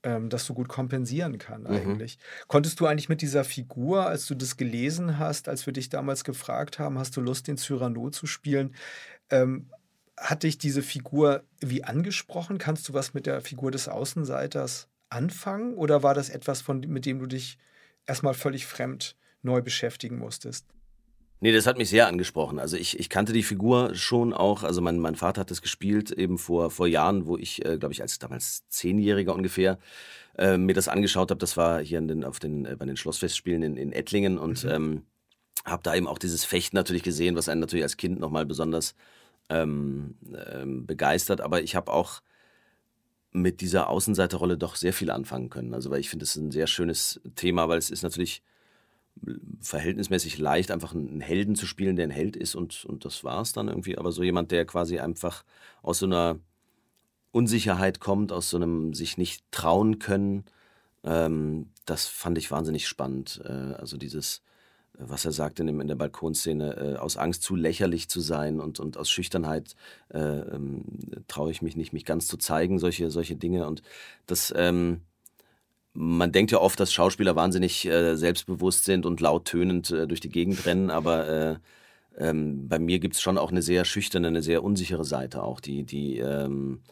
ähm, 0.05 0.29
das 0.29 0.45
so 0.45 0.55
gut 0.55 0.69
kompensieren 0.69 1.39
kann 1.39 1.63
mhm. 1.63 1.69
eigentlich. 1.69 2.19
Mhm. 2.19 2.45
Konntest 2.47 2.79
du 2.79 2.87
eigentlich 2.87 3.09
mit 3.09 3.23
dieser 3.23 3.43
Figur, 3.43 4.07
als 4.07 4.27
du 4.27 4.35
das 4.35 4.57
gelesen 4.57 5.19
hast, 5.19 5.49
als 5.49 5.67
wir 5.67 5.73
dich 5.73 5.89
damals 5.89 6.23
gefragt 6.23 6.79
haben, 6.79 6.99
hast 6.99 7.17
du 7.17 7.21
Lust, 7.21 7.49
den 7.49 7.57
Cyrano 7.57 8.11
zu 8.11 8.27
spielen, 8.27 8.75
ähm, 9.31 9.71
hat 10.17 10.45
dich 10.45 10.59
diese 10.59 10.83
Figur 10.83 11.43
wie 11.61 11.83
angesprochen? 11.83 12.59
Kannst 12.59 12.89
du 12.89 12.95
was 12.95 13.15
mit 13.15 13.27
der 13.27 13.41
Figur 13.41 13.73
des 13.73 13.89
Außenseiters 13.89 14.89
anfangen? 15.09 15.75
Oder 15.75 16.05
war 16.05 16.15
das 16.15 16.29
etwas, 16.29 16.61
von, 16.63 16.81
mit 16.81 17.05
dem 17.05 17.19
du 17.19 17.27
dich 17.27 17.59
erstmal 18.07 18.35
völlig 18.35 18.67
fremd 18.67 19.17
neu 19.43 19.61
beschäftigen 19.61 20.19
musstest? 20.19 20.67
Nee, 21.45 21.53
das 21.53 21.67
hat 21.67 21.77
mich 21.77 21.91
sehr 21.91 22.07
angesprochen. 22.07 22.59
Also 22.59 22.79
ich, 22.79 22.99
ich 22.99 23.11
kannte 23.11 23.35
die 23.35 23.43
Figur 23.43 23.95
schon 23.95 24.33
auch. 24.33 24.63
Also 24.63 24.81
mein, 24.81 24.99
mein 24.99 25.15
Vater 25.15 25.43
hat 25.43 25.51
das 25.51 25.61
gespielt, 25.61 26.11
eben 26.11 26.39
vor, 26.39 26.71
vor 26.71 26.87
Jahren, 26.87 27.27
wo 27.27 27.37
ich, 27.37 27.63
äh, 27.67 27.77
glaube 27.77 27.93
ich, 27.93 28.01
als 28.01 28.19
damals 28.19 28.67
Zehnjähriger 28.71 29.35
ungefähr 29.35 29.79
äh, 30.39 30.57
mir 30.57 30.75
das 30.75 30.89
angeschaut 30.89 31.31
habe. 31.31 31.39
Das 31.39 31.59
war 31.59 31.83
hier 31.83 31.99
in 31.99 32.09
den, 32.09 32.25
auf 32.25 32.39
den, 32.39 32.65
äh, 32.65 32.77
bei 32.79 32.87
den 32.87 32.97
Schlossfestspielen 32.97 33.63
in, 33.63 33.77
in 33.77 33.93
Ettlingen 33.93 34.39
und 34.39 34.65
mhm. 34.65 34.71
ähm, 34.71 35.03
habe 35.67 35.83
da 35.83 35.95
eben 35.95 36.07
auch 36.07 36.19
dieses 36.19 36.47
Fechten 36.47 36.77
natürlich 36.77 37.03
gesehen, 37.03 37.37
was 37.37 37.51
einen 37.51 37.61
natürlich 37.61 37.83
als 37.83 37.99
Kind 37.99 38.19
nochmal 38.19 38.47
besonders 38.47 38.95
ähm, 39.51 40.15
ähm, 40.51 40.87
begeistert. 40.87 41.43
Aber 41.43 41.61
ich 41.63 41.77
habe 41.77 41.93
auch 41.93 42.23
mit 43.33 43.61
dieser 43.61 43.91
Außenseiterrolle 43.91 44.57
doch 44.57 44.77
sehr 44.77 44.95
viel 44.95 45.11
anfangen 45.11 45.51
können. 45.51 45.75
Also 45.75 45.91
weil 45.91 46.01
ich 46.01 46.09
finde 46.09 46.23
es 46.23 46.37
ein 46.37 46.53
sehr 46.53 46.69
schönes 46.69 47.21
Thema, 47.35 47.69
weil 47.69 47.77
es 47.77 47.91
ist 47.91 48.03
natürlich 48.03 48.43
verhältnismäßig 49.61 50.39
leicht, 50.39 50.71
einfach 50.71 50.95
einen 50.95 51.21
Helden 51.21 51.55
zu 51.55 51.67
spielen, 51.67 51.97
der 51.97 52.07
ein 52.07 52.11
Held 52.11 52.37
ist 52.37 52.55
und, 52.55 52.85
und 52.85 53.05
das 53.05 53.25
war 53.25 53.41
es 53.41 53.53
dann 53.53 53.69
irgendwie. 53.69 53.97
Aber 53.97 54.13
so 54.13 54.23
jemand, 54.23 54.51
der 54.51 54.67
quasi 54.67 54.99
einfach 54.99 55.45
aus 55.83 55.99
so 55.99 56.07
einer 56.07 56.39
Unsicherheit 57.33 58.01
kommt, 58.01 58.33
aus 58.33 58.51
so 58.51 58.57
einem 58.57 58.95
sich 58.95 59.19
nicht 59.19 59.45
trauen 59.51 59.99
können, 59.99 60.45
ähm, 61.05 61.71
das 61.87 62.07
fand 62.07 62.39
ich 62.39 62.51
wahnsinnig 62.51 62.87
spannend. 62.87 63.41
Äh, 63.45 63.75
also 63.75 63.97
dieses, 63.97 64.43
was 64.99 65.25
er 65.25 65.33
sagt 65.33 65.61
in, 65.61 65.67
dem, 65.67 65.81
in 65.81 65.89
der 65.89 65.97
Balkonszene, 65.97 66.77
äh, 66.77 66.97
aus 66.97 67.17
Angst 67.17 67.43
zu 67.43 67.57
lächerlich 67.57 68.09
zu 68.09 68.21
sein 68.21 68.61
und, 68.61 68.81
und 68.81 68.97
aus 68.97 69.11
Schüchternheit 69.11 69.75
äh, 70.13 70.19
ähm, 70.19 70.85
traue 71.29 71.51
ich 71.51 71.63
mich 71.63 71.77
nicht, 71.77 71.93
mich 71.93 72.05
ganz 72.05 72.27
zu 72.27 72.37
zeigen, 72.37 72.79
solche, 72.79 73.11
solche 73.11 73.37
Dinge. 73.37 73.67
Und 73.67 73.83
das, 74.27 74.53
ähm, 74.57 75.01
man 75.95 76.33
denkt 76.33 76.51
ja 76.53 76.61
oft, 76.61 76.79
dass 76.81 76.93
Schauspieler 76.93 77.37
wahnsinnig 77.37 77.87
äh, 77.87 78.17
selbstbewusst 78.17 78.85
sind 78.85 79.07
und 79.07 79.21
lauttönend 79.21 79.91
äh, 79.91 80.07
durch 80.07 80.21
die 80.21 80.29
Gegend 80.29 80.67
rennen, 80.67 80.91
aber 80.91 81.29
äh, 81.29 81.57
ähm, 82.19 82.69
bei 82.69 82.79
mir 82.79 82.99
gibt 82.99 83.15
es 83.15 83.23
schon 83.23 83.39
auch 83.39 83.51
eine 83.51 83.63
sehr 83.63 83.85
schüchterne, 83.85 84.29
eine 84.29 84.43
sehr 84.43 84.63
unsichere 84.63 85.05
Seite 85.05 85.43
auch, 85.43 85.61
die, 85.61 85.85
die 85.85 86.19
ähm, 86.19 86.83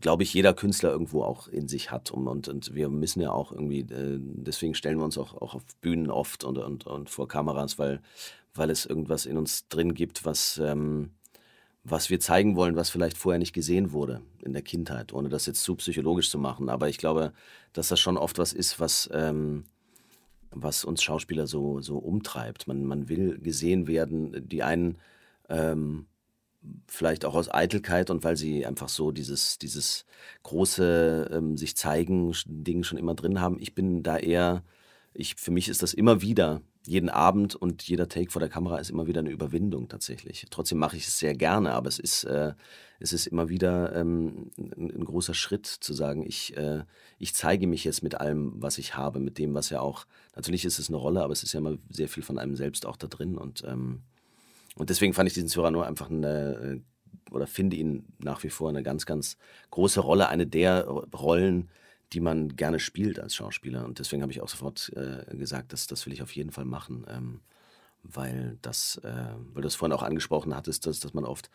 glaube 0.00 0.22
ich, 0.22 0.32
jeder 0.34 0.54
Künstler 0.54 0.90
irgendwo 0.90 1.22
auch 1.22 1.48
in 1.48 1.68
sich 1.68 1.90
hat. 1.90 2.10
Und, 2.10 2.28
und, 2.28 2.48
und 2.48 2.74
wir 2.74 2.88
müssen 2.88 3.20
ja 3.20 3.32
auch 3.32 3.52
irgendwie, 3.52 3.80
äh, 3.80 4.18
deswegen 4.20 4.74
stellen 4.74 4.98
wir 4.98 5.04
uns 5.04 5.18
auch, 5.18 5.34
auch 5.34 5.54
auf 5.54 5.64
Bühnen 5.80 6.10
oft 6.10 6.44
und, 6.44 6.58
und, 6.58 6.86
und 6.86 7.10
vor 7.10 7.28
Kameras, 7.28 7.78
weil, 7.78 8.00
weil 8.54 8.70
es 8.70 8.86
irgendwas 8.86 9.26
in 9.26 9.36
uns 9.36 9.68
drin 9.68 9.94
gibt, 9.94 10.24
was, 10.24 10.58
ähm, 10.58 11.10
was 11.84 12.10
wir 12.10 12.20
zeigen 12.20 12.56
wollen, 12.56 12.76
was 12.76 12.90
vielleicht 12.90 13.16
vorher 13.16 13.38
nicht 13.38 13.52
gesehen 13.52 13.92
wurde 13.92 14.20
in 14.42 14.52
der 14.52 14.62
Kindheit, 14.62 15.12
ohne 15.12 15.28
das 15.28 15.46
jetzt 15.46 15.62
zu 15.62 15.74
psychologisch 15.76 16.30
zu 16.30 16.38
machen. 16.38 16.68
Aber 16.68 16.88
ich 16.88 16.98
glaube, 16.98 17.32
dass 17.72 17.88
das 17.88 18.00
schon 18.00 18.16
oft 18.16 18.38
was 18.38 18.52
ist, 18.52 18.80
was, 18.80 19.08
ähm, 19.12 19.64
was 20.50 20.84
uns 20.84 21.02
Schauspieler 21.02 21.46
so, 21.46 21.80
so 21.80 21.98
umtreibt. 21.98 22.66
Man, 22.66 22.84
man 22.84 23.08
will 23.08 23.38
gesehen 23.38 23.86
werden. 23.86 24.48
Die 24.48 24.62
einen 24.62 24.98
ähm, 25.48 26.06
vielleicht 26.86 27.24
auch 27.24 27.34
aus 27.34 27.52
Eitelkeit 27.52 28.10
und 28.10 28.24
weil 28.24 28.36
sie 28.36 28.66
einfach 28.66 28.88
so 28.88 29.10
dieses, 29.10 29.58
dieses 29.58 30.04
große 30.42 31.30
ähm, 31.32 31.56
sich 31.56 31.76
zeigen 31.76 32.34
Ding 32.46 32.82
schon 32.82 32.98
immer 32.98 33.14
drin 33.14 33.40
haben. 33.40 33.58
Ich 33.60 33.74
bin 33.74 34.02
da 34.02 34.18
eher, 34.18 34.64
ich, 35.14 35.36
für 35.36 35.50
mich 35.50 35.68
ist 35.68 35.82
das 35.82 35.94
immer 35.94 36.20
wieder 36.20 36.60
jeden 36.88 37.10
Abend 37.10 37.54
und 37.54 37.82
jeder 37.82 38.08
Take 38.08 38.30
vor 38.30 38.40
der 38.40 38.48
Kamera 38.48 38.78
ist 38.78 38.90
immer 38.90 39.06
wieder 39.06 39.20
eine 39.20 39.30
Überwindung 39.30 39.88
tatsächlich. 39.88 40.46
Trotzdem 40.50 40.78
mache 40.78 40.96
ich 40.96 41.06
es 41.06 41.18
sehr 41.18 41.34
gerne, 41.34 41.72
aber 41.72 41.88
es 41.88 41.98
ist, 41.98 42.24
äh, 42.24 42.54
es 42.98 43.12
ist 43.12 43.26
immer 43.26 43.48
wieder 43.48 43.94
ähm, 43.94 44.50
ein, 44.56 44.90
ein, 44.90 45.04
großer 45.04 45.34
Schritt 45.34 45.66
zu 45.66 45.92
sagen, 45.92 46.24
ich, 46.26 46.56
äh, 46.56 46.84
ich 47.18 47.34
zeige 47.34 47.66
mich 47.66 47.84
jetzt 47.84 48.02
mit 48.02 48.14
allem, 48.16 48.54
was 48.56 48.78
ich 48.78 48.96
habe, 48.96 49.20
mit 49.20 49.38
dem, 49.38 49.54
was 49.54 49.70
ja 49.70 49.80
auch, 49.80 50.06
natürlich 50.34 50.64
ist 50.64 50.78
es 50.78 50.88
eine 50.88 50.96
Rolle, 50.96 51.22
aber 51.22 51.32
es 51.32 51.42
ist 51.42 51.52
ja 51.52 51.58
immer 51.60 51.76
sehr 51.90 52.08
viel 52.08 52.22
von 52.22 52.38
einem 52.38 52.56
selbst 52.56 52.86
auch 52.86 52.96
da 52.96 53.06
drin 53.06 53.36
und, 53.36 53.62
ähm, 53.66 54.02
und 54.76 54.90
deswegen 54.90 55.12
fand 55.12 55.26
ich 55.26 55.34
diesen 55.34 55.48
Cyrano 55.48 55.82
einfach 55.82 56.08
eine, 56.08 56.80
äh, 56.80 56.80
oder 57.30 57.46
finde 57.46 57.76
ihn 57.76 58.06
nach 58.18 58.42
wie 58.42 58.50
vor 58.50 58.68
eine 58.68 58.82
ganz, 58.82 59.04
ganz 59.04 59.36
große 59.70 60.00
Rolle, 60.00 60.28
eine 60.28 60.46
der 60.46 60.86
Rollen, 60.86 61.68
die 62.12 62.20
man 62.20 62.56
gerne 62.56 62.80
spielt 62.80 63.18
als 63.18 63.34
Schauspieler. 63.34 63.84
Und 63.84 63.98
deswegen 63.98 64.22
habe 64.22 64.32
ich 64.32 64.40
auch 64.40 64.48
sofort 64.48 64.92
äh, 64.96 65.36
gesagt, 65.36 65.72
dass, 65.72 65.86
das 65.86 66.06
will 66.06 66.12
ich 66.12 66.22
auf 66.22 66.34
jeden 66.34 66.50
Fall 66.50 66.64
machen, 66.64 67.04
ähm, 67.08 67.40
weil, 68.02 68.58
das, 68.62 68.98
äh, 69.04 69.34
weil 69.52 69.54
du 69.54 69.60
das 69.62 69.74
vorhin 69.74 69.96
auch 69.96 70.02
angesprochen 70.02 70.54
hattest, 70.54 70.86
dass, 70.86 71.00
dass 71.00 71.14
man 71.14 71.24
oft 71.24 71.50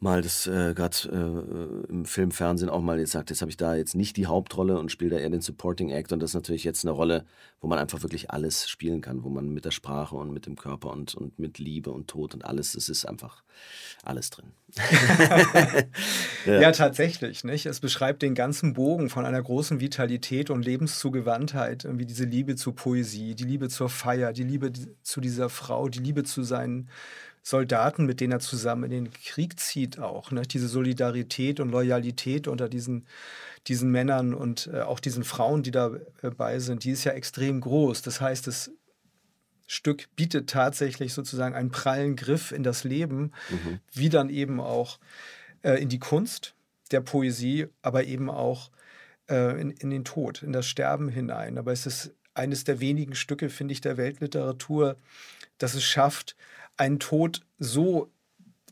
mal 0.00 0.22
das 0.22 0.46
äh, 0.46 0.72
gerade 0.74 0.96
äh, 1.88 1.90
im 1.90 2.06
Film, 2.06 2.30
Fernsehen 2.30 2.70
auch 2.70 2.80
mal 2.80 2.98
jetzt 2.98 3.12
sagt, 3.12 3.28
jetzt 3.28 3.42
habe 3.42 3.50
ich 3.50 3.58
da 3.58 3.74
jetzt 3.74 3.94
nicht 3.94 4.16
die 4.16 4.26
Hauptrolle 4.26 4.78
und 4.78 4.90
spiele 4.90 5.10
da 5.10 5.18
eher 5.18 5.28
den 5.28 5.42
Supporting 5.42 5.90
Act 5.90 6.12
und 6.12 6.20
das 6.20 6.30
ist 6.30 6.34
natürlich 6.34 6.64
jetzt 6.64 6.84
eine 6.84 6.92
Rolle, 6.92 7.26
wo 7.60 7.68
man 7.68 7.78
einfach 7.78 8.02
wirklich 8.02 8.30
alles 8.30 8.68
spielen 8.68 9.02
kann, 9.02 9.22
wo 9.22 9.28
man 9.28 9.50
mit 9.50 9.66
der 9.66 9.70
Sprache 9.70 10.16
und 10.16 10.32
mit 10.32 10.46
dem 10.46 10.56
Körper 10.56 10.90
und, 10.90 11.14
und 11.14 11.38
mit 11.38 11.58
Liebe 11.58 11.90
und 11.90 12.08
Tod 12.08 12.32
und 12.32 12.46
alles, 12.46 12.74
es 12.74 12.88
ist 12.88 13.04
einfach 13.04 13.42
alles 14.02 14.30
drin. 14.30 14.52
ja. 16.46 16.60
ja. 16.60 16.72
tatsächlich, 16.72 17.44
nicht? 17.44 17.66
Es 17.66 17.80
beschreibt 17.80 18.22
den 18.22 18.34
ganzen 18.34 18.72
Bogen 18.72 19.10
von 19.10 19.26
einer 19.26 19.42
großen 19.42 19.80
Vitalität 19.80 20.48
und 20.48 20.64
Lebenszugewandtheit, 20.64 21.84
irgendwie 21.84 22.06
diese 22.06 22.24
Liebe 22.24 22.56
zur 22.56 22.74
Poesie, 22.74 23.34
die 23.34 23.44
Liebe 23.44 23.68
zur 23.68 23.90
Feier, 23.90 24.32
die 24.32 24.44
Liebe 24.44 24.72
zu 25.02 25.20
dieser 25.20 25.50
Frau, 25.50 25.88
die 25.88 25.98
Liebe 25.98 26.24
zu 26.24 26.42
seinen 26.42 26.88
Soldaten, 27.42 28.06
mit 28.06 28.20
denen 28.20 28.32
er 28.32 28.40
zusammen 28.40 28.84
in 28.84 28.90
den 28.90 29.12
Krieg 29.12 29.58
zieht, 29.58 29.98
auch. 29.98 30.30
Ne? 30.30 30.42
Diese 30.42 30.68
Solidarität 30.68 31.60
und 31.60 31.70
Loyalität 31.70 32.48
unter 32.48 32.68
diesen, 32.68 33.06
diesen 33.66 33.90
Männern 33.90 34.34
und 34.34 34.68
äh, 34.72 34.80
auch 34.80 35.00
diesen 35.00 35.24
Frauen, 35.24 35.62
die 35.62 35.70
dabei 35.70 36.58
sind, 36.58 36.84
die 36.84 36.90
ist 36.90 37.04
ja 37.04 37.12
extrem 37.12 37.60
groß. 37.60 38.02
Das 38.02 38.20
heißt, 38.20 38.46
das 38.46 38.70
Stück 39.66 40.08
bietet 40.16 40.50
tatsächlich 40.50 41.14
sozusagen 41.14 41.54
einen 41.54 41.70
prallen 41.70 42.16
Griff 42.16 42.52
in 42.52 42.62
das 42.62 42.84
Leben, 42.84 43.32
mhm. 43.48 43.80
wie 43.92 44.08
dann 44.08 44.28
eben 44.28 44.60
auch 44.60 44.98
äh, 45.62 45.80
in 45.80 45.88
die 45.88 46.00
Kunst 46.00 46.54
der 46.90 47.00
Poesie, 47.00 47.68
aber 47.80 48.04
eben 48.04 48.28
auch 48.28 48.70
äh, 49.28 49.60
in, 49.60 49.70
in 49.70 49.90
den 49.90 50.04
Tod, 50.04 50.42
in 50.42 50.52
das 50.52 50.66
Sterben 50.66 51.08
hinein. 51.08 51.56
Aber 51.56 51.72
es 51.72 51.86
ist 51.86 52.12
eines 52.34 52.64
der 52.64 52.80
wenigen 52.80 53.14
Stücke, 53.14 53.48
finde 53.48 53.72
ich, 53.72 53.80
der 53.80 53.96
Weltliteratur, 53.96 54.96
das 55.58 55.74
es 55.74 55.84
schafft, 55.84 56.36
einen 56.80 56.98
Tod 56.98 57.42
so 57.58 58.10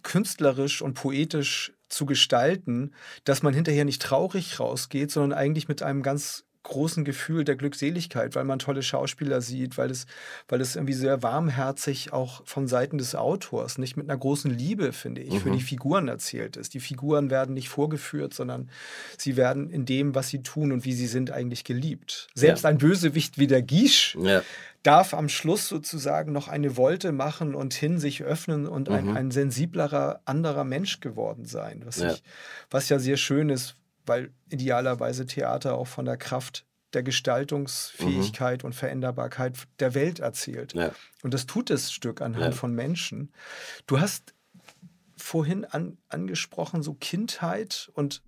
künstlerisch 0.03 0.83
und 0.83 0.95
poetisch 0.95 1.73
zu 1.89 2.07
gestalten, 2.07 2.93
dass 3.25 3.43
man 3.43 3.55
hinterher 3.55 3.85
nicht 3.85 4.03
traurig 4.03 4.59
rausgeht, 4.61 5.11
sondern 5.11 5.39
eigentlich 5.39 5.69
mit 5.69 5.83
einem 5.83 6.03
ganz 6.03 6.45
großen 6.69 7.05
Gefühl 7.05 7.45
der 7.45 7.57
Glückseligkeit, 7.57 8.35
weil 8.35 8.45
man 8.45 8.59
tolle 8.59 8.83
Schauspieler 8.83 9.41
sieht, 9.41 9.79
weil 9.79 9.91
es, 9.91 10.07
weil 10.49 10.61
es 10.61 10.77
irgendwie 10.77 10.93
sehr 10.93 11.23
warmherzig 11.23 12.13
auch 12.13 12.43
von 12.45 12.69
Seiten 12.69 12.99
des 12.99 13.15
Autors, 13.15 13.79
nicht 13.79 13.97
mit 13.97 14.09
einer 14.09 14.19
großen 14.19 14.51
Liebe, 14.51 14.93
finde 14.93 15.23
ich, 15.23 15.33
mhm. 15.33 15.41
für 15.41 15.51
die 15.51 15.63
Figuren 15.63 16.09
erzählt 16.09 16.57
ist. 16.57 16.75
Die 16.75 16.81
Figuren 16.81 17.31
werden 17.31 17.55
nicht 17.55 17.71
vorgeführt, 17.71 18.35
sondern 18.35 18.69
sie 19.17 19.37
werden 19.37 19.71
in 19.71 19.87
dem, 19.87 20.15
was 20.15 20.29
sie 20.29 20.43
tun 20.43 20.73
und 20.73 20.85
wie 20.85 20.93
sie 20.93 21.07
sind, 21.07 21.31
eigentlich 21.31 21.65
geliebt. 21.65 22.29
Selbst 22.35 22.65
ja. 22.65 22.71
ein 22.71 22.79
Bösewicht 22.79 23.39
wie 23.39 23.47
der 23.47 23.63
Gisch 23.63 24.17
ja. 24.21 24.43
Darf 24.83 25.15
am 25.15 25.29
Schluss 25.29 25.69
sozusagen 25.69 26.33
noch 26.33 26.49
eine 26.49 26.77
Wolte 26.77 27.13
machen 27.13 27.55
und 27.55 27.75
hin 27.75 27.99
sich 27.99 28.23
öffnen 28.23 28.67
und 28.67 28.89
mhm. 28.89 28.95
ein, 28.95 29.17
ein 29.17 29.31
sensiblerer, 29.31 30.21
anderer 30.25 30.65
Mensch 30.65 31.01
geworden 31.01 31.45
sein, 31.45 31.83
was, 31.85 31.99
ja. 31.99 32.13
Ich, 32.13 32.23
was 32.71 32.89
ja 32.89 32.99
sehr 32.99 33.17
schön 33.17 33.51
ist, 33.51 33.77
weil 34.07 34.33
idealerweise 34.51 35.27
Theater 35.27 35.75
auch 35.75 35.87
von 35.87 36.05
der 36.05 36.17
Kraft 36.17 36.65
der 36.95 37.03
Gestaltungsfähigkeit 37.03 38.63
mhm. 38.63 38.69
und 38.69 38.73
Veränderbarkeit 38.73 39.59
der 39.79 39.95
Welt 39.95 40.21
erzählt. 40.21 40.73
Ja. 40.73 40.93
Und 41.23 41.35
das 41.35 41.47
tut 41.47 41.71
das 41.71 41.93
Stück 41.93 42.23
anhand 42.23 42.45
ja. 42.47 42.53
von 42.53 42.75
Menschen. 42.75 43.33
Du 43.87 44.01
hast 44.01 44.35
vorhin 45.17 45.65
an, 45.67 45.99
angesprochen, 46.09 46.83
so 46.83 46.95
Kindheit 46.95 47.91
und 47.93 48.23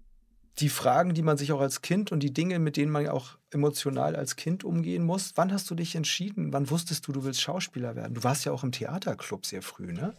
die 0.59 0.69
Fragen, 0.69 1.15
die 1.15 1.23
man 1.23 1.39
sich 1.39 1.53
auch 1.53 1.61
als 1.61 1.81
Kind 1.81 2.13
und 2.13 2.23
die 2.23 2.35
Dinge, 2.35 2.59
mit 2.59 2.77
denen 2.77 2.93
man 2.93 3.09
auch 3.09 3.39
emotional 3.51 4.17
als 4.17 4.37
Kind 4.37 4.65
umgehen 4.65 5.05
muss. 5.05 5.33
Wann 5.35 5.53
hast 5.53 5.71
du 5.71 5.75
dich 5.75 5.95
entschieden? 5.95 6.53
Wann 6.53 6.71
wusstest 6.71 7.07
du, 7.07 7.13
du 7.13 7.25
willst 7.25 7.41
Schauspieler 7.41 7.97
werden? 7.97 8.15
Du 8.15 8.25
warst 8.25 8.45
ja 8.45 8.53
auch 8.53 8.63
im 8.63 8.73
Theaterclub 8.73 9.47
sehr 9.47 9.63
früh, 9.63 9.93
ne? 9.93 10.15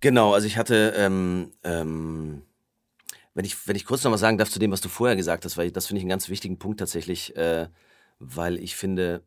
Genau, 0.00 0.34
also 0.34 0.46
ich 0.46 0.56
hatte 0.56 0.94
ähm, 0.96 1.52
ähm 1.62 2.42
wenn 3.34 3.44
ich, 3.44 3.66
wenn 3.66 3.76
ich 3.76 3.84
kurz 3.84 4.04
noch 4.04 4.12
mal 4.12 4.18
sagen 4.18 4.38
darf 4.38 4.50
zu 4.50 4.60
dem, 4.60 4.70
was 4.70 4.80
du 4.80 4.88
vorher 4.88 5.16
gesagt 5.16 5.44
hast, 5.44 5.56
weil 5.56 5.72
das 5.72 5.86
finde 5.86 5.98
ich 5.98 6.04
einen 6.04 6.10
ganz 6.10 6.28
wichtigen 6.28 6.58
Punkt 6.58 6.78
tatsächlich, 6.78 7.36
äh, 7.36 7.68
weil 8.20 8.58
ich 8.58 8.76
finde, 8.76 9.24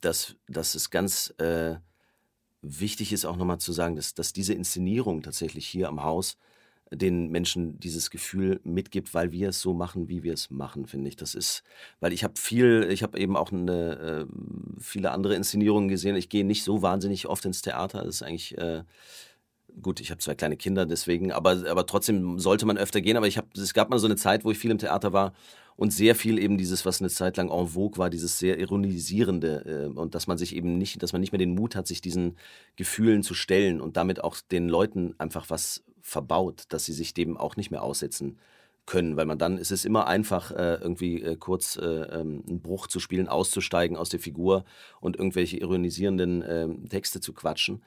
dass, 0.00 0.34
dass 0.48 0.74
es 0.74 0.90
ganz 0.90 1.32
äh, 1.38 1.76
wichtig 2.60 3.12
ist, 3.12 3.24
auch 3.24 3.36
nochmal 3.36 3.58
zu 3.58 3.72
sagen, 3.72 3.94
dass, 3.94 4.14
dass 4.14 4.32
diese 4.32 4.52
Inszenierung 4.52 5.22
tatsächlich 5.22 5.66
hier 5.66 5.88
am 5.88 6.02
Haus 6.02 6.36
den 6.90 7.30
Menschen 7.30 7.78
dieses 7.80 8.10
Gefühl 8.10 8.60
mitgibt, 8.64 9.12
weil 9.14 9.32
wir 9.32 9.50
es 9.50 9.60
so 9.60 9.74
machen, 9.74 10.08
wie 10.08 10.22
wir 10.22 10.32
es 10.32 10.50
machen, 10.50 10.86
finde 10.86 11.08
ich. 11.08 11.16
Das 11.16 11.34
ist, 11.34 11.62
weil 12.00 12.12
ich 12.12 12.24
habe 12.24 12.34
viel, 12.36 12.88
ich 12.90 13.02
habe 13.02 13.18
eben 13.18 13.36
auch 13.36 13.52
eine, 13.52 14.26
äh, 14.26 14.26
viele 14.80 15.10
andere 15.10 15.34
Inszenierungen 15.34 15.88
gesehen. 15.88 16.16
Ich 16.16 16.28
gehe 16.28 16.44
nicht 16.44 16.64
so 16.64 16.82
wahnsinnig 16.82 17.26
oft 17.26 17.44
ins 17.44 17.62
Theater. 17.62 18.04
Das 18.04 18.16
ist 18.16 18.22
eigentlich 18.22 18.56
äh, 18.58 18.84
gut, 19.82 20.00
ich 20.00 20.10
habe 20.10 20.18
zwei 20.18 20.34
kleine 20.34 20.56
Kinder, 20.56 20.86
deswegen, 20.86 21.32
aber, 21.32 21.68
aber 21.68 21.86
trotzdem 21.86 22.38
sollte 22.38 22.66
man 22.66 22.78
öfter 22.78 23.00
gehen. 23.00 23.16
Aber 23.16 23.26
ich 23.26 23.38
habe, 23.38 23.48
es 23.56 23.74
gab 23.74 23.90
mal 23.90 23.98
so 23.98 24.06
eine 24.06 24.16
Zeit, 24.16 24.44
wo 24.44 24.50
ich 24.50 24.58
viel 24.58 24.70
im 24.70 24.78
Theater 24.78 25.12
war 25.12 25.34
und 25.76 25.92
sehr 25.92 26.14
viel 26.14 26.38
eben 26.38 26.58
dieses, 26.58 26.84
was 26.84 27.00
eine 27.00 27.10
Zeit 27.10 27.36
lang 27.36 27.50
en 27.50 27.68
vogue 27.68 27.98
war, 27.98 28.10
dieses 28.10 28.38
sehr 28.38 28.58
ironisierende 28.58 29.90
äh, 29.94 29.98
und 29.98 30.14
dass 30.14 30.26
man 30.26 30.38
sich 30.38 30.56
eben 30.56 30.76
nicht, 30.76 31.02
dass 31.02 31.12
man 31.12 31.20
nicht 31.20 31.32
mehr 31.32 31.38
den 31.38 31.54
Mut 31.54 31.76
hat, 31.76 31.86
sich 31.86 32.00
diesen 32.00 32.36
Gefühlen 32.76 33.22
zu 33.22 33.34
stellen 33.34 33.80
und 33.80 33.96
damit 33.96 34.24
auch 34.24 34.36
den 34.50 34.68
Leuten 34.68 35.14
einfach 35.18 35.50
was 35.50 35.84
verbaut, 36.08 36.64
dass 36.70 36.84
sie 36.84 36.92
sich 36.92 37.14
dem 37.14 37.36
auch 37.36 37.56
nicht 37.56 37.70
mehr 37.70 37.82
aussetzen 37.82 38.38
können, 38.86 39.16
weil 39.16 39.26
man 39.26 39.38
dann 39.38 39.58
ist 39.58 39.70
es 39.70 39.84
immer 39.84 40.06
einfach, 40.06 40.50
äh, 40.50 40.76
irgendwie 40.80 41.22
äh, 41.22 41.36
kurz 41.36 41.76
äh, 41.76 41.84
ähm, 41.84 42.42
einen 42.48 42.60
Bruch 42.62 42.86
zu 42.86 43.00
spielen, 43.00 43.28
auszusteigen 43.28 43.96
aus 43.96 44.08
der 44.08 44.20
Figur 44.20 44.64
und 45.00 45.16
irgendwelche 45.16 45.58
ironisierenden 45.58 46.42
ähm, 46.48 46.88
Texte 46.88 47.20
zu 47.20 47.34
quatschen. 47.34 47.82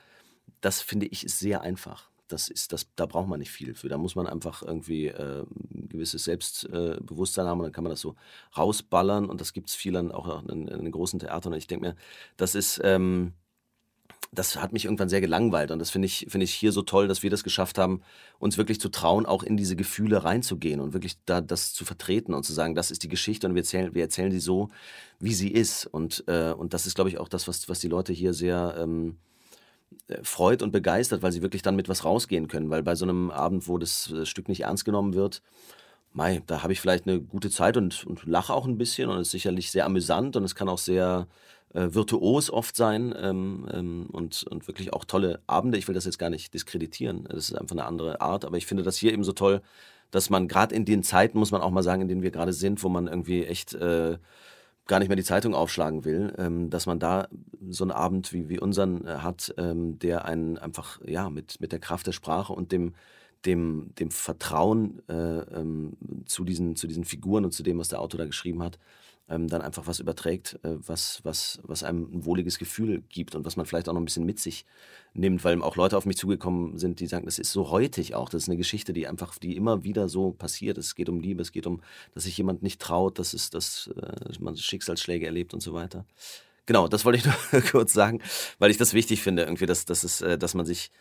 Das 0.61 0.81
finde 0.81 1.07
ich 1.07 1.25
ist 1.25 1.39
sehr 1.39 1.61
einfach 1.61 2.11
das 2.31 2.49
ist, 2.49 2.71
das, 2.73 2.87
da 2.95 3.05
braucht 3.05 3.27
man 3.27 3.39
nicht 3.39 3.51
viel 3.51 3.73
für. 3.75 3.89
Da 3.89 3.97
muss 3.97 4.15
man 4.15 4.27
einfach 4.27 4.61
irgendwie 4.63 5.07
äh, 5.07 5.41
ein 5.73 5.89
gewisses 5.89 6.23
Selbstbewusstsein 6.25 7.45
haben 7.45 7.59
und 7.59 7.65
dann 7.65 7.73
kann 7.73 7.83
man 7.83 7.91
das 7.91 8.01
so 8.01 8.15
rausballern 8.57 9.29
und 9.29 9.41
das 9.41 9.53
gibt 9.53 9.69
es 9.69 9.75
viel 9.75 9.93
dann 9.93 10.11
auch 10.11 10.43
in, 10.47 10.67
in, 10.67 10.91
großen 10.91 11.19
Theatern. 11.19 11.53
Und 11.53 11.59
ich 11.59 11.67
denke 11.67 11.87
mir, 11.87 11.95
das 12.37 12.55
ist, 12.55 12.79
ähm, 12.83 13.33
das 14.33 14.55
hat 14.55 14.71
mich 14.71 14.85
irgendwann 14.85 15.09
sehr 15.09 15.19
gelangweilt 15.19 15.71
und 15.71 15.79
das 15.79 15.89
finde 15.89 16.05
ich, 16.05 16.27
finde 16.29 16.45
ich 16.45 16.53
hier 16.53 16.71
so 16.71 16.83
toll, 16.83 17.07
dass 17.09 17.21
wir 17.21 17.29
das 17.29 17.43
geschafft 17.43 17.77
haben, 17.77 18.01
uns 18.39 18.57
wirklich 18.57 18.79
zu 18.79 18.87
trauen, 18.87 19.25
auch 19.25 19.43
in 19.43 19.57
diese 19.57 19.75
Gefühle 19.75 20.23
reinzugehen 20.23 20.79
und 20.79 20.93
wirklich 20.93 21.17
da 21.25 21.41
das 21.41 21.73
zu 21.73 21.83
vertreten 21.83 22.33
und 22.33 22.43
zu 22.43 22.53
sagen, 22.53 22.73
das 22.73 22.91
ist 22.91 23.03
die 23.03 23.09
Geschichte 23.09 23.47
und 23.47 23.55
wir 23.55 23.61
erzählen, 23.61 23.93
wir 23.93 24.03
erzählen 24.03 24.31
sie 24.31 24.39
so, 24.39 24.69
wie 25.19 25.33
sie 25.33 25.49
ist. 25.49 25.85
Und, 25.85 26.23
äh, 26.27 26.51
und 26.51 26.73
das 26.73 26.85
ist, 26.85 26.95
glaube 26.95 27.09
ich, 27.09 27.17
auch 27.17 27.27
das, 27.27 27.47
was, 27.47 27.67
was 27.67 27.79
die 27.79 27.89
Leute 27.89 28.13
hier 28.13 28.33
sehr 28.33 28.75
ähm, 28.77 29.17
äh, 30.07 30.23
freut 30.23 30.61
und 30.61 30.71
begeistert, 30.71 31.21
weil 31.21 31.31
sie 31.31 31.41
wirklich 31.41 31.61
dann 31.61 31.75
mit 31.75 31.89
was 31.89 32.05
rausgehen 32.05 32.47
können. 32.47 32.69
Weil 32.69 32.83
bei 32.83 32.95
so 32.95 33.05
einem 33.05 33.31
Abend, 33.31 33.67
wo 33.67 33.77
das 33.77 34.11
äh, 34.11 34.25
Stück 34.25 34.47
nicht 34.47 34.61
ernst 34.61 34.85
genommen 34.85 35.13
wird, 35.13 35.41
mei, 36.13 36.41
da 36.47 36.63
habe 36.63 36.73
ich 36.73 36.81
vielleicht 36.81 37.07
eine 37.07 37.21
gute 37.21 37.49
Zeit 37.49 37.77
und, 37.77 38.05
und 38.05 38.25
lache 38.25 38.53
auch 38.53 38.65
ein 38.65 38.77
bisschen 38.77 39.09
und 39.09 39.17
es 39.17 39.27
ist 39.27 39.31
sicherlich 39.31 39.71
sehr 39.71 39.85
amüsant 39.85 40.35
und 40.35 40.43
es 40.43 40.55
kann 40.55 40.69
auch 40.69 40.77
sehr 40.77 41.27
äh, 41.73 41.87
virtuos 41.93 42.49
oft 42.49 42.75
sein 42.75 43.13
ähm, 43.17 43.67
ähm, 43.71 44.07
und, 44.11 44.43
und 44.43 44.67
wirklich 44.67 44.93
auch 44.93 45.05
tolle 45.05 45.41
Abende. 45.47 45.77
Ich 45.77 45.87
will 45.87 45.95
das 45.95 46.05
jetzt 46.05 46.19
gar 46.19 46.29
nicht 46.29 46.53
diskreditieren, 46.53 47.25
das 47.25 47.49
ist 47.49 47.57
einfach 47.57 47.75
eine 47.75 47.85
andere 47.85 48.21
Art, 48.21 48.45
aber 48.45 48.57
ich 48.57 48.65
finde 48.65 48.83
das 48.83 48.97
hier 48.97 49.13
eben 49.13 49.23
so 49.23 49.33
toll, 49.33 49.61
dass 50.11 50.29
man 50.29 50.47
gerade 50.47 50.75
in 50.75 50.85
den 50.85 51.03
Zeiten, 51.03 51.39
muss 51.39 51.51
man 51.51 51.61
auch 51.61 51.71
mal 51.71 51.83
sagen, 51.83 52.01
in 52.01 52.07
denen 52.09 52.21
wir 52.21 52.31
gerade 52.31 52.53
sind, 52.53 52.83
wo 52.83 52.89
man 52.89 53.07
irgendwie 53.07 53.45
echt 53.45 53.73
äh, 53.73 54.17
gar 54.87 54.99
nicht 54.99 55.07
mehr 55.07 55.15
die 55.15 55.23
Zeitung 55.23 55.55
aufschlagen 55.55 56.03
will, 56.03 56.33
ähm, 56.37 56.69
dass 56.69 56.85
man 56.85 56.99
da 56.99 57.29
so 57.69 57.85
einen 57.85 57.91
Abend 57.91 58.33
wie, 58.33 58.49
wie 58.49 58.59
unseren 58.59 59.05
äh, 59.05 59.19
hat, 59.19 59.53
ähm, 59.57 59.97
der 59.99 60.25
einen 60.25 60.57
einfach 60.57 60.99
ja 61.05 61.29
mit, 61.29 61.61
mit 61.61 61.71
der 61.71 61.79
Kraft 61.79 62.07
der 62.07 62.11
Sprache 62.11 62.51
und 62.51 62.73
dem, 62.73 62.93
dem, 63.45 63.91
dem 63.99 64.11
Vertrauen 64.11 65.01
äh, 65.09 65.13
ähm, 65.13 65.93
zu, 66.25 66.43
diesen, 66.43 66.75
zu 66.75 66.87
diesen 66.87 67.05
Figuren 67.05 67.45
und 67.45 67.51
zu 67.51 67.63
dem, 67.63 67.79
was 67.79 67.89
der 67.89 68.01
Autor 68.01 68.19
da 68.19 68.25
geschrieben 68.25 68.61
hat, 68.61 68.77
ähm, 69.31 69.47
dann 69.47 69.61
einfach 69.61 69.87
was 69.87 69.99
überträgt, 69.99 70.59
äh, 70.63 70.75
was, 70.85 71.21
was, 71.23 71.59
was 71.63 71.83
einem 71.83 72.09
ein 72.11 72.25
wohliges 72.25 72.59
Gefühl 72.59 73.03
gibt 73.09 73.33
und 73.33 73.45
was 73.45 73.55
man 73.55 73.65
vielleicht 73.65 73.87
auch 73.87 73.93
noch 73.93 74.01
ein 74.01 74.05
bisschen 74.05 74.25
mit 74.25 74.39
sich 74.39 74.65
nimmt, 75.13 75.43
weil 75.43 75.61
auch 75.61 75.75
Leute 75.75 75.97
auf 75.97 76.05
mich 76.05 76.17
zugekommen 76.17 76.77
sind, 76.77 76.99
die 76.99 77.07
sagen, 77.07 77.25
das 77.25 77.39
ist 77.39 77.51
so 77.51 77.71
heutig 77.71 78.13
auch. 78.13 78.29
Das 78.29 78.43
ist 78.43 78.49
eine 78.49 78.57
Geschichte, 78.57 78.93
die 78.93 79.07
einfach, 79.07 79.37
die 79.37 79.55
immer 79.55 79.83
wieder 79.83 80.09
so 80.09 80.31
passiert. 80.31 80.77
Es 80.77 80.95
geht 80.95 81.09
um 81.09 81.19
Liebe, 81.19 81.41
es 81.41 81.51
geht 81.51 81.65
um, 81.65 81.81
dass 82.13 82.23
sich 82.23 82.37
jemand 82.37 82.61
nicht 82.61 82.81
traut, 82.81 83.19
dass 83.19 83.33
es, 83.33 83.49
dass 83.49 83.89
äh, 83.95 84.33
man 84.39 84.57
Schicksalsschläge 84.57 85.25
erlebt 85.25 85.53
und 85.53 85.61
so 85.61 85.73
weiter. 85.73 86.05
Genau, 86.65 86.87
das 86.87 87.05
wollte 87.05 87.19
ich 87.19 87.25
nur 87.25 87.61
kurz 87.71 87.93
sagen, 87.93 88.21
weil 88.59 88.69
ich 88.69 88.77
das 88.77 88.93
wichtig 88.93 89.21
finde, 89.21 89.43
irgendwie, 89.43 89.65
dass, 89.65 89.85
dass, 89.85 90.03
es, 90.03 90.21
äh, 90.21 90.37
dass 90.37 90.53
man 90.53 90.65
sich 90.65 90.91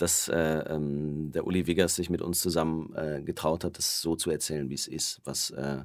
dass 0.00 0.28
äh, 0.28 0.58
ähm, 0.68 1.30
der 1.32 1.46
Uli 1.46 1.66
Wiggers 1.66 1.96
sich 1.96 2.10
mit 2.10 2.22
uns 2.22 2.40
zusammen 2.40 2.94
äh, 2.94 3.22
getraut 3.22 3.64
hat, 3.64 3.78
das 3.78 4.00
so 4.00 4.16
zu 4.16 4.30
erzählen, 4.30 4.68
wie 4.70 4.74
es 4.74 4.86
ist, 4.86 5.20
was, 5.24 5.50
äh, 5.50 5.84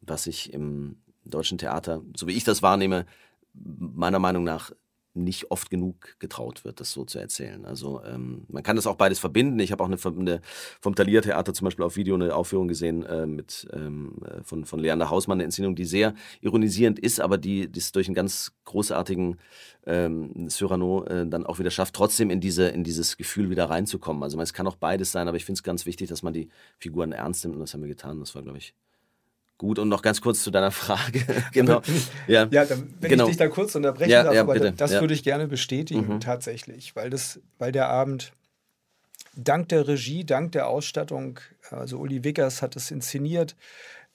was 0.00 0.26
ich 0.26 0.52
im 0.52 0.96
deutschen 1.24 1.58
Theater, 1.58 2.02
so 2.14 2.26
wie 2.26 2.32
ich 2.32 2.44
das 2.44 2.62
wahrnehme, 2.62 3.06
meiner 3.54 4.18
Meinung 4.18 4.44
nach 4.44 4.72
nicht 5.14 5.50
oft 5.50 5.70
genug 5.70 6.18
getraut 6.18 6.64
wird, 6.64 6.80
das 6.80 6.92
so 6.92 7.04
zu 7.04 7.18
erzählen. 7.18 7.64
Also 7.64 8.02
ähm, 8.04 8.44
man 8.48 8.62
kann 8.62 8.76
das 8.76 8.86
auch 8.86 8.96
beides 8.96 9.18
verbinden. 9.20 9.58
Ich 9.60 9.72
habe 9.72 9.82
auch 9.82 9.88
eine, 9.88 9.96
eine, 10.04 10.40
vom 10.80 10.94
Thalia 10.94 11.20
Theater 11.20 11.54
zum 11.54 11.66
Beispiel 11.66 11.84
auf 11.84 11.96
Video 11.96 12.14
eine 12.16 12.34
Aufführung 12.34 12.68
gesehen 12.68 13.04
äh, 13.04 13.26
mit, 13.26 13.68
ähm, 13.72 14.16
äh, 14.24 14.42
von, 14.42 14.64
von 14.64 14.80
Leander 14.80 15.10
Hausmann, 15.10 15.36
eine 15.36 15.44
Inszenierung, 15.44 15.76
die 15.76 15.84
sehr 15.84 16.14
ironisierend 16.40 16.98
ist, 16.98 17.20
aber 17.20 17.38
die 17.38 17.70
es 17.76 17.92
durch 17.92 18.08
einen 18.08 18.14
ganz 18.14 18.52
großartigen 18.64 19.38
ähm, 19.86 20.48
Cyrano 20.48 21.04
äh, 21.04 21.26
dann 21.26 21.46
auch 21.46 21.58
wieder 21.58 21.70
schafft, 21.70 21.94
trotzdem 21.94 22.30
in, 22.30 22.40
diese, 22.40 22.68
in 22.68 22.84
dieses 22.84 23.16
Gefühl 23.16 23.50
wieder 23.50 23.66
reinzukommen. 23.66 24.22
Also 24.22 24.40
es 24.40 24.52
kann 24.52 24.66
auch 24.66 24.76
beides 24.76 25.12
sein, 25.12 25.28
aber 25.28 25.36
ich 25.36 25.44
finde 25.44 25.58
es 25.58 25.62
ganz 25.62 25.86
wichtig, 25.86 26.08
dass 26.08 26.22
man 26.22 26.32
die 26.32 26.48
Figuren 26.78 27.12
ernst 27.12 27.44
nimmt 27.44 27.54
und 27.54 27.60
das 27.60 27.72
haben 27.74 27.82
wir 27.82 27.88
getan. 27.88 28.20
Das 28.20 28.34
war, 28.34 28.42
glaube 28.42 28.58
ich, 28.58 28.74
Gut, 29.64 29.78
und 29.78 29.88
noch 29.88 30.02
ganz 30.02 30.20
kurz 30.20 30.42
zu 30.42 30.50
deiner 30.50 30.70
Frage. 30.70 31.24
genau. 31.52 31.80
Ja, 32.26 32.46
ja 32.50 32.66
dann, 32.66 32.94
wenn 33.00 33.10
genau. 33.10 33.24
ich 33.24 33.30
dich 33.30 33.36
da 33.38 33.48
kurz 33.48 33.74
unterbrechen 33.74 34.10
ja, 34.10 34.22
darf, 34.22 34.34
ja, 34.34 34.42
aber 34.42 34.58
das 34.58 34.92
ja. 34.92 35.00
würde 35.00 35.14
ich 35.14 35.22
gerne 35.22 35.48
bestätigen, 35.48 36.14
mhm. 36.14 36.20
tatsächlich, 36.20 36.94
weil, 36.96 37.08
das, 37.08 37.40
weil 37.58 37.72
der 37.72 37.88
Abend 37.88 38.32
dank 39.34 39.70
der 39.70 39.88
Regie, 39.88 40.24
dank 40.24 40.52
der 40.52 40.68
Ausstattung, 40.68 41.40
also 41.70 41.98
Uli 41.98 42.24
Wickers 42.24 42.60
hat 42.60 42.76
es 42.76 42.90
inszeniert, 42.90 43.56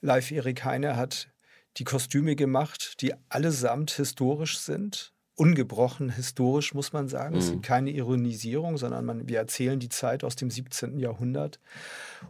Live 0.01 0.29
Erik 0.29 0.65
Heine 0.65 0.95
hat 0.95 1.29
die 1.77 1.83
Kostüme 1.83 2.35
gemacht, 2.35 3.01
die 3.01 3.15
allesamt 3.29 3.89
historisch 3.89 4.59
sind 4.59 5.13
ungebrochen 5.39 6.09
historisch, 6.09 6.73
muss 6.73 6.91
man 6.91 7.07
sagen. 7.07 7.35
Mhm. 7.35 7.39
Es 7.39 7.49
ist 7.49 7.63
keine 7.63 7.91
Ironisierung, 7.91 8.77
sondern 8.77 9.05
man, 9.05 9.27
wir 9.29 9.37
erzählen 9.37 9.79
die 9.79 9.89
Zeit 9.89 10.23
aus 10.25 10.35
dem 10.35 10.51
17. 10.51 10.99
Jahrhundert. 10.99 11.59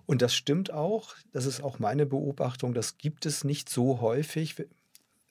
Und 0.05 0.22
das 0.22 0.36
stimmt 0.36 0.72
auch, 0.72 1.16
das 1.32 1.45
ist 1.45 1.64
auch 1.64 1.80
meine 1.80 2.05
Beobachtung, 2.05 2.74
das 2.74 2.99
gibt 2.99 3.26
es 3.26 3.43
nicht 3.43 3.68
so 3.68 3.99
häufig 3.99 4.55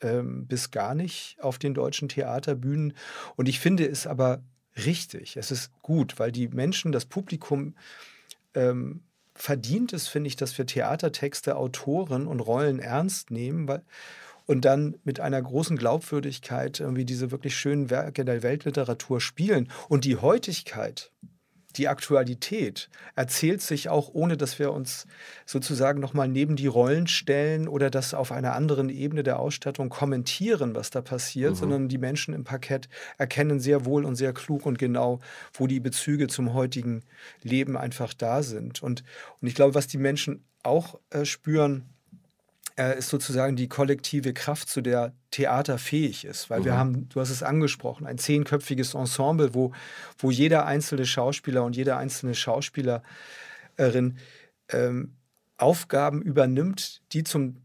ähm, 0.01 0.47
bis 0.47 0.72
gar 0.72 0.97
nicht 0.97 1.37
auf 1.41 1.59
den 1.59 1.72
deutschen 1.72 2.09
Theaterbühnen. 2.09 2.95
Und 3.37 3.49
ich 3.49 3.61
finde 3.61 3.87
es 3.87 4.09
aber 4.09 4.43
richtig, 4.85 5.37
es 5.37 5.53
ist 5.53 5.70
gut, 5.81 6.18
weil 6.18 6.33
die 6.33 6.49
Menschen, 6.49 6.91
das 6.91 7.05
Publikum 7.05 7.76
ähm, 8.55 9.03
verdient 9.35 9.93
es, 9.93 10.09
finde 10.09 10.26
ich, 10.26 10.37
dass 10.37 10.59
wir 10.59 10.66
Theatertexte, 10.66 11.57
Autoren 11.57 12.26
und 12.26 12.41
Rollen 12.41 12.81
ernst 12.81 13.31
nehmen, 13.31 13.68
weil 13.68 13.83
und 14.49 14.65
dann 14.65 14.97
mit 15.05 15.21
einer 15.21 15.41
großen 15.41 15.77
Glaubwürdigkeit 15.77 16.81
irgendwie 16.81 17.05
diese 17.05 17.31
wirklich 17.31 17.55
schönen 17.55 17.91
Werke 17.91 18.25
der 18.25 18.43
Weltliteratur 18.43 19.21
spielen. 19.21 19.71
Und 19.91 20.07
die 20.07 20.17
Heutigkeit, 20.17 21.13
die 21.77 21.87
Aktualität 21.87 22.89
erzählt 23.15 23.61
sich 23.61 23.91
auch, 23.91 24.09
ohne 24.15 24.39
dass 24.39 24.59
wir 24.59 24.73
uns 24.73 25.07
sozusagen 25.45 26.01
nochmal 26.01 26.29
neben 26.29 26.57
die 26.57 26.67
Rollen 26.67 27.09
stellen 27.09 27.69
oder 27.69 27.91
das 27.91 28.15
auf 28.15 28.33
einer 28.33 28.55
anderen 28.55 28.89
Ebene 28.89 29.23
der 29.23 29.39
Ausstattung 29.39 29.91
kommentieren, 29.91 30.75
was 30.75 30.89
da 30.89 31.03
passiert, 31.03 31.53
mhm. 31.53 31.57
sondern 31.57 31.89
die 31.91 31.99
Menschen 31.99 32.33
im 32.33 32.45
Parkett 32.45 32.89
erkennen 33.19 33.61
sehr 33.61 33.85
wohl 33.85 34.07
und 34.07 34.17
sehr 34.17 34.33
klug 34.33 34.65
und 34.65 34.79
genau, 34.79 35.21
wo 35.53 35.67
die 35.67 35.79
Bezüge 35.79 36.27
zum 36.27 36.55
heutigen 36.55 37.05
Leben 37.43 37.77
einfach 37.77 38.15
da 38.15 38.43
sind. 38.43 38.83
Und, 38.83 39.05
und 39.43 39.49
ich 39.49 39.55
glaube, 39.55 39.75
was 39.75 39.89
die 39.89 39.99
Menschen 39.99 40.43
auch 40.63 40.99
äh, 41.11 41.27
spüren, 41.27 41.91
äh, 42.79 42.99
ist 42.99 43.09
sozusagen 43.09 43.57
die 43.57 43.68
kollektive 43.68 44.33
Kraft, 44.33 44.68
zu 44.68 44.81
der 44.81 45.12
Theater 45.31 45.79
fähig 45.79 46.24
ist. 46.24 46.49
Weil 46.49 46.61
mhm. 46.61 46.64
wir 46.64 46.76
haben, 46.76 47.09
du 47.09 47.20
hast 47.20 47.31
es 47.31 47.43
angesprochen, 47.43 48.07
ein 48.07 48.18
zehnköpfiges 48.18 48.95
Ensemble, 48.95 49.55
wo, 49.55 49.72
wo 50.18 50.31
jeder 50.31 50.64
einzelne 50.66 51.05
Schauspieler 51.05 51.64
und 51.64 51.76
jede 51.76 51.97
einzelne 51.97 52.35
Schauspielerin 52.35 53.03
ähm, 54.70 55.14
Aufgaben 55.57 56.22
übernimmt, 56.22 57.03
die 57.12 57.24
zum 57.24 57.57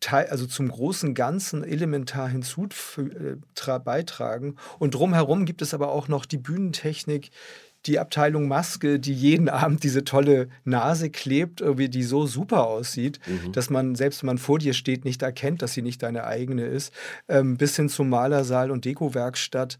Teil, 0.00 0.26
also 0.26 0.46
zum 0.46 0.68
großen 0.68 1.14
Ganzen 1.14 1.62
elementar 1.62 2.28
hinzu 2.28 2.68
äh, 2.96 3.78
beitragen. 3.78 4.56
Und 4.78 4.94
drumherum 4.94 5.44
gibt 5.44 5.62
es 5.62 5.74
aber 5.74 5.92
auch 5.92 6.08
noch 6.08 6.24
die 6.24 6.38
Bühnentechnik, 6.38 7.30
die 7.86 7.98
Abteilung 7.98 8.48
Maske, 8.48 8.98
die 8.98 9.14
jeden 9.14 9.48
Abend 9.62 9.82
diese 9.82 10.04
tolle 10.04 10.48
Nase 10.64 11.10
klebt, 11.10 11.60
irgendwie 11.60 11.88
die 11.88 12.02
so 12.02 12.26
super 12.26 12.66
aussieht, 12.66 13.20
mhm. 13.26 13.52
dass 13.52 13.70
man, 13.70 13.94
selbst 13.94 14.22
wenn 14.22 14.28
man 14.28 14.38
vor 14.38 14.58
dir 14.58 14.74
steht, 14.74 15.04
nicht 15.04 15.22
erkennt, 15.22 15.62
dass 15.62 15.72
sie 15.72 15.82
nicht 15.82 16.02
deine 16.02 16.24
eigene 16.24 16.66
ist, 16.66 16.92
ähm, 17.28 17.56
bis 17.56 17.76
hin 17.76 17.88
zum 17.88 18.08
Malersaal 18.08 18.70
und 18.70 18.84
Dekowerkstatt, 18.84 19.78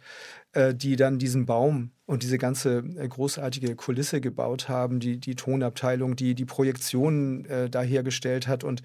äh, 0.53 0.74
die 0.74 0.96
dann 0.96 1.18
diesen 1.18 1.46
Baum 1.46 1.90
und 2.12 2.22
diese 2.22 2.36
ganze 2.36 2.84
äh, 2.96 3.08
großartige 3.08 3.74
Kulisse 3.74 4.20
gebaut 4.20 4.68
haben, 4.68 5.00
die, 5.00 5.16
die 5.16 5.34
Tonabteilung, 5.34 6.14
die 6.14 6.34
die 6.34 6.44
Projektionen 6.44 7.46
äh, 7.46 7.70
da 7.70 7.80
hergestellt 7.80 8.46
hat 8.46 8.64
und, 8.64 8.82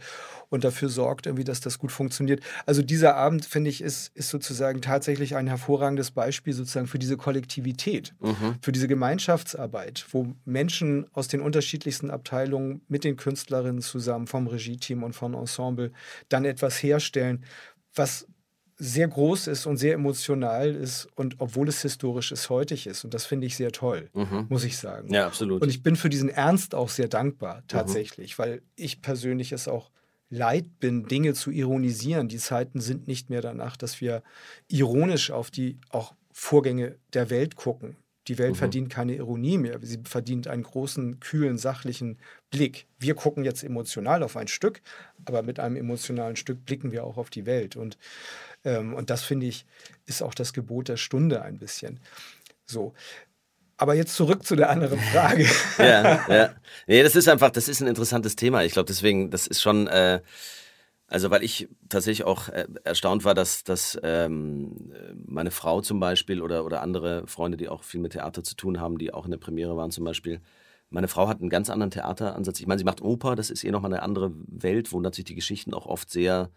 und 0.50 0.64
dafür 0.64 0.88
sorgt, 0.88 1.26
irgendwie, 1.26 1.44
dass 1.44 1.60
das 1.60 1.78
gut 1.78 1.92
funktioniert. 1.92 2.42
Also 2.66 2.82
dieser 2.82 3.18
Abend, 3.18 3.44
finde 3.44 3.70
ich, 3.70 3.82
ist, 3.82 4.16
ist 4.16 4.30
sozusagen 4.30 4.82
tatsächlich 4.82 5.36
ein 5.36 5.48
hervorragendes 5.48 6.12
Beispiel 6.12 6.54
sozusagen 6.54 6.88
für 6.88 7.00
diese 7.00 7.18
Kollektivität, 7.18 8.16
mhm. 8.22 8.56
für 8.62 8.72
diese 8.72 8.88
Gemeinschaftsarbeit, 8.88 10.06
wo 10.12 10.34
Menschen 10.46 11.06
aus 11.12 11.28
den 11.28 11.42
unterschiedlichsten 11.42 12.10
Abteilungen 12.10 12.80
mit 12.88 13.04
den 13.04 13.18
Künstlerinnen 13.18 13.82
zusammen 13.82 14.28
vom 14.28 14.48
Regie-Team 14.48 15.04
und 15.04 15.14
vom 15.14 15.34
Ensemble 15.34 15.92
dann 16.30 16.46
etwas 16.46 16.82
herstellen, 16.82 17.44
was 17.94 18.26
sehr 18.78 19.08
groß 19.08 19.48
ist 19.48 19.66
und 19.66 19.78
sehr 19.78 19.96
emotional 19.96 20.76
ist 20.76 21.08
und 21.16 21.36
obwohl 21.40 21.68
es 21.68 21.82
historisch 21.82 22.32
ist, 22.32 22.50
heutig 22.50 22.86
ist. 22.86 23.04
Und 23.04 23.14
das 23.14 23.26
finde 23.26 23.48
ich 23.48 23.56
sehr 23.56 23.72
toll, 23.72 24.10
mhm. 24.14 24.46
muss 24.50 24.64
ich 24.64 24.78
sagen. 24.78 25.12
Ja, 25.12 25.26
absolut. 25.26 25.62
Und 25.64 25.70
ich 25.70 25.82
bin 25.82 25.96
für 25.96 26.10
diesen 26.10 26.30
Ernst 26.30 26.76
auch 26.76 26.90
sehr 26.90 27.08
dankbar, 27.08 27.58
mhm. 27.58 27.68
tatsächlich, 27.68 28.38
mhm. 28.38 28.44
weil 28.44 28.62
ich 28.76 29.02
persönlich 29.02 29.52
es 29.52 29.68
auch 29.68 29.90
leid 30.30 30.80
bin, 30.80 31.06
Dinge 31.06 31.34
zu 31.34 31.50
ironisieren. 31.52 32.28
Die 32.28 32.38
Zeiten 32.38 32.80
sind 32.80 33.08
nicht 33.08 33.30
mehr 33.30 33.42
danach, 33.42 33.78
dass 33.78 34.00
wir 34.02 34.22
ironisch 34.68 35.32
auf 35.32 35.50
die 35.50 35.80
auch 35.90 36.14
Vorgänge 36.32 36.98
der 37.14 37.30
Welt 37.32 37.56
gucken. 37.56 37.98
Die 38.28 38.38
Welt 38.38 38.52
mhm. 38.52 38.56
verdient 38.56 38.90
keine 38.90 39.16
Ironie 39.16 39.58
mehr. 39.58 39.80
Sie 39.82 40.00
verdient 40.04 40.48
einen 40.48 40.64
großen, 40.64 41.20
kühlen, 41.20 41.58
sachlichen 41.58 42.18
Blick. 42.52 42.86
Wir 43.00 43.16
gucken 43.16 43.46
jetzt 43.46 43.64
emotional 43.64 44.22
auf 44.22 44.36
ein 44.36 44.50
Stück, 44.50 44.82
aber 45.26 45.44
mit 45.44 45.60
einem 45.60 45.78
emotionalen 45.78 46.36
Stück 46.36 46.66
blicken 46.66 46.92
wir 46.92 47.06
auch 47.06 47.18
auf 47.18 47.30
die 47.30 47.46
Welt. 47.46 47.78
Und, 47.78 47.98
ähm, 48.68 48.94
und 48.94 49.10
das, 49.10 49.24
finde 49.24 49.46
ich, 49.46 49.66
ist 50.06 50.22
auch 50.22 50.34
das 50.34 50.52
Gebot 50.52 50.90
der 50.90 50.98
Stunde 50.98 51.42
ein 51.42 51.58
bisschen. 51.58 52.02
So. 52.66 52.94
Aber 53.78 53.94
jetzt 53.94 54.14
zurück 54.14 54.44
zu 54.44 54.58
der 54.58 54.70
anderen 54.70 55.00
Frage. 55.14 55.48
ja, 55.78 56.26
ja. 56.28 56.56
Nee, 56.86 57.02
das 57.02 57.16
ist 57.16 57.30
einfach, 57.30 57.50
das 57.50 57.70
ist 57.70 57.80
ein 57.82 57.88
interessantes 57.88 58.36
Thema. 58.36 58.66
Ich 58.66 58.74
glaube, 58.74 58.88
deswegen, 58.88 59.32
das 59.32 59.48
ist 59.48 59.62
schon, 59.62 59.88
äh, 59.88 60.22
also 61.08 61.30
weil 61.30 61.44
ich 61.44 61.70
tatsächlich 61.88 62.28
auch 62.28 62.50
äh, 62.50 62.68
erstaunt 62.84 63.24
war, 63.24 63.34
dass, 63.34 63.64
dass 63.64 63.98
ähm, 64.04 64.92
meine 65.26 65.52
Frau 65.52 65.80
zum 65.80 66.02
Beispiel 66.02 66.42
oder, 66.42 66.66
oder 66.66 66.82
andere 66.82 67.26
Freunde, 67.26 67.56
die 67.56 67.70
auch 67.70 67.84
viel 67.84 68.02
mit 68.02 68.12
Theater 68.12 68.44
zu 68.44 68.56
tun 68.56 68.82
haben, 68.82 68.98
die 68.98 69.14
auch 69.14 69.24
in 69.24 69.32
der 69.32 69.38
Premiere 69.38 69.78
waren 69.78 69.92
zum 69.92 70.04
Beispiel, 70.04 70.42
meine 70.90 71.08
Frau 71.08 71.30
hat 71.30 71.40
einen 71.40 71.50
ganz 71.50 71.70
anderen 71.70 71.92
Theateransatz. 71.92 72.60
Ich 72.60 72.68
meine, 72.68 72.80
sie 72.80 72.86
macht 72.86 73.02
Oper, 73.02 73.36
das 73.36 73.50
ist 73.50 73.64
eh 73.64 73.72
nochmal 73.72 73.94
eine 73.94 74.04
andere 74.04 74.32
Welt, 74.48 74.92
wo 74.92 75.00
natürlich 75.00 75.26
die 75.26 75.36
Geschichten 75.36 75.74
auch 75.74 75.86
oft 75.86 76.10
sehr 76.10 76.50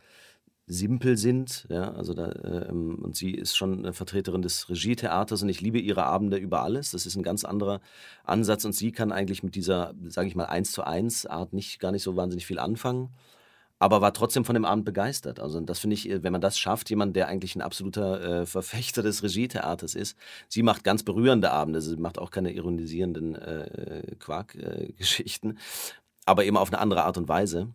simpel 0.70 1.16
sind. 1.16 1.66
Ja, 1.68 1.92
also 1.92 2.14
da, 2.14 2.32
ähm, 2.44 2.96
und 3.02 3.16
sie 3.16 3.32
ist 3.32 3.56
schon 3.56 3.80
eine 3.80 3.92
Vertreterin 3.92 4.42
des 4.42 4.68
Regietheaters 4.68 5.42
und 5.42 5.48
ich 5.48 5.60
liebe 5.60 5.78
ihre 5.78 6.04
Abende 6.04 6.36
über 6.36 6.62
alles. 6.62 6.92
Das 6.92 7.06
ist 7.06 7.16
ein 7.16 7.22
ganz 7.22 7.44
anderer 7.44 7.80
Ansatz 8.24 8.64
und 8.64 8.74
sie 8.74 8.92
kann 8.92 9.12
eigentlich 9.12 9.42
mit 9.42 9.54
dieser, 9.56 9.94
sage 10.08 10.28
ich 10.28 10.36
mal, 10.36 10.46
eins 10.46 10.72
zu 10.72 10.84
eins 10.84 11.26
Art 11.26 11.52
nicht 11.52 11.80
gar 11.80 11.92
nicht 11.92 12.04
so 12.04 12.16
wahnsinnig 12.16 12.46
viel 12.46 12.58
anfangen. 12.58 13.10
Aber 13.80 14.02
war 14.02 14.12
trotzdem 14.12 14.44
von 14.44 14.54
dem 14.54 14.66
Abend 14.66 14.84
begeistert. 14.84 15.40
Also 15.40 15.58
das 15.60 15.78
finde 15.78 15.94
ich, 15.94 16.06
wenn 16.22 16.32
man 16.32 16.42
das 16.42 16.58
schafft, 16.58 16.90
jemand, 16.90 17.16
der 17.16 17.28
eigentlich 17.28 17.56
ein 17.56 17.62
absoluter 17.62 18.42
äh, 18.42 18.46
Verfechter 18.46 19.02
des 19.02 19.22
Regietheaters 19.22 19.94
ist, 19.94 20.18
sie 20.48 20.62
macht 20.62 20.84
ganz 20.84 21.02
berührende 21.02 21.50
Abende. 21.50 21.80
Sie 21.80 21.96
macht 21.96 22.18
auch 22.18 22.30
keine 22.30 22.52
ironisierenden 22.52 23.36
äh, 23.36 24.16
Quark-Geschichten, 24.18 25.52
äh, 25.52 25.54
aber 26.26 26.44
eben 26.44 26.58
auf 26.58 26.68
eine 26.70 26.78
andere 26.78 27.04
Art 27.04 27.16
und 27.16 27.28
Weise 27.28 27.74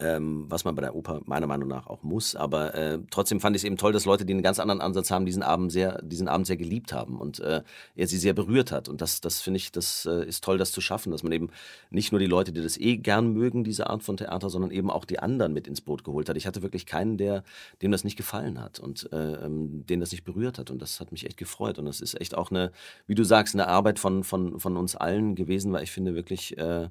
ähm, 0.00 0.46
was 0.48 0.64
man 0.64 0.74
bei 0.74 0.82
der 0.82 0.96
Oper 0.96 1.20
meiner 1.24 1.46
Meinung 1.46 1.68
nach 1.68 1.86
auch 1.86 2.02
muss. 2.02 2.34
Aber 2.34 2.74
äh, 2.74 2.98
trotzdem 3.10 3.40
fand 3.40 3.54
ich 3.54 3.62
es 3.62 3.64
eben 3.64 3.76
toll, 3.76 3.92
dass 3.92 4.04
Leute, 4.04 4.24
die 4.24 4.32
einen 4.32 4.42
ganz 4.42 4.58
anderen 4.58 4.80
Ansatz 4.80 5.10
haben, 5.10 5.24
diesen 5.24 5.42
Abend 5.42 5.70
sehr, 5.70 6.02
diesen 6.02 6.28
Abend 6.28 6.46
sehr 6.46 6.56
geliebt 6.56 6.92
haben 6.92 7.18
und 7.18 7.38
äh, 7.40 7.62
er 7.94 8.06
sie 8.06 8.18
sehr 8.18 8.34
berührt 8.34 8.72
hat. 8.72 8.88
Und 8.88 9.00
das, 9.00 9.20
das 9.20 9.40
finde 9.40 9.58
ich, 9.58 9.70
das 9.70 10.06
äh, 10.06 10.26
ist 10.26 10.42
toll, 10.42 10.58
das 10.58 10.72
zu 10.72 10.80
schaffen, 10.80 11.12
dass 11.12 11.22
man 11.22 11.32
eben 11.32 11.50
nicht 11.90 12.10
nur 12.10 12.18
die 12.18 12.26
Leute, 12.26 12.52
die 12.52 12.62
das 12.62 12.76
eh 12.76 12.96
gern 12.96 13.32
mögen, 13.32 13.62
diese 13.62 13.88
Art 13.88 14.02
von 14.02 14.16
Theater, 14.16 14.50
sondern 14.50 14.72
eben 14.72 14.90
auch 14.90 15.04
die 15.04 15.20
anderen 15.20 15.52
mit 15.52 15.68
ins 15.68 15.80
Boot 15.80 16.02
geholt 16.02 16.28
hat. 16.28 16.36
Ich 16.36 16.46
hatte 16.46 16.62
wirklich 16.62 16.86
keinen, 16.86 17.16
der 17.16 17.44
dem 17.80 17.92
das 17.92 18.04
nicht 18.04 18.16
gefallen 18.16 18.60
hat 18.60 18.80
und 18.80 19.10
äh, 19.12 19.34
ähm, 19.46 19.86
den 19.86 20.00
das 20.00 20.10
nicht 20.10 20.24
berührt 20.24 20.58
hat. 20.58 20.70
Und 20.70 20.82
das 20.82 20.98
hat 21.00 21.12
mich 21.12 21.24
echt 21.24 21.36
gefreut. 21.36 21.78
Und 21.78 21.86
das 21.86 22.00
ist 22.00 22.20
echt 22.20 22.36
auch 22.36 22.50
eine, 22.50 22.72
wie 23.06 23.14
du 23.14 23.24
sagst, 23.24 23.54
eine 23.54 23.68
Arbeit 23.68 23.98
von, 24.00 24.24
von, 24.24 24.58
von 24.58 24.76
uns 24.76 24.96
allen 24.96 25.36
gewesen, 25.36 25.72
weil 25.72 25.84
ich 25.84 25.92
finde 25.92 26.14
wirklich 26.14 26.58
äh, 26.58 26.88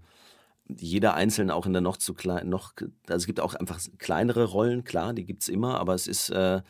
jeder 0.68 1.14
Einzelne 1.14 1.54
auch 1.56 1.66
in 1.66 1.74
der 1.74 1.82
noch 1.82 1.98
zu 1.98 2.14
klein, 2.14 2.50
noch, 2.50 2.74
also 3.08 3.24
es 3.24 3.26
gibt 3.26 3.40
auch 3.40 3.54
einfach 3.54 3.80
kleinere 3.98 4.46
Rollen, 4.46 4.84
klar, 4.84 5.14
die 5.14 5.26
gibt 5.26 5.44
es 5.44 5.50
immer, 5.50 5.80
aber 5.80 5.94
es 5.94 6.08
ist, 6.08 6.30
äh, 6.30 6.62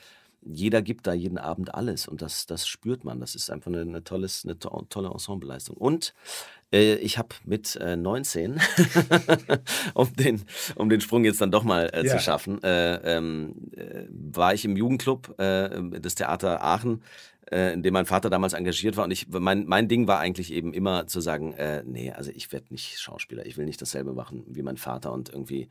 jeder 0.46 0.82
gibt 0.82 1.08
da 1.08 1.14
jeden 1.14 1.38
Abend 1.38 1.74
alles 1.74 2.08
und 2.08 2.22
das, 2.22 2.46
das 2.46 2.68
spürt 2.68 3.04
man. 3.04 3.20
Das 3.20 3.36
ist 3.36 3.50
einfach 3.50 3.72
eine, 3.72 3.82
eine, 3.82 4.04
tolles, 4.04 4.44
eine 4.44 4.60
to 4.60 4.86
tolle 4.90 5.10
Ensembleleistung. 5.10 5.78
Und 5.78 6.14
äh, 6.72 6.96
ich 6.96 7.18
habe 7.18 7.30
mit 7.46 7.76
äh, 7.78 7.96
19, 7.96 8.60
um, 9.94 10.14
den, 10.16 10.42
um 10.76 10.90
den 10.90 11.02
Sprung 11.02 11.24
jetzt 11.24 11.40
dann 11.42 11.52
doch 11.52 11.64
mal 11.64 11.90
äh, 11.94 12.06
ja. 12.06 12.12
zu 12.12 12.20
schaffen, 12.20 12.62
äh, 12.64 12.96
ähm, 13.16 13.56
äh, 13.76 14.06
war 14.10 14.54
ich 14.54 14.66
im 14.66 14.76
Jugendclub 14.76 15.40
äh, 15.40 16.00
des 16.00 16.16
Theater 16.16 16.64
Aachen 16.64 17.04
äh, 17.54 17.74
in 17.74 17.84
dem 17.84 17.94
mein 17.94 18.06
Vater 18.06 18.30
damals 18.30 18.54
engagiert 18.54 18.98
war. 18.98 19.06
Und 19.06 19.12
ich, 19.12 19.28
mein, 19.30 19.66
mein 19.66 19.88
Ding 19.88 20.08
war 20.08 20.20
eigentlich 20.20 20.52
eben 20.52 20.74
immer 20.74 21.08
zu 21.08 21.22
sagen, 21.22 21.54
äh, 21.54 21.84
nee, 21.86 22.12
also 22.12 22.32
ich 22.32 22.52
werde 22.52 22.68
nicht 22.70 23.00
Schauspieler, 23.00 23.46
ich 23.46 23.58
will 23.58 23.66
nicht 23.66 23.82
dasselbe 23.82 24.14
machen 24.14 24.44
wie 24.48 24.64
mein 24.64 24.78
Vater 24.78 25.12
und 25.12 25.30
irgendwie, 25.30 25.70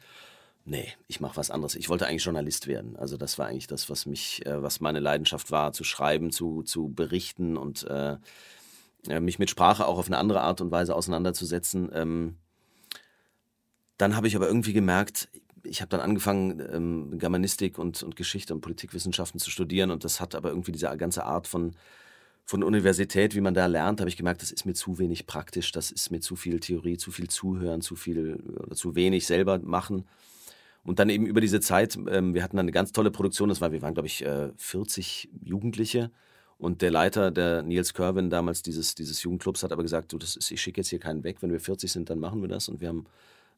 nee, 0.64 0.89
ich 1.09 1.20
mache 1.20 1.37
was 1.37 1.51
anderes. 1.51 1.74
Ich 1.74 1.89
wollte 1.89 2.07
eigentlich 2.07 2.24
Journalist 2.24 2.68
werden. 2.68 2.97
Also 2.97 3.16
das 3.16 3.39
war 3.39 3.47
eigentlich 3.47 3.66
das, 3.66 3.91
was 3.91 4.07
mich, 4.07 4.47
äh, 4.47 4.62
was 4.62 4.80
meine 4.80 5.01
Leidenschaft 5.01 5.51
war, 5.51 5.72
zu 5.72 5.83
schreiben, 5.83 6.30
zu, 6.30 6.62
zu 6.62 6.89
berichten 6.89 7.57
und 7.57 7.85
äh, 7.85 8.16
mich 9.20 9.41
mit 9.41 9.51
Sprache 9.51 9.87
auch 9.87 9.99
auf 9.99 10.07
eine 10.07 10.18
andere 10.18 10.43
Art 10.43 10.61
und 10.61 10.70
Weise 10.70 10.95
auseinanderzusetzen. 10.95 11.91
Ähm, 11.93 12.37
dann 13.99 14.14
habe 14.14 14.28
ich 14.28 14.37
aber 14.37 14.47
irgendwie 14.47 14.72
gemerkt, 14.72 15.28
ich 15.64 15.80
habe 15.80 15.88
dann 15.88 16.00
angefangen, 16.00 16.60
ähm, 16.72 17.18
Germanistik 17.18 17.78
und, 17.78 18.02
und 18.02 18.16
Geschichte 18.16 18.54
und 18.54 18.60
Politikwissenschaften 18.60 19.40
zu 19.40 19.50
studieren 19.50 19.90
und 19.90 20.04
das 20.04 20.20
hat 20.20 20.34
aber 20.34 20.50
irgendwie 20.50 20.72
diese 20.72 20.96
ganze 20.96 21.24
Art 21.24 21.46
von, 21.46 21.74
von 22.44 22.62
Universität, 22.62 23.34
wie 23.34 23.40
man 23.40 23.54
da 23.54 23.66
lernt, 23.66 24.00
habe 24.00 24.10
ich 24.10 24.16
gemerkt, 24.16 24.42
das 24.42 24.50
ist 24.50 24.64
mir 24.66 24.74
zu 24.74 24.98
wenig 24.98 25.26
praktisch, 25.26 25.72
das 25.72 25.90
ist 25.90 26.10
mir 26.10 26.20
zu 26.20 26.36
viel 26.36 26.60
Theorie, 26.60 26.96
zu 26.96 27.10
viel 27.12 27.28
Zuhören, 27.28 27.80
zu 27.80 27.96
viel 27.96 28.36
oder 28.58 28.74
zu 28.74 28.94
wenig 28.94 29.26
selber 29.26 29.58
machen. 29.58 30.04
Und 30.84 30.98
dann 30.98 31.08
eben 31.10 31.26
über 31.26 31.40
diese 31.40 31.60
Zeit, 31.60 31.96
ähm, 32.08 32.34
wir 32.34 32.42
hatten 32.42 32.56
dann 32.56 32.64
eine 32.64 32.72
ganz 32.72 32.92
tolle 32.92 33.12
Produktion, 33.12 33.48
das 33.48 33.60
war, 33.60 33.70
wir 33.70 33.82
waren, 33.82 33.94
glaube 33.94 34.08
ich, 34.08 34.24
äh, 34.24 34.50
40 34.56 35.30
Jugendliche. 35.44 36.10
Und 36.58 36.82
der 36.82 36.90
Leiter, 36.90 37.30
der 37.30 37.62
Nils 37.62 37.94
Kerwin, 37.94 38.30
damals 38.30 38.62
dieses, 38.62 38.94
dieses 38.94 39.22
Jugendclubs, 39.22 39.62
hat 39.62 39.72
aber 39.72 39.82
gesagt, 39.82 40.12
du, 40.12 40.18
das 40.18 40.36
ist, 40.36 40.50
ich 40.50 40.60
schicke 40.60 40.80
jetzt 40.80 40.90
hier 40.90 40.98
keinen 40.98 41.24
weg, 41.24 41.38
wenn 41.40 41.50
wir 41.52 41.60
40 41.60 41.90
sind, 41.90 42.10
dann 42.10 42.18
machen 42.18 42.40
wir 42.40 42.48
das. 42.48 42.68
Und 42.68 42.80
wir 42.80 42.88
haben 42.88 43.06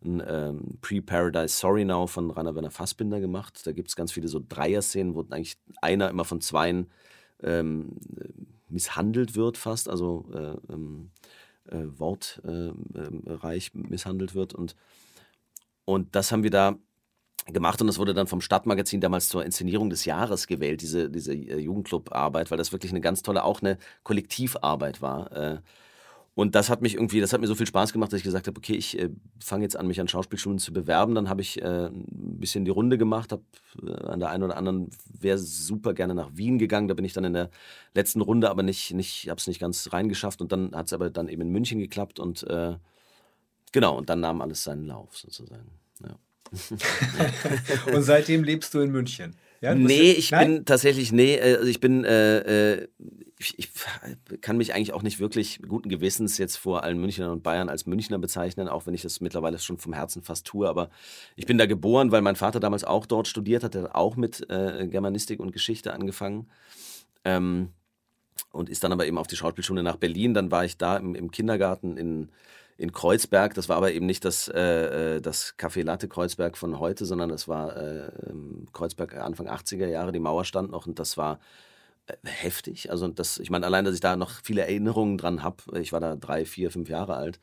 ein 0.05 0.22
ähm, 0.26 0.78
Pre-Paradise 0.80 1.57
Sorry 1.57 1.84
Now 1.84 2.07
von 2.07 2.30
Rainer 2.30 2.55
Werner 2.55 2.70
Fassbinder 2.70 3.20
gemacht. 3.20 3.66
Da 3.66 3.72
gibt 3.72 3.88
es 3.88 3.96
ganz 3.96 4.12
viele 4.12 4.28
so 4.28 4.40
Dreier-Szenen, 4.46 5.14
wo 5.14 5.24
eigentlich 5.30 5.57
einer 5.80 6.11
immer 6.11 6.24
von 6.24 6.40
zweien 6.40 6.90
ähm, 7.42 7.96
misshandelt 8.68 9.36
wird 9.36 9.57
fast, 9.57 9.88
also 9.88 10.26
äh, 10.32 10.72
ähm, 10.72 11.11
äh, 11.70 11.84
wortreich 11.98 13.70
äh, 13.74 13.78
misshandelt 13.78 14.34
wird. 14.34 14.55
Und, 14.55 14.76
und 15.84 16.14
das 16.14 16.32
haben 16.32 16.42
wir 16.42 16.50
da 16.50 16.76
gemacht 17.46 17.80
und 17.80 17.86
das 17.86 17.98
wurde 17.98 18.14
dann 18.14 18.26
vom 18.26 18.40
Stadtmagazin 18.40 19.00
damals 19.00 19.28
zur 19.28 19.44
Inszenierung 19.44 19.90
des 19.90 20.05
Jahres 20.07 20.46
gewählt, 20.46 20.80
diese, 20.80 21.11
diese 21.11 21.34
äh, 21.34 21.59
Jugendclubarbeit, 21.59 22.50
weil 22.50 22.59
das 22.59 22.72
wirklich 22.72 22.92
eine 22.92 23.00
ganz 23.00 23.22
tolle, 23.22 23.44
auch 23.44 23.61
eine 23.61 23.78
Kollektivarbeit 24.02 25.02
war. 25.02 25.32
Äh, 25.32 25.59
und 26.37 26.57
das 26.57 26.68
hat 26.68 26.82
mich 26.82 26.95
irgendwie, 26.95 27.20
das 27.20 27.32
hat 27.32 27.41
mir 27.41 27.47
so 27.47 27.55
viel 27.55 27.66
Spaß 27.66 27.93
gemacht, 27.93 28.12
dass 28.12 28.18
ich 28.18 28.24
gesagt 28.24 28.49
habe, 28.49 28.59
okay, 28.59 28.74
ich 28.74 28.99
äh, 28.99 29.09
fange 29.39 29.62
jetzt 29.62 29.76
an, 29.76 29.87
mich 29.87 30.01
an 30.01 30.09
Schauspielschulen 30.09 30.59
zu 30.59 30.72
bewerben. 30.72 31.14
Dann 31.14 31.28
habe 31.28 31.43
ich 31.43 31.62
äh, 31.62 31.87
ein 31.87 32.39
bisschen 32.41 32.64
die 32.64 32.72
Runde 32.72 32.99
gemacht, 32.99 33.30
habe 33.30 33.45
äh, 33.87 33.93
an 34.07 34.18
der 34.18 34.30
einen 34.30 34.43
oder 34.43 34.57
anderen, 34.57 34.91
wäre 35.20 35.39
super 35.39 35.95
gerne 35.95 36.12
nach 36.12 36.30
Wien 36.35 36.59
gegangen. 36.59 36.89
Da 36.89 36.95
bin 36.95 37.05
ich 37.05 37.12
dann 37.12 37.24
in 37.24 37.35
der 37.35 37.51
letzten 37.95 38.20
Runde, 38.20 38.51
aber 38.51 38.64
nicht, 38.64 38.93
nicht 38.95 39.28
habe 39.28 39.39
es 39.39 39.47
nicht 39.47 39.61
ganz 39.61 39.93
reingeschafft. 39.93 40.41
Und 40.41 40.51
dann 40.51 40.74
hat 40.74 40.87
es 40.87 40.93
aber 40.93 41.09
dann 41.09 41.28
eben 41.28 41.43
in 41.43 41.51
München 41.51 41.78
geklappt. 41.78 42.18
Und 42.18 42.43
äh, 42.49 42.74
genau, 43.70 43.97
und 43.97 44.09
dann 44.11 44.18
nahm 44.18 44.41
alles 44.41 44.64
seinen 44.64 44.87
Lauf 44.87 45.16
sozusagen. 45.16 45.70
Ja. 46.03 46.16
und 47.95 48.03
seitdem 48.03 48.43
lebst 48.43 48.74
du 48.74 48.80
in 48.80 48.91
München? 48.91 49.37
Ja, 49.64 49.74
nee, 49.74 50.12
ich 50.12 50.30
Nein? 50.30 50.56
bin 50.56 50.64
tatsächlich, 50.66 51.10
nee, 51.10 51.36
äh, 51.36 51.56
also 51.56 51.68
ich 51.68 51.80
bin, 51.80 52.04
äh, 52.04 52.74
äh, 52.74 52.88
ich, 53.38 53.58
ich, 53.58 53.70
kann 54.42 54.58
mich 54.58 54.74
eigentlich 54.74 54.92
auch 54.92 55.02
nicht 55.02 55.20
wirklich 55.20 55.60
guten 55.66 55.88
Gewissens 55.88 56.36
jetzt 56.36 56.56
vor 56.56 56.84
allen 56.84 56.98
Münchnern 56.98 57.30
und 57.30 57.42
Bayern 57.42 57.70
als 57.70 57.86
Münchner 57.86 58.18
bezeichnen, 58.18 58.68
auch 58.68 58.84
wenn 58.84 58.92
ich 58.92 59.00
das 59.00 59.22
mittlerweile 59.22 59.58
schon 59.58 59.78
vom 59.78 59.94
Herzen 59.94 60.22
fast 60.22 60.46
tue. 60.46 60.68
Aber 60.68 60.90
ich 61.34 61.46
bin 61.46 61.56
da 61.56 61.64
geboren, 61.64 62.12
weil 62.12 62.20
mein 62.20 62.36
Vater 62.36 62.60
damals 62.60 62.84
auch 62.84 63.06
dort 63.06 63.26
studiert 63.26 63.64
hat, 63.64 63.72
der 63.72 63.84
hat 63.84 63.94
auch 63.94 64.16
mit 64.16 64.50
äh, 64.50 64.86
Germanistik 64.86 65.40
und 65.40 65.52
Geschichte 65.52 65.94
angefangen. 65.94 66.46
Ähm, 67.24 67.70
und 68.52 68.68
ist 68.68 68.84
dann 68.84 68.92
aber 68.92 69.06
eben 69.06 69.16
auf 69.16 69.28
die 69.28 69.36
Schauspielschule 69.36 69.82
nach 69.82 69.96
Berlin. 69.96 70.34
Dann 70.34 70.50
war 70.50 70.66
ich 70.66 70.76
da 70.76 70.98
im, 70.98 71.14
im 71.14 71.30
Kindergarten 71.30 71.96
in 71.96 72.28
in 72.77 72.93
Kreuzberg. 72.93 73.55
Das 73.55 73.68
war 73.68 73.77
aber 73.77 73.93
eben 73.93 74.07
nicht 74.07 74.25
das, 74.25 74.49
äh, 74.49 75.16
äh 75.16 75.20
das 75.20 75.55
Café 75.59 75.85
Latte 75.85 76.09
Kreuzberg 76.09 76.57
von 76.57 76.79
heute, 76.79 77.05
sondern 77.05 77.29
das 77.29 77.49
war 77.49 77.77
äh, 77.77 78.11
ähm, 78.29 78.66
Kreuzberg 78.72 79.14
Anfang 79.16 79.49
80er 79.49 79.87
Jahre. 79.87 80.12
Die 80.12 80.20
Mauer 80.20 80.45
stand 80.45 80.70
noch 80.70 80.87
und 80.87 80.99
das 80.99 81.16
war 81.16 81.39
äh, 82.07 82.14
heftig. 82.25 82.91
Also 82.91 83.09
das, 83.09 83.39
ich 83.39 83.51
meine, 83.51 83.66
allein, 83.66 83.85
dass 83.85 83.95
ich 83.95 84.01
da 84.01 84.16
noch 84.16 84.31
viele 84.43 84.62
Erinnerungen 84.62 85.18
dran 85.18 85.43
habe. 85.43 85.79
Ich 85.81 85.93
war 85.93 86.01
da 86.01 86.16
drei, 86.16 86.45
vier, 86.45 86.70
fünf 86.70 86.89
Jahre 86.89 87.14
alt. 87.16 87.41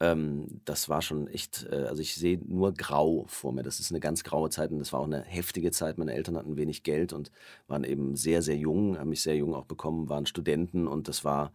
Ähm, 0.00 0.60
das 0.64 0.88
war 0.88 1.02
schon 1.02 1.28
echt, 1.28 1.66
äh, 1.70 1.84
also 1.88 2.02
ich 2.02 2.14
sehe 2.16 2.40
nur 2.46 2.72
grau 2.74 3.24
vor 3.28 3.52
mir. 3.52 3.62
Das 3.62 3.78
ist 3.78 3.92
eine 3.92 4.00
ganz 4.00 4.24
graue 4.24 4.50
Zeit 4.50 4.72
und 4.72 4.80
das 4.80 4.92
war 4.92 5.00
auch 5.00 5.06
eine 5.06 5.22
heftige 5.22 5.70
Zeit. 5.70 5.98
Meine 5.98 6.14
Eltern 6.14 6.36
hatten 6.36 6.56
wenig 6.56 6.82
Geld 6.82 7.12
und 7.12 7.30
waren 7.68 7.84
eben 7.84 8.16
sehr, 8.16 8.42
sehr 8.42 8.56
jung, 8.56 8.98
haben 8.98 9.10
mich 9.10 9.22
sehr 9.22 9.36
jung 9.36 9.54
auch 9.54 9.66
bekommen, 9.66 10.08
waren 10.08 10.26
Studenten 10.26 10.88
und 10.88 11.08
das 11.08 11.24
war 11.24 11.52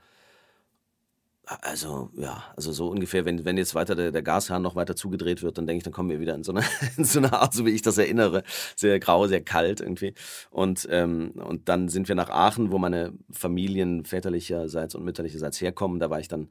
also, 1.62 2.10
ja, 2.16 2.44
also 2.56 2.72
so 2.74 2.90
ungefähr, 2.90 3.24
wenn, 3.26 3.46
wenn 3.46 3.58
jetzt 3.58 3.74
weiter 3.74 3.96
der, 3.96 4.12
der 4.12 4.22
Gashahn 4.22 4.62
noch 4.62 4.76
weiter 4.76 4.96
zugedreht 4.96 5.42
wird, 5.44 5.58
dann 5.58 5.66
denke 5.66 5.78
ich, 5.78 5.84
dann 5.84 5.94
kommen 5.94 6.10
wir 6.10 6.20
wieder 6.20 6.36
in 6.36 6.44
so, 6.44 6.52
eine, 6.52 6.64
in 6.98 7.06
so 7.06 7.20
eine 7.20 7.34
Art, 7.34 7.54
so 7.54 7.66
wie 7.66 7.72
ich 7.72 7.82
das 7.82 7.98
erinnere. 7.98 8.44
Sehr 8.76 9.00
grau, 9.00 9.28
sehr 9.28 9.42
kalt 9.42 9.80
irgendwie. 9.80 10.14
Und, 10.50 10.88
ähm, 10.92 11.32
und 11.36 11.70
dann 11.70 11.90
sind 11.90 12.08
wir 12.08 12.16
nach 12.16 12.30
Aachen, 12.30 12.72
wo 12.72 12.78
meine 12.78 13.14
Familien 13.32 14.04
väterlicherseits 14.04 14.96
und 14.96 15.06
mütterlicherseits 15.06 15.62
herkommen. 15.62 16.00
Da 16.00 16.10
war 16.10 16.20
ich 16.20 16.28
dann 16.28 16.50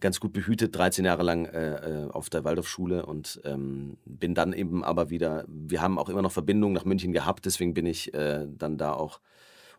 ganz 0.00 0.20
gut 0.20 0.32
behütet, 0.32 0.76
13 0.76 1.04
Jahre 1.04 1.22
lang 1.22 1.46
äh, 1.46 2.04
äh, 2.04 2.10
auf 2.10 2.30
der 2.30 2.44
Waldorfschule 2.44 3.04
und 3.06 3.40
ähm, 3.44 3.96
bin 4.04 4.34
dann 4.34 4.52
eben 4.52 4.84
aber 4.84 5.10
wieder, 5.10 5.44
wir 5.48 5.82
haben 5.82 5.98
auch 5.98 6.08
immer 6.08 6.22
noch 6.22 6.32
Verbindungen 6.32 6.74
nach 6.74 6.84
München 6.84 7.12
gehabt, 7.12 7.46
deswegen 7.46 7.74
bin 7.74 7.86
ich 7.86 8.14
äh, 8.14 8.46
dann 8.48 8.78
da 8.78 8.92
auch, 8.92 9.20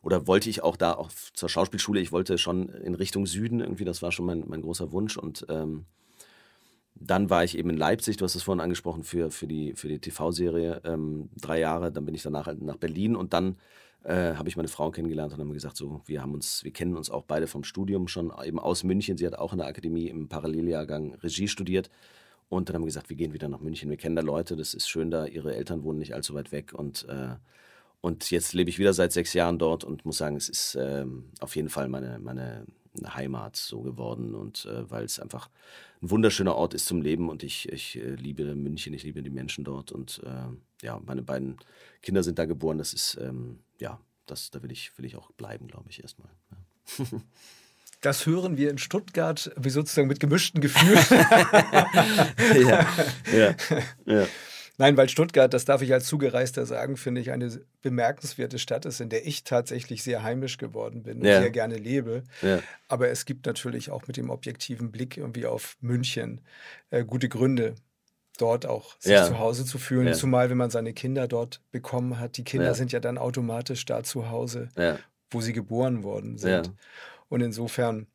oder 0.01 0.27
wollte 0.27 0.49
ich 0.49 0.63
auch 0.63 0.77
da 0.77 0.93
auch 0.93 1.11
zur 1.33 1.49
Schauspielschule, 1.49 1.99
ich 1.99 2.11
wollte 2.11 2.37
schon 2.37 2.69
in 2.69 2.95
Richtung 2.95 3.25
Süden 3.25 3.59
irgendwie, 3.59 3.85
das 3.85 4.01
war 4.01 4.11
schon 4.11 4.25
mein, 4.25 4.43
mein 4.47 4.61
großer 4.61 4.91
Wunsch 4.91 5.17
und 5.17 5.45
ähm, 5.49 5.85
dann 6.95 7.29
war 7.29 7.43
ich 7.43 7.57
eben 7.57 7.69
in 7.69 7.77
Leipzig, 7.77 8.17
du 8.17 8.25
hast 8.25 8.35
es 8.35 8.43
vorhin 8.43 8.61
angesprochen, 8.61 9.03
für, 9.03 9.31
für 9.31 9.47
die, 9.47 9.73
für 9.75 9.87
die 9.87 9.99
TV-Serie, 9.99 10.81
ähm, 10.83 11.29
drei 11.39 11.59
Jahre, 11.59 11.91
dann 11.91 12.05
bin 12.05 12.15
ich 12.15 12.23
danach 12.23 12.53
nach 12.59 12.77
Berlin 12.77 13.15
und 13.15 13.33
dann 13.33 13.57
äh, 14.03 14.35
habe 14.35 14.47
ich 14.47 14.55
meine 14.55 14.69
Frau 14.69 14.91
kennengelernt 14.91 15.33
und 15.33 15.39
haben 15.39 15.53
gesagt, 15.53 15.77
so, 15.77 16.01
wir 16.05 16.21
haben 16.21 16.33
uns, 16.33 16.63
wir 16.63 16.71
kennen 16.71 16.95
uns 16.95 17.09
auch 17.09 17.23
beide 17.23 17.47
vom 17.47 17.63
Studium 17.63 18.07
schon, 18.07 18.31
eben 18.43 18.59
aus 18.59 18.83
München. 18.83 19.17
Sie 19.17 19.25
hat 19.25 19.35
auch 19.35 19.51
in 19.51 19.59
der 19.59 19.67
Akademie 19.67 20.07
im 20.07 20.29
Paralleljahrgang 20.29 21.15
Regie 21.15 21.47
studiert. 21.47 21.89
Und 22.47 22.67
dann 22.67 22.75
haben 22.75 22.81
wir 22.83 22.87
gesagt, 22.87 23.09
wir 23.09 23.17
gehen 23.17 23.33
wieder 23.33 23.49
nach 23.49 23.59
München. 23.59 23.89
Wir 23.89 23.97
kennen 23.97 24.15
da 24.15 24.21
Leute, 24.21 24.55
das 24.55 24.73
ist 24.73 24.89
schön 24.89 25.11
da. 25.11 25.25
Ihre 25.25 25.53
Eltern 25.53 25.83
wohnen 25.83 25.99
nicht 25.99 26.15
allzu 26.15 26.33
weit 26.33 26.51
weg. 26.51 26.73
Und, 26.73 27.07
äh, 27.09 27.35
und 28.01 28.31
jetzt 28.31 28.53
lebe 28.53 28.69
ich 28.69 28.79
wieder 28.79 28.93
seit 28.93 29.11
sechs 29.11 29.33
Jahren 29.33 29.59
dort 29.59 29.83
und 29.83 30.05
muss 30.05 30.17
sagen, 30.17 30.35
es 30.35 30.49
ist 30.49 30.75
äh, 30.75 31.05
auf 31.39 31.55
jeden 31.55 31.69
Fall 31.69 31.89
meine, 31.89 32.19
meine 32.19 32.65
Heimat 33.07 33.55
so 33.55 33.81
geworden. 33.81 34.35
Und 34.35 34.65
äh, 34.65 34.89
weil 34.89 35.03
es 35.03 35.19
einfach 35.19 35.49
ein 36.01 36.09
wunderschöner 36.09 36.55
Ort 36.55 36.73
ist 36.73 36.85
zum 36.85 37.01
Leben 37.01 37.29
und 37.29 37.43
ich, 37.43 37.69
ich 37.69 37.97
äh, 37.97 38.15
liebe 38.15 38.55
München, 38.55 38.93
ich 38.93 39.03
liebe 39.03 39.21
die 39.21 39.29
Menschen 39.29 39.63
dort. 39.63 39.91
Und 39.91 40.21
äh, 40.25 40.85
ja, 40.85 40.99
meine 41.05 41.23
beiden 41.23 41.57
Kinder 42.01 42.23
sind 42.23 42.39
da 42.39 42.45
geboren. 42.45 42.77
Das 42.77 42.93
ist 42.93 43.17
ähm, 43.21 43.59
ja, 43.79 43.99
das, 44.25 44.51
da 44.51 44.63
will 44.63 44.71
ich, 44.71 44.97
will 44.97 45.05
ich 45.05 45.15
auch 45.15 45.31
bleiben, 45.31 45.67
glaube 45.67 45.89
ich, 45.89 46.01
erstmal. 46.01 46.29
Ja. 46.51 47.05
Das 48.01 48.25
hören 48.25 48.55
wir 48.55 48.69
in 48.69 48.77
Stuttgart 48.77 49.51
wie 49.57 49.69
sozusagen 49.69 50.07
mit 50.07 50.21
gemischten 50.21 50.61
Gefühlen. 50.61 51.03
ja, 52.55 52.87
ja, 53.33 53.55
ja. 54.05 54.25
Nein, 54.79 54.95
weil 54.95 55.09
Stuttgart, 55.09 55.53
das 55.53 55.65
darf 55.65 55.81
ich 55.81 55.91
als 55.91 56.07
Zugereister 56.07 56.65
sagen, 56.65 56.95
finde 56.95 57.19
ich 57.19 57.31
eine 57.31 57.51
bemerkenswerte 57.81 58.57
Stadt 58.59 58.85
ist, 58.85 59.01
in 59.01 59.09
der 59.09 59.27
ich 59.27 59.43
tatsächlich 59.43 60.03
sehr 60.03 60.23
heimisch 60.23 60.57
geworden 60.57 61.03
bin 61.03 61.19
und 61.19 61.25
ja. 61.25 61.41
sehr 61.41 61.51
gerne 61.51 61.75
lebe. 61.75 62.23
Ja. 62.41 62.61
Aber 62.87 63.09
es 63.09 63.25
gibt 63.25 63.45
natürlich 63.45 63.91
auch 63.91 64.07
mit 64.07 64.15
dem 64.15 64.29
objektiven 64.29 64.89
Blick 64.89 65.17
irgendwie 65.17 65.45
auf 65.45 65.75
München 65.81 66.39
äh, 66.91 67.03
gute 67.03 67.27
Gründe, 67.27 67.75
dort 68.37 68.65
auch 68.65 68.95
sich 68.99 69.11
ja. 69.11 69.25
zu 69.25 69.37
Hause 69.37 69.65
zu 69.65 69.79
fühlen. 69.79 70.07
Ja. 70.07 70.13
Zumal, 70.13 70.49
wenn 70.49 70.57
man 70.57 70.69
seine 70.69 70.93
Kinder 70.93 71.27
dort 71.27 71.61
bekommen 71.71 72.17
hat. 72.17 72.37
Die 72.37 72.45
Kinder 72.45 72.67
ja. 72.67 72.73
sind 72.73 72.93
ja 72.93 73.01
dann 73.01 73.17
automatisch 73.17 73.83
da 73.83 74.01
zu 74.03 74.29
Hause, 74.29 74.69
wo 75.29 75.41
sie 75.41 75.51
geboren 75.51 76.03
worden 76.03 76.37
sind. 76.37 76.71
Und 77.27 77.41
insofern 77.41 78.07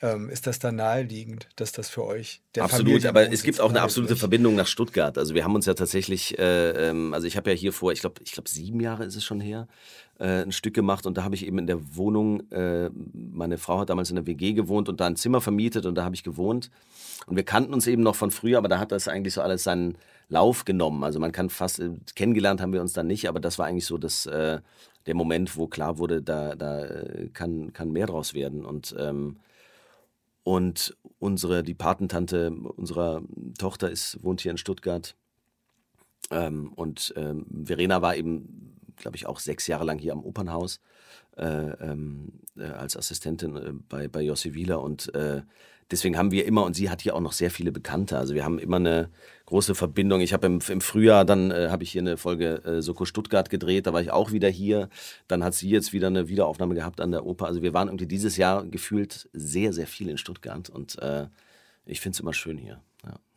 ähm, 0.00 0.28
ist 0.30 0.46
das 0.46 0.58
da 0.58 0.72
naheliegend, 0.72 1.48
dass 1.56 1.72
das 1.72 1.88
für 1.88 2.04
euch 2.04 2.40
der 2.54 2.64
Absolut, 2.64 3.04
aber 3.06 3.32
es 3.32 3.42
gibt 3.42 3.60
auch 3.60 3.70
eine 3.70 3.82
absolute 3.82 4.16
Verbindung 4.16 4.54
nach 4.54 4.66
Stuttgart. 4.66 5.16
Also 5.16 5.34
wir 5.34 5.44
haben 5.44 5.54
uns 5.54 5.66
ja 5.66 5.74
tatsächlich, 5.74 6.38
äh, 6.38 6.88
ähm, 6.90 7.14
also 7.14 7.26
ich 7.26 7.36
habe 7.36 7.50
ja 7.50 7.56
hier 7.56 7.72
vor, 7.72 7.92
ich 7.92 8.00
glaube, 8.00 8.20
ich 8.24 8.32
glaube 8.32 8.48
sieben 8.48 8.80
Jahre 8.80 9.04
ist 9.04 9.14
es 9.14 9.24
schon 9.24 9.40
her, 9.40 9.68
äh, 10.18 10.42
ein 10.42 10.52
Stück 10.52 10.74
gemacht 10.74 11.06
und 11.06 11.16
da 11.18 11.24
habe 11.24 11.34
ich 11.34 11.46
eben 11.46 11.58
in 11.58 11.66
der 11.66 11.96
Wohnung, 11.96 12.50
äh, 12.50 12.90
meine 13.12 13.58
Frau 13.58 13.78
hat 13.78 13.90
damals 13.90 14.10
in 14.10 14.16
der 14.16 14.26
WG 14.26 14.54
gewohnt 14.54 14.88
und 14.88 15.00
da 15.00 15.06
ein 15.06 15.16
Zimmer 15.16 15.40
vermietet 15.40 15.86
und 15.86 15.94
da 15.94 16.04
habe 16.04 16.14
ich 16.14 16.24
gewohnt. 16.24 16.70
Und 17.26 17.36
wir 17.36 17.44
kannten 17.44 17.72
uns 17.72 17.86
eben 17.86 18.02
noch 18.02 18.16
von 18.16 18.32
früher, 18.32 18.58
aber 18.58 18.68
da 18.68 18.78
hat 18.78 18.90
das 18.90 19.06
eigentlich 19.06 19.34
so 19.34 19.42
alles 19.42 19.62
seinen 19.62 19.96
Lauf 20.28 20.64
genommen. 20.64 21.04
Also 21.04 21.20
man 21.20 21.30
kann 21.30 21.50
fast, 21.50 21.78
äh, 21.78 21.90
kennengelernt 22.16 22.60
haben 22.60 22.72
wir 22.72 22.80
uns 22.80 22.92
dann 22.92 23.06
nicht, 23.06 23.28
aber 23.28 23.38
das 23.38 23.58
war 23.58 23.66
eigentlich 23.66 23.86
so 23.86 23.98
das, 23.98 24.26
äh, 24.26 24.60
der 25.06 25.14
Moment, 25.14 25.56
wo 25.56 25.66
klar 25.66 25.98
wurde, 25.98 26.22
da, 26.22 26.56
da 26.56 26.84
äh, 26.84 27.28
kann, 27.32 27.72
kann 27.72 27.92
mehr 27.92 28.06
draus 28.06 28.34
werden. 28.34 28.64
Und, 28.64 28.96
ähm, 28.98 29.36
und 30.44 30.96
unsere, 31.18 31.62
die 31.62 31.74
Patentante 31.74 32.50
unserer 32.50 33.22
Tochter 33.58 33.90
ist, 33.90 34.22
wohnt 34.22 34.40
hier 34.40 34.50
in 34.50 34.58
Stuttgart. 34.58 35.16
Ähm, 36.30 36.72
und 36.72 37.12
ähm, 37.16 37.46
Verena 37.64 38.02
war 38.02 38.16
eben, 38.16 38.76
glaube 38.96 39.16
ich, 39.16 39.26
auch 39.26 39.38
sechs 39.38 39.66
Jahre 39.66 39.84
lang 39.84 39.98
hier 39.98 40.12
am 40.12 40.24
Opernhaus 40.24 40.80
äh, 41.36 41.44
ähm, 41.44 42.40
äh, 42.56 42.64
als 42.64 42.96
Assistentin 42.96 43.56
äh, 43.56 43.72
bei, 43.88 44.08
bei 44.08 44.22
Jossi 44.22 44.54
Wieler 44.54 44.82
und 44.82 45.14
äh, 45.14 45.42
deswegen 45.92 46.18
haben 46.18 46.32
wir 46.32 46.46
immer, 46.46 46.64
und 46.64 46.74
sie 46.74 46.90
hat 46.90 47.02
hier 47.02 47.14
auch 47.14 47.20
noch 47.20 47.32
sehr 47.32 47.50
viele 47.50 47.70
Bekannte, 47.70 48.18
also 48.18 48.34
wir 48.34 48.44
haben 48.44 48.58
immer 48.58 48.76
eine 48.76 49.10
große 49.46 49.74
Verbindung. 49.74 50.20
Ich 50.22 50.32
habe 50.32 50.46
im, 50.46 50.60
im, 50.66 50.80
Frühjahr, 50.80 51.24
dann 51.24 51.50
äh, 51.50 51.68
habe 51.70 51.84
ich 51.84 51.92
hier 51.92 52.00
eine 52.00 52.16
Folge 52.16 52.64
äh, 52.64 52.80
Soko 52.80 53.04
Stuttgart 53.04 53.50
gedreht, 53.50 53.86
da 53.86 53.92
war 53.92 54.00
ich 54.00 54.10
auch 54.10 54.32
wieder 54.32 54.48
hier. 54.48 54.88
Dann 55.28 55.44
hat 55.44 55.54
sie 55.54 55.68
jetzt 55.68 55.92
wieder 55.92 56.06
eine 56.06 56.28
Wiederaufnahme 56.28 56.74
gehabt 56.74 57.00
an 57.00 57.10
der 57.12 57.26
Oper. 57.26 57.46
Also 57.46 57.62
wir 57.62 57.74
waren 57.74 57.88
irgendwie 57.88 58.06
dieses 58.06 58.36
Jahr 58.38 58.64
gefühlt 58.64 59.28
sehr, 59.32 59.72
sehr 59.72 59.86
viel 59.86 60.08
in 60.08 60.18
Stuttgart 60.18 60.70
und 60.70 60.98
äh, 61.00 61.26
ich 61.84 62.00
finde 62.00 62.16
es 62.16 62.20
immer 62.20 62.32
schön 62.32 62.56
hier. 62.56 62.80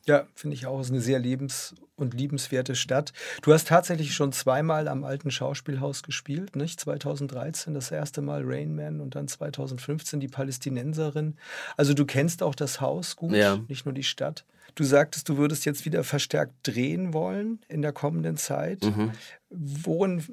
Ja. 0.05 0.27
Finde 0.35 0.55
ich 0.55 0.67
auch. 0.67 0.79
Es 0.79 0.87
ist 0.87 0.91
eine 0.91 1.01
sehr 1.01 1.19
lebens- 1.19 1.75
und 1.95 2.13
liebenswerte 2.13 2.75
Stadt. 2.75 3.13
Du 3.41 3.53
hast 3.53 3.67
tatsächlich 3.67 4.13
schon 4.13 4.31
zweimal 4.31 4.87
am 4.87 5.03
alten 5.03 5.31
Schauspielhaus 5.31 6.03
gespielt, 6.03 6.55
nicht? 6.55 6.79
2013 6.79 7.73
das 7.73 7.91
erste 7.91 8.21
Mal 8.21 8.43
Rain 8.45 8.75
Man 8.75 9.01
und 9.01 9.15
dann 9.15 9.27
2015 9.27 10.19
die 10.19 10.27
Palästinenserin. 10.27 11.37
Also 11.77 11.93
du 11.93 12.05
kennst 12.05 12.43
auch 12.43 12.55
das 12.55 12.81
Haus 12.81 13.15
gut, 13.15 13.33
ja. 13.33 13.59
nicht 13.67 13.85
nur 13.85 13.93
die 13.93 14.03
Stadt. 14.03 14.45
Du 14.75 14.83
sagtest, 14.83 15.29
du 15.29 15.37
würdest 15.37 15.65
jetzt 15.65 15.85
wieder 15.85 16.03
verstärkt 16.03 16.53
drehen 16.63 17.13
wollen 17.13 17.59
in 17.69 17.81
der 17.81 17.93
kommenden 17.93 18.35
Zeit. 18.35 18.83
Mhm. 18.83 19.11
Worin, 19.49 20.23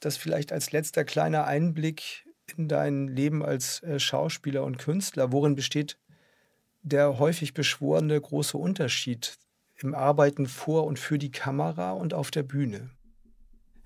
das 0.00 0.16
vielleicht 0.16 0.52
als 0.52 0.70
letzter 0.70 1.04
kleiner 1.04 1.44
Einblick 1.46 2.24
in 2.56 2.68
dein 2.68 3.08
Leben 3.08 3.44
als 3.44 3.82
äh, 3.82 3.98
Schauspieler 3.98 4.64
und 4.64 4.78
Künstler, 4.78 5.32
worin 5.32 5.54
besteht 5.54 5.98
der 6.82 7.18
häufig 7.18 7.54
beschworene 7.54 8.20
große 8.20 8.56
Unterschied 8.56 9.38
im 9.76 9.94
Arbeiten 9.94 10.46
vor 10.46 10.84
und 10.84 10.98
für 10.98 11.18
die 11.18 11.30
Kamera 11.30 11.92
und 11.92 12.14
auf 12.14 12.30
der 12.30 12.42
Bühne? 12.42 12.90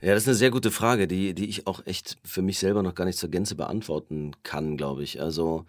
Ja, 0.00 0.14
das 0.14 0.24
ist 0.24 0.28
eine 0.28 0.36
sehr 0.36 0.50
gute 0.50 0.72
Frage, 0.72 1.06
die, 1.06 1.32
die 1.32 1.48
ich 1.48 1.66
auch 1.66 1.86
echt 1.86 2.16
für 2.24 2.42
mich 2.42 2.58
selber 2.58 2.82
noch 2.82 2.94
gar 2.94 3.04
nicht 3.04 3.18
zur 3.18 3.30
Gänze 3.30 3.54
beantworten 3.54 4.32
kann, 4.42 4.76
glaube 4.76 5.04
ich. 5.04 5.20
Also 5.20 5.64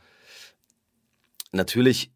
natürlich 1.51 2.11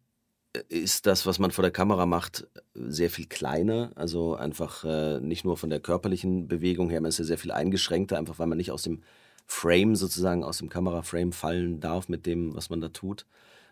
ist 0.68 1.06
das, 1.06 1.26
was 1.26 1.38
man 1.38 1.50
vor 1.50 1.62
der 1.62 1.70
Kamera 1.70 2.06
macht, 2.06 2.48
sehr 2.74 3.10
viel 3.10 3.26
kleiner. 3.26 3.92
Also 3.94 4.34
einfach 4.34 4.84
äh, 4.84 5.20
nicht 5.20 5.44
nur 5.44 5.56
von 5.56 5.70
der 5.70 5.80
körperlichen 5.80 6.48
Bewegung 6.48 6.90
her, 6.90 7.00
man 7.00 7.10
ist 7.10 7.18
ja 7.18 7.24
sehr 7.24 7.38
viel 7.38 7.52
eingeschränkter, 7.52 8.18
einfach 8.18 8.38
weil 8.38 8.46
man 8.46 8.58
nicht 8.58 8.72
aus 8.72 8.82
dem 8.82 9.02
Frame 9.46 9.94
sozusagen, 9.96 10.44
aus 10.44 10.58
dem 10.58 10.68
Kameraframe 10.68 11.32
fallen 11.32 11.80
darf 11.80 12.08
mit 12.08 12.26
dem, 12.26 12.54
was 12.54 12.68
man 12.68 12.80
da 12.80 12.88
tut. 12.88 13.26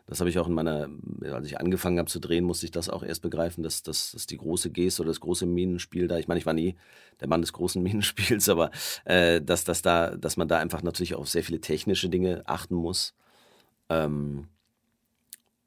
Das 0.06 0.20
habe 0.20 0.30
ich 0.30 0.38
auch 0.38 0.46
in 0.46 0.54
meiner, 0.54 0.88
als 1.32 1.46
ich 1.46 1.58
angefangen 1.58 1.98
habe 1.98 2.08
zu 2.08 2.20
drehen, 2.20 2.44
musste 2.44 2.64
ich 2.64 2.70
das 2.70 2.88
auch 2.88 3.02
erst 3.02 3.22
begreifen, 3.22 3.64
dass, 3.64 3.82
dass, 3.82 4.12
dass 4.12 4.26
die 4.26 4.36
große 4.36 4.70
Geste 4.70 5.02
oder 5.02 5.10
das 5.10 5.20
große 5.20 5.46
Minenspiel 5.46 6.06
da, 6.06 6.16
ich 6.18 6.28
meine, 6.28 6.38
ich 6.38 6.46
war 6.46 6.54
nie 6.54 6.76
der 7.20 7.28
Mann 7.28 7.40
des 7.40 7.52
großen 7.52 7.82
Minenspiels, 7.82 8.48
aber 8.48 8.70
äh, 9.04 9.42
dass, 9.42 9.64
dass, 9.64 9.82
da, 9.82 10.16
dass 10.16 10.36
man 10.36 10.46
da 10.46 10.58
einfach 10.58 10.82
natürlich 10.82 11.14
auf 11.16 11.28
sehr 11.28 11.42
viele 11.42 11.60
technische 11.60 12.08
Dinge 12.08 12.42
achten 12.46 12.76
muss. 12.76 13.14
Ähm, 13.88 14.46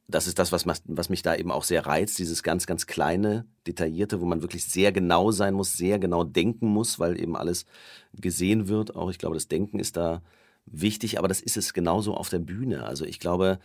das 0.08 0.26
ist 0.26 0.40
das, 0.40 0.52
was, 0.52 0.66
was 0.66 1.10
mich 1.10 1.22
da 1.22 1.36
eben 1.36 1.52
auch 1.52 1.64
sehr 1.64 1.86
reizt, 1.86 2.18
dieses 2.18 2.42
ganz, 2.42 2.66
ganz 2.66 2.88
kleine, 2.88 3.46
detaillierte, 3.68 4.22
wo 4.22 4.26
man 4.26 4.42
wirklich 4.42 4.66
sehr 4.66 4.92
genau 4.92 5.32
sein 5.32 5.54
muss, 5.54 5.74
sehr 5.74 6.00
genau 6.00 6.24
denken 6.24 6.68
muss, 6.68 6.98
weil 6.98 7.20
eben 7.20 7.36
alles 7.36 7.66
gesehen 8.14 8.68
wird. 8.68 8.96
Auch 8.96 9.12
ich 9.12 9.20
glaube, 9.20 9.36
das 9.36 9.48
Denken 9.48 9.80
ist 9.80 9.98
da 9.98 10.24
wichtig, 10.66 11.20
aber 11.20 11.28
das 11.28 11.42
ist 11.42 11.58
es 11.58 11.74
genauso 11.74 12.16
auf 12.16 12.30
der 12.30 12.40
Bühne. 12.40 12.86
Also 12.86 13.06
ich 13.06 13.20
glaube, 13.20 13.60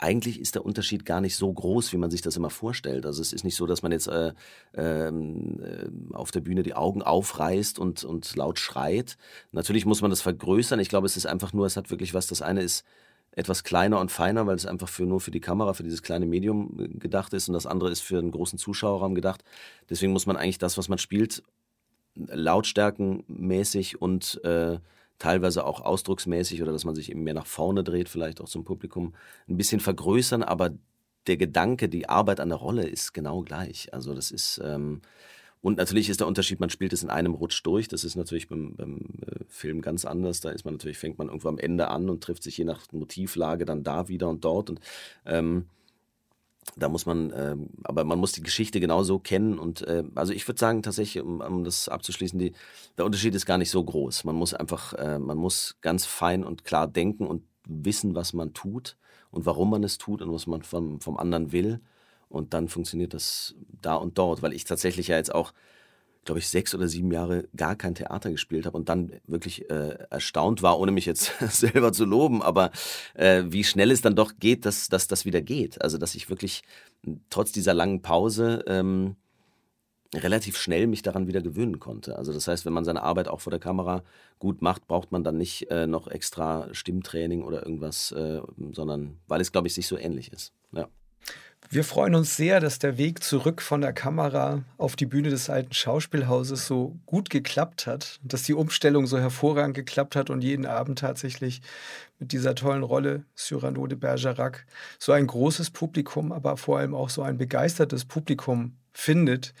eigentlich 0.00 0.40
ist 0.40 0.54
der 0.54 0.64
Unterschied 0.64 1.04
gar 1.04 1.20
nicht 1.20 1.36
so 1.36 1.52
groß, 1.52 1.92
wie 1.92 1.98
man 1.98 2.10
sich 2.10 2.22
das 2.22 2.36
immer 2.36 2.48
vorstellt. 2.48 3.04
Also 3.04 3.20
es 3.20 3.34
ist 3.34 3.44
nicht 3.44 3.56
so, 3.56 3.66
dass 3.66 3.82
man 3.82 3.92
jetzt 3.92 4.08
äh, 4.08 4.32
ähm, 4.74 5.60
äh, 5.62 6.14
auf 6.14 6.30
der 6.30 6.40
Bühne 6.40 6.62
die 6.62 6.74
Augen 6.74 7.02
aufreißt 7.02 7.78
und, 7.78 8.02
und 8.04 8.34
laut 8.34 8.58
schreit. 8.58 9.18
Natürlich 9.52 9.84
muss 9.84 10.00
man 10.00 10.10
das 10.10 10.22
vergrößern. 10.22 10.80
Ich 10.80 10.88
glaube, 10.88 11.06
es 11.06 11.18
ist 11.18 11.26
einfach 11.26 11.52
nur, 11.52 11.66
es 11.66 11.76
hat 11.76 11.90
wirklich 11.90 12.14
was. 12.14 12.26
Das 12.26 12.40
eine 12.40 12.62
ist 12.62 12.84
etwas 13.32 13.62
kleiner 13.62 14.00
und 14.00 14.10
feiner, 14.10 14.46
weil 14.46 14.56
es 14.56 14.66
einfach 14.66 14.88
für, 14.88 15.04
nur 15.04 15.20
für 15.20 15.30
die 15.30 15.40
Kamera, 15.40 15.74
für 15.74 15.82
dieses 15.82 16.02
kleine 16.02 16.26
Medium 16.26 16.78
äh, 16.80 16.88
gedacht 16.88 17.34
ist 17.34 17.48
und 17.48 17.52
das 17.52 17.66
andere 17.66 17.90
ist 17.90 18.00
für 18.00 18.18
einen 18.18 18.30
großen 18.30 18.58
Zuschauerraum 18.58 19.14
gedacht. 19.14 19.44
Deswegen 19.90 20.12
muss 20.12 20.26
man 20.26 20.36
eigentlich 20.36 20.58
das, 20.58 20.78
was 20.78 20.88
man 20.88 20.98
spielt, 20.98 21.42
lautstärkenmäßig 22.16 24.00
und 24.00 24.42
äh, 24.44 24.78
teilweise 25.20 25.64
auch 25.64 25.80
ausdrucksmäßig 25.82 26.60
oder 26.62 26.72
dass 26.72 26.84
man 26.84 26.96
sich 26.96 27.10
eben 27.12 27.22
mehr 27.22 27.34
nach 27.34 27.46
vorne 27.46 27.84
dreht, 27.84 28.08
vielleicht 28.08 28.40
auch 28.40 28.48
zum 28.48 28.64
Publikum, 28.64 29.14
ein 29.48 29.56
bisschen 29.56 29.78
vergrößern, 29.78 30.42
aber 30.42 30.70
der 31.28 31.36
Gedanke, 31.36 31.88
die 31.88 32.08
Arbeit 32.08 32.40
an 32.40 32.48
der 32.48 32.58
Rolle 32.58 32.88
ist 32.88 33.12
genau 33.12 33.42
gleich. 33.42 33.92
Also 33.94 34.14
das 34.14 34.30
ist, 34.32 34.60
ähm, 34.64 35.02
und 35.60 35.76
natürlich 35.76 36.08
ist 36.08 36.20
der 36.20 36.26
Unterschied, 36.26 36.58
man 36.58 36.70
spielt 36.70 36.94
es 36.94 37.02
in 37.02 37.10
einem 37.10 37.34
Rutsch 37.34 37.60
durch. 37.64 37.86
Das 37.86 38.02
ist 38.02 38.16
natürlich 38.16 38.48
beim, 38.48 38.74
beim 38.76 38.98
äh, 39.26 39.44
Film 39.48 39.82
ganz 39.82 40.06
anders. 40.06 40.40
Da 40.40 40.50
ist 40.50 40.64
man 40.64 40.72
natürlich, 40.74 40.96
fängt 40.96 41.18
man 41.18 41.28
irgendwo 41.28 41.48
am 41.48 41.58
Ende 41.58 41.88
an 41.88 42.08
und 42.08 42.24
trifft 42.24 42.42
sich 42.42 42.56
je 42.56 42.64
nach 42.64 42.80
Motivlage 42.92 43.66
dann 43.66 43.84
da 43.84 44.08
wieder 44.08 44.30
und 44.30 44.42
dort. 44.42 44.70
Und 44.70 44.80
ähm, 45.26 45.66
da 46.76 46.88
muss 46.88 47.06
man, 47.06 47.30
äh, 47.30 47.56
aber 47.84 48.04
man 48.04 48.18
muss 48.18 48.32
die 48.32 48.42
Geschichte 48.42 48.80
genauso 48.80 49.18
kennen 49.18 49.58
und 49.58 49.82
äh, 49.82 50.04
also 50.14 50.32
ich 50.32 50.46
würde 50.46 50.58
sagen 50.58 50.82
tatsächlich, 50.82 51.22
um, 51.22 51.40
um, 51.40 51.64
das 51.64 51.88
abzuschließen, 51.88 52.38
die, 52.38 52.52
der 52.96 53.04
Unterschied 53.04 53.34
ist 53.34 53.46
gar 53.46 53.58
nicht 53.58 53.70
so 53.70 53.82
groß. 53.82 54.24
Man 54.24 54.36
muss 54.36 54.54
einfach, 54.54 54.94
äh, 54.94 55.18
man 55.18 55.38
muss 55.38 55.76
ganz 55.80 56.06
fein 56.06 56.44
und 56.44 56.64
klar 56.64 56.86
denken 56.86 57.26
und 57.26 57.42
wissen, 57.66 58.14
was 58.14 58.32
man 58.32 58.52
tut 58.54 58.96
und 59.30 59.46
warum 59.46 59.70
man 59.70 59.84
es 59.84 59.98
tut 59.98 60.22
und 60.22 60.32
was 60.32 60.46
man 60.46 60.62
vom, 60.62 61.00
vom 61.00 61.16
anderen 61.16 61.52
will. 61.52 61.80
Und 62.28 62.54
dann 62.54 62.68
funktioniert 62.68 63.14
das 63.14 63.56
da 63.82 63.94
und 63.96 64.16
dort, 64.18 64.42
weil 64.42 64.52
ich 64.52 64.64
tatsächlich 64.64 65.08
ja 65.08 65.16
jetzt 65.16 65.34
auch 65.34 65.52
glaube 66.24 66.38
ich, 66.38 66.48
sechs 66.48 66.74
oder 66.74 66.86
sieben 66.86 67.10
Jahre 67.10 67.48
gar 67.56 67.76
kein 67.76 67.94
Theater 67.94 68.30
gespielt 68.30 68.66
habe 68.66 68.76
und 68.76 68.88
dann 68.88 69.12
wirklich 69.26 69.70
äh, 69.70 69.96
erstaunt 70.10 70.62
war, 70.62 70.78
ohne 70.78 70.92
mich 70.92 71.06
jetzt 71.06 71.32
selber 71.50 71.92
zu 71.92 72.04
loben, 72.04 72.42
aber 72.42 72.70
äh, 73.14 73.44
wie 73.46 73.64
schnell 73.64 73.90
es 73.90 74.02
dann 74.02 74.16
doch 74.16 74.34
geht, 74.38 74.66
dass, 74.66 74.88
dass 74.88 75.06
das 75.06 75.24
wieder 75.24 75.40
geht. 75.40 75.80
Also, 75.82 75.98
dass 75.98 76.14
ich 76.14 76.28
wirklich 76.28 76.62
trotz 77.30 77.52
dieser 77.52 77.74
langen 77.74 78.02
Pause 78.02 78.64
ähm, 78.66 79.16
relativ 80.14 80.56
schnell 80.56 80.86
mich 80.86 81.02
daran 81.02 81.28
wieder 81.28 81.40
gewöhnen 81.40 81.78
konnte. 81.78 82.16
Also 82.16 82.32
das 82.32 82.48
heißt, 82.48 82.66
wenn 82.66 82.72
man 82.72 82.84
seine 82.84 83.02
Arbeit 83.02 83.28
auch 83.28 83.40
vor 83.40 83.52
der 83.52 83.60
Kamera 83.60 84.02
gut 84.38 84.60
macht, 84.60 84.88
braucht 84.88 85.12
man 85.12 85.22
dann 85.22 85.36
nicht 85.36 85.70
äh, 85.70 85.86
noch 85.86 86.08
extra 86.08 86.68
Stimmtraining 86.72 87.42
oder 87.42 87.64
irgendwas, 87.64 88.10
äh, 88.12 88.40
sondern 88.72 89.20
weil 89.28 89.40
es, 89.40 89.52
glaube 89.52 89.68
ich, 89.68 89.74
sich 89.74 89.86
so 89.86 89.96
ähnlich 89.96 90.32
ist. 90.32 90.52
Ja. 90.72 90.88
Wir 91.68 91.84
freuen 91.84 92.16
uns 92.16 92.36
sehr, 92.36 92.58
dass 92.58 92.80
der 92.80 92.98
Weg 92.98 93.22
zurück 93.22 93.62
von 93.62 93.80
der 93.80 93.92
Kamera 93.92 94.64
auf 94.76 94.96
die 94.96 95.06
Bühne 95.06 95.30
des 95.30 95.48
alten 95.48 95.72
Schauspielhauses 95.72 96.66
so 96.66 96.98
gut 97.06 97.30
geklappt 97.30 97.86
hat, 97.86 98.18
dass 98.24 98.42
die 98.42 98.54
Umstellung 98.54 99.06
so 99.06 99.18
hervorragend 99.18 99.74
geklappt 99.74 100.16
hat 100.16 100.30
und 100.30 100.42
jeden 100.42 100.66
Abend 100.66 100.98
tatsächlich 100.98 101.62
mit 102.18 102.32
dieser 102.32 102.56
tollen 102.56 102.82
Rolle 102.82 103.24
Cyrano 103.36 103.86
de 103.86 103.96
Bergerac 103.96 104.66
so 104.98 105.12
ein 105.12 105.28
großes 105.28 105.70
Publikum, 105.70 106.32
aber 106.32 106.56
vor 106.56 106.78
allem 106.78 106.94
auch 106.94 107.08
so 107.08 107.22
ein 107.22 107.38
begeistertes 107.38 108.04
Publikum 108.04 108.74
findet. 108.92 109.54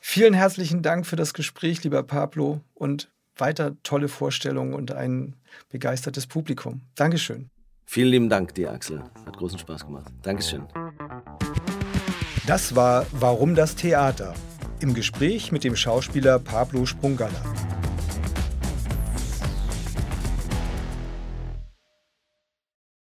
Vielen 0.00 0.32
herzlichen 0.32 0.80
Dank 0.80 1.06
für 1.06 1.16
das 1.16 1.34
Gespräch, 1.34 1.84
lieber 1.84 2.02
Pablo, 2.02 2.62
und 2.74 3.10
weiter 3.36 3.76
tolle 3.82 4.08
Vorstellungen 4.08 4.74
und 4.74 4.92
ein 4.92 5.34
begeistertes 5.68 6.26
Publikum. 6.26 6.82
Dankeschön. 6.94 7.50
Vielen 7.84 8.08
lieben 8.08 8.28
Dank 8.28 8.54
dir, 8.54 8.70
Axel. 8.70 9.02
Hat 9.26 9.36
großen 9.36 9.58
Spaß 9.58 9.84
gemacht. 9.84 10.12
Dankeschön. 10.22 10.66
Das 12.50 12.74
war 12.74 13.06
Warum 13.12 13.54
das 13.54 13.76
Theater? 13.76 14.34
Im 14.80 14.92
Gespräch 14.92 15.52
mit 15.52 15.62
dem 15.62 15.76
Schauspieler 15.76 16.40
Pablo 16.40 16.84
Sprungalla. 16.84 17.40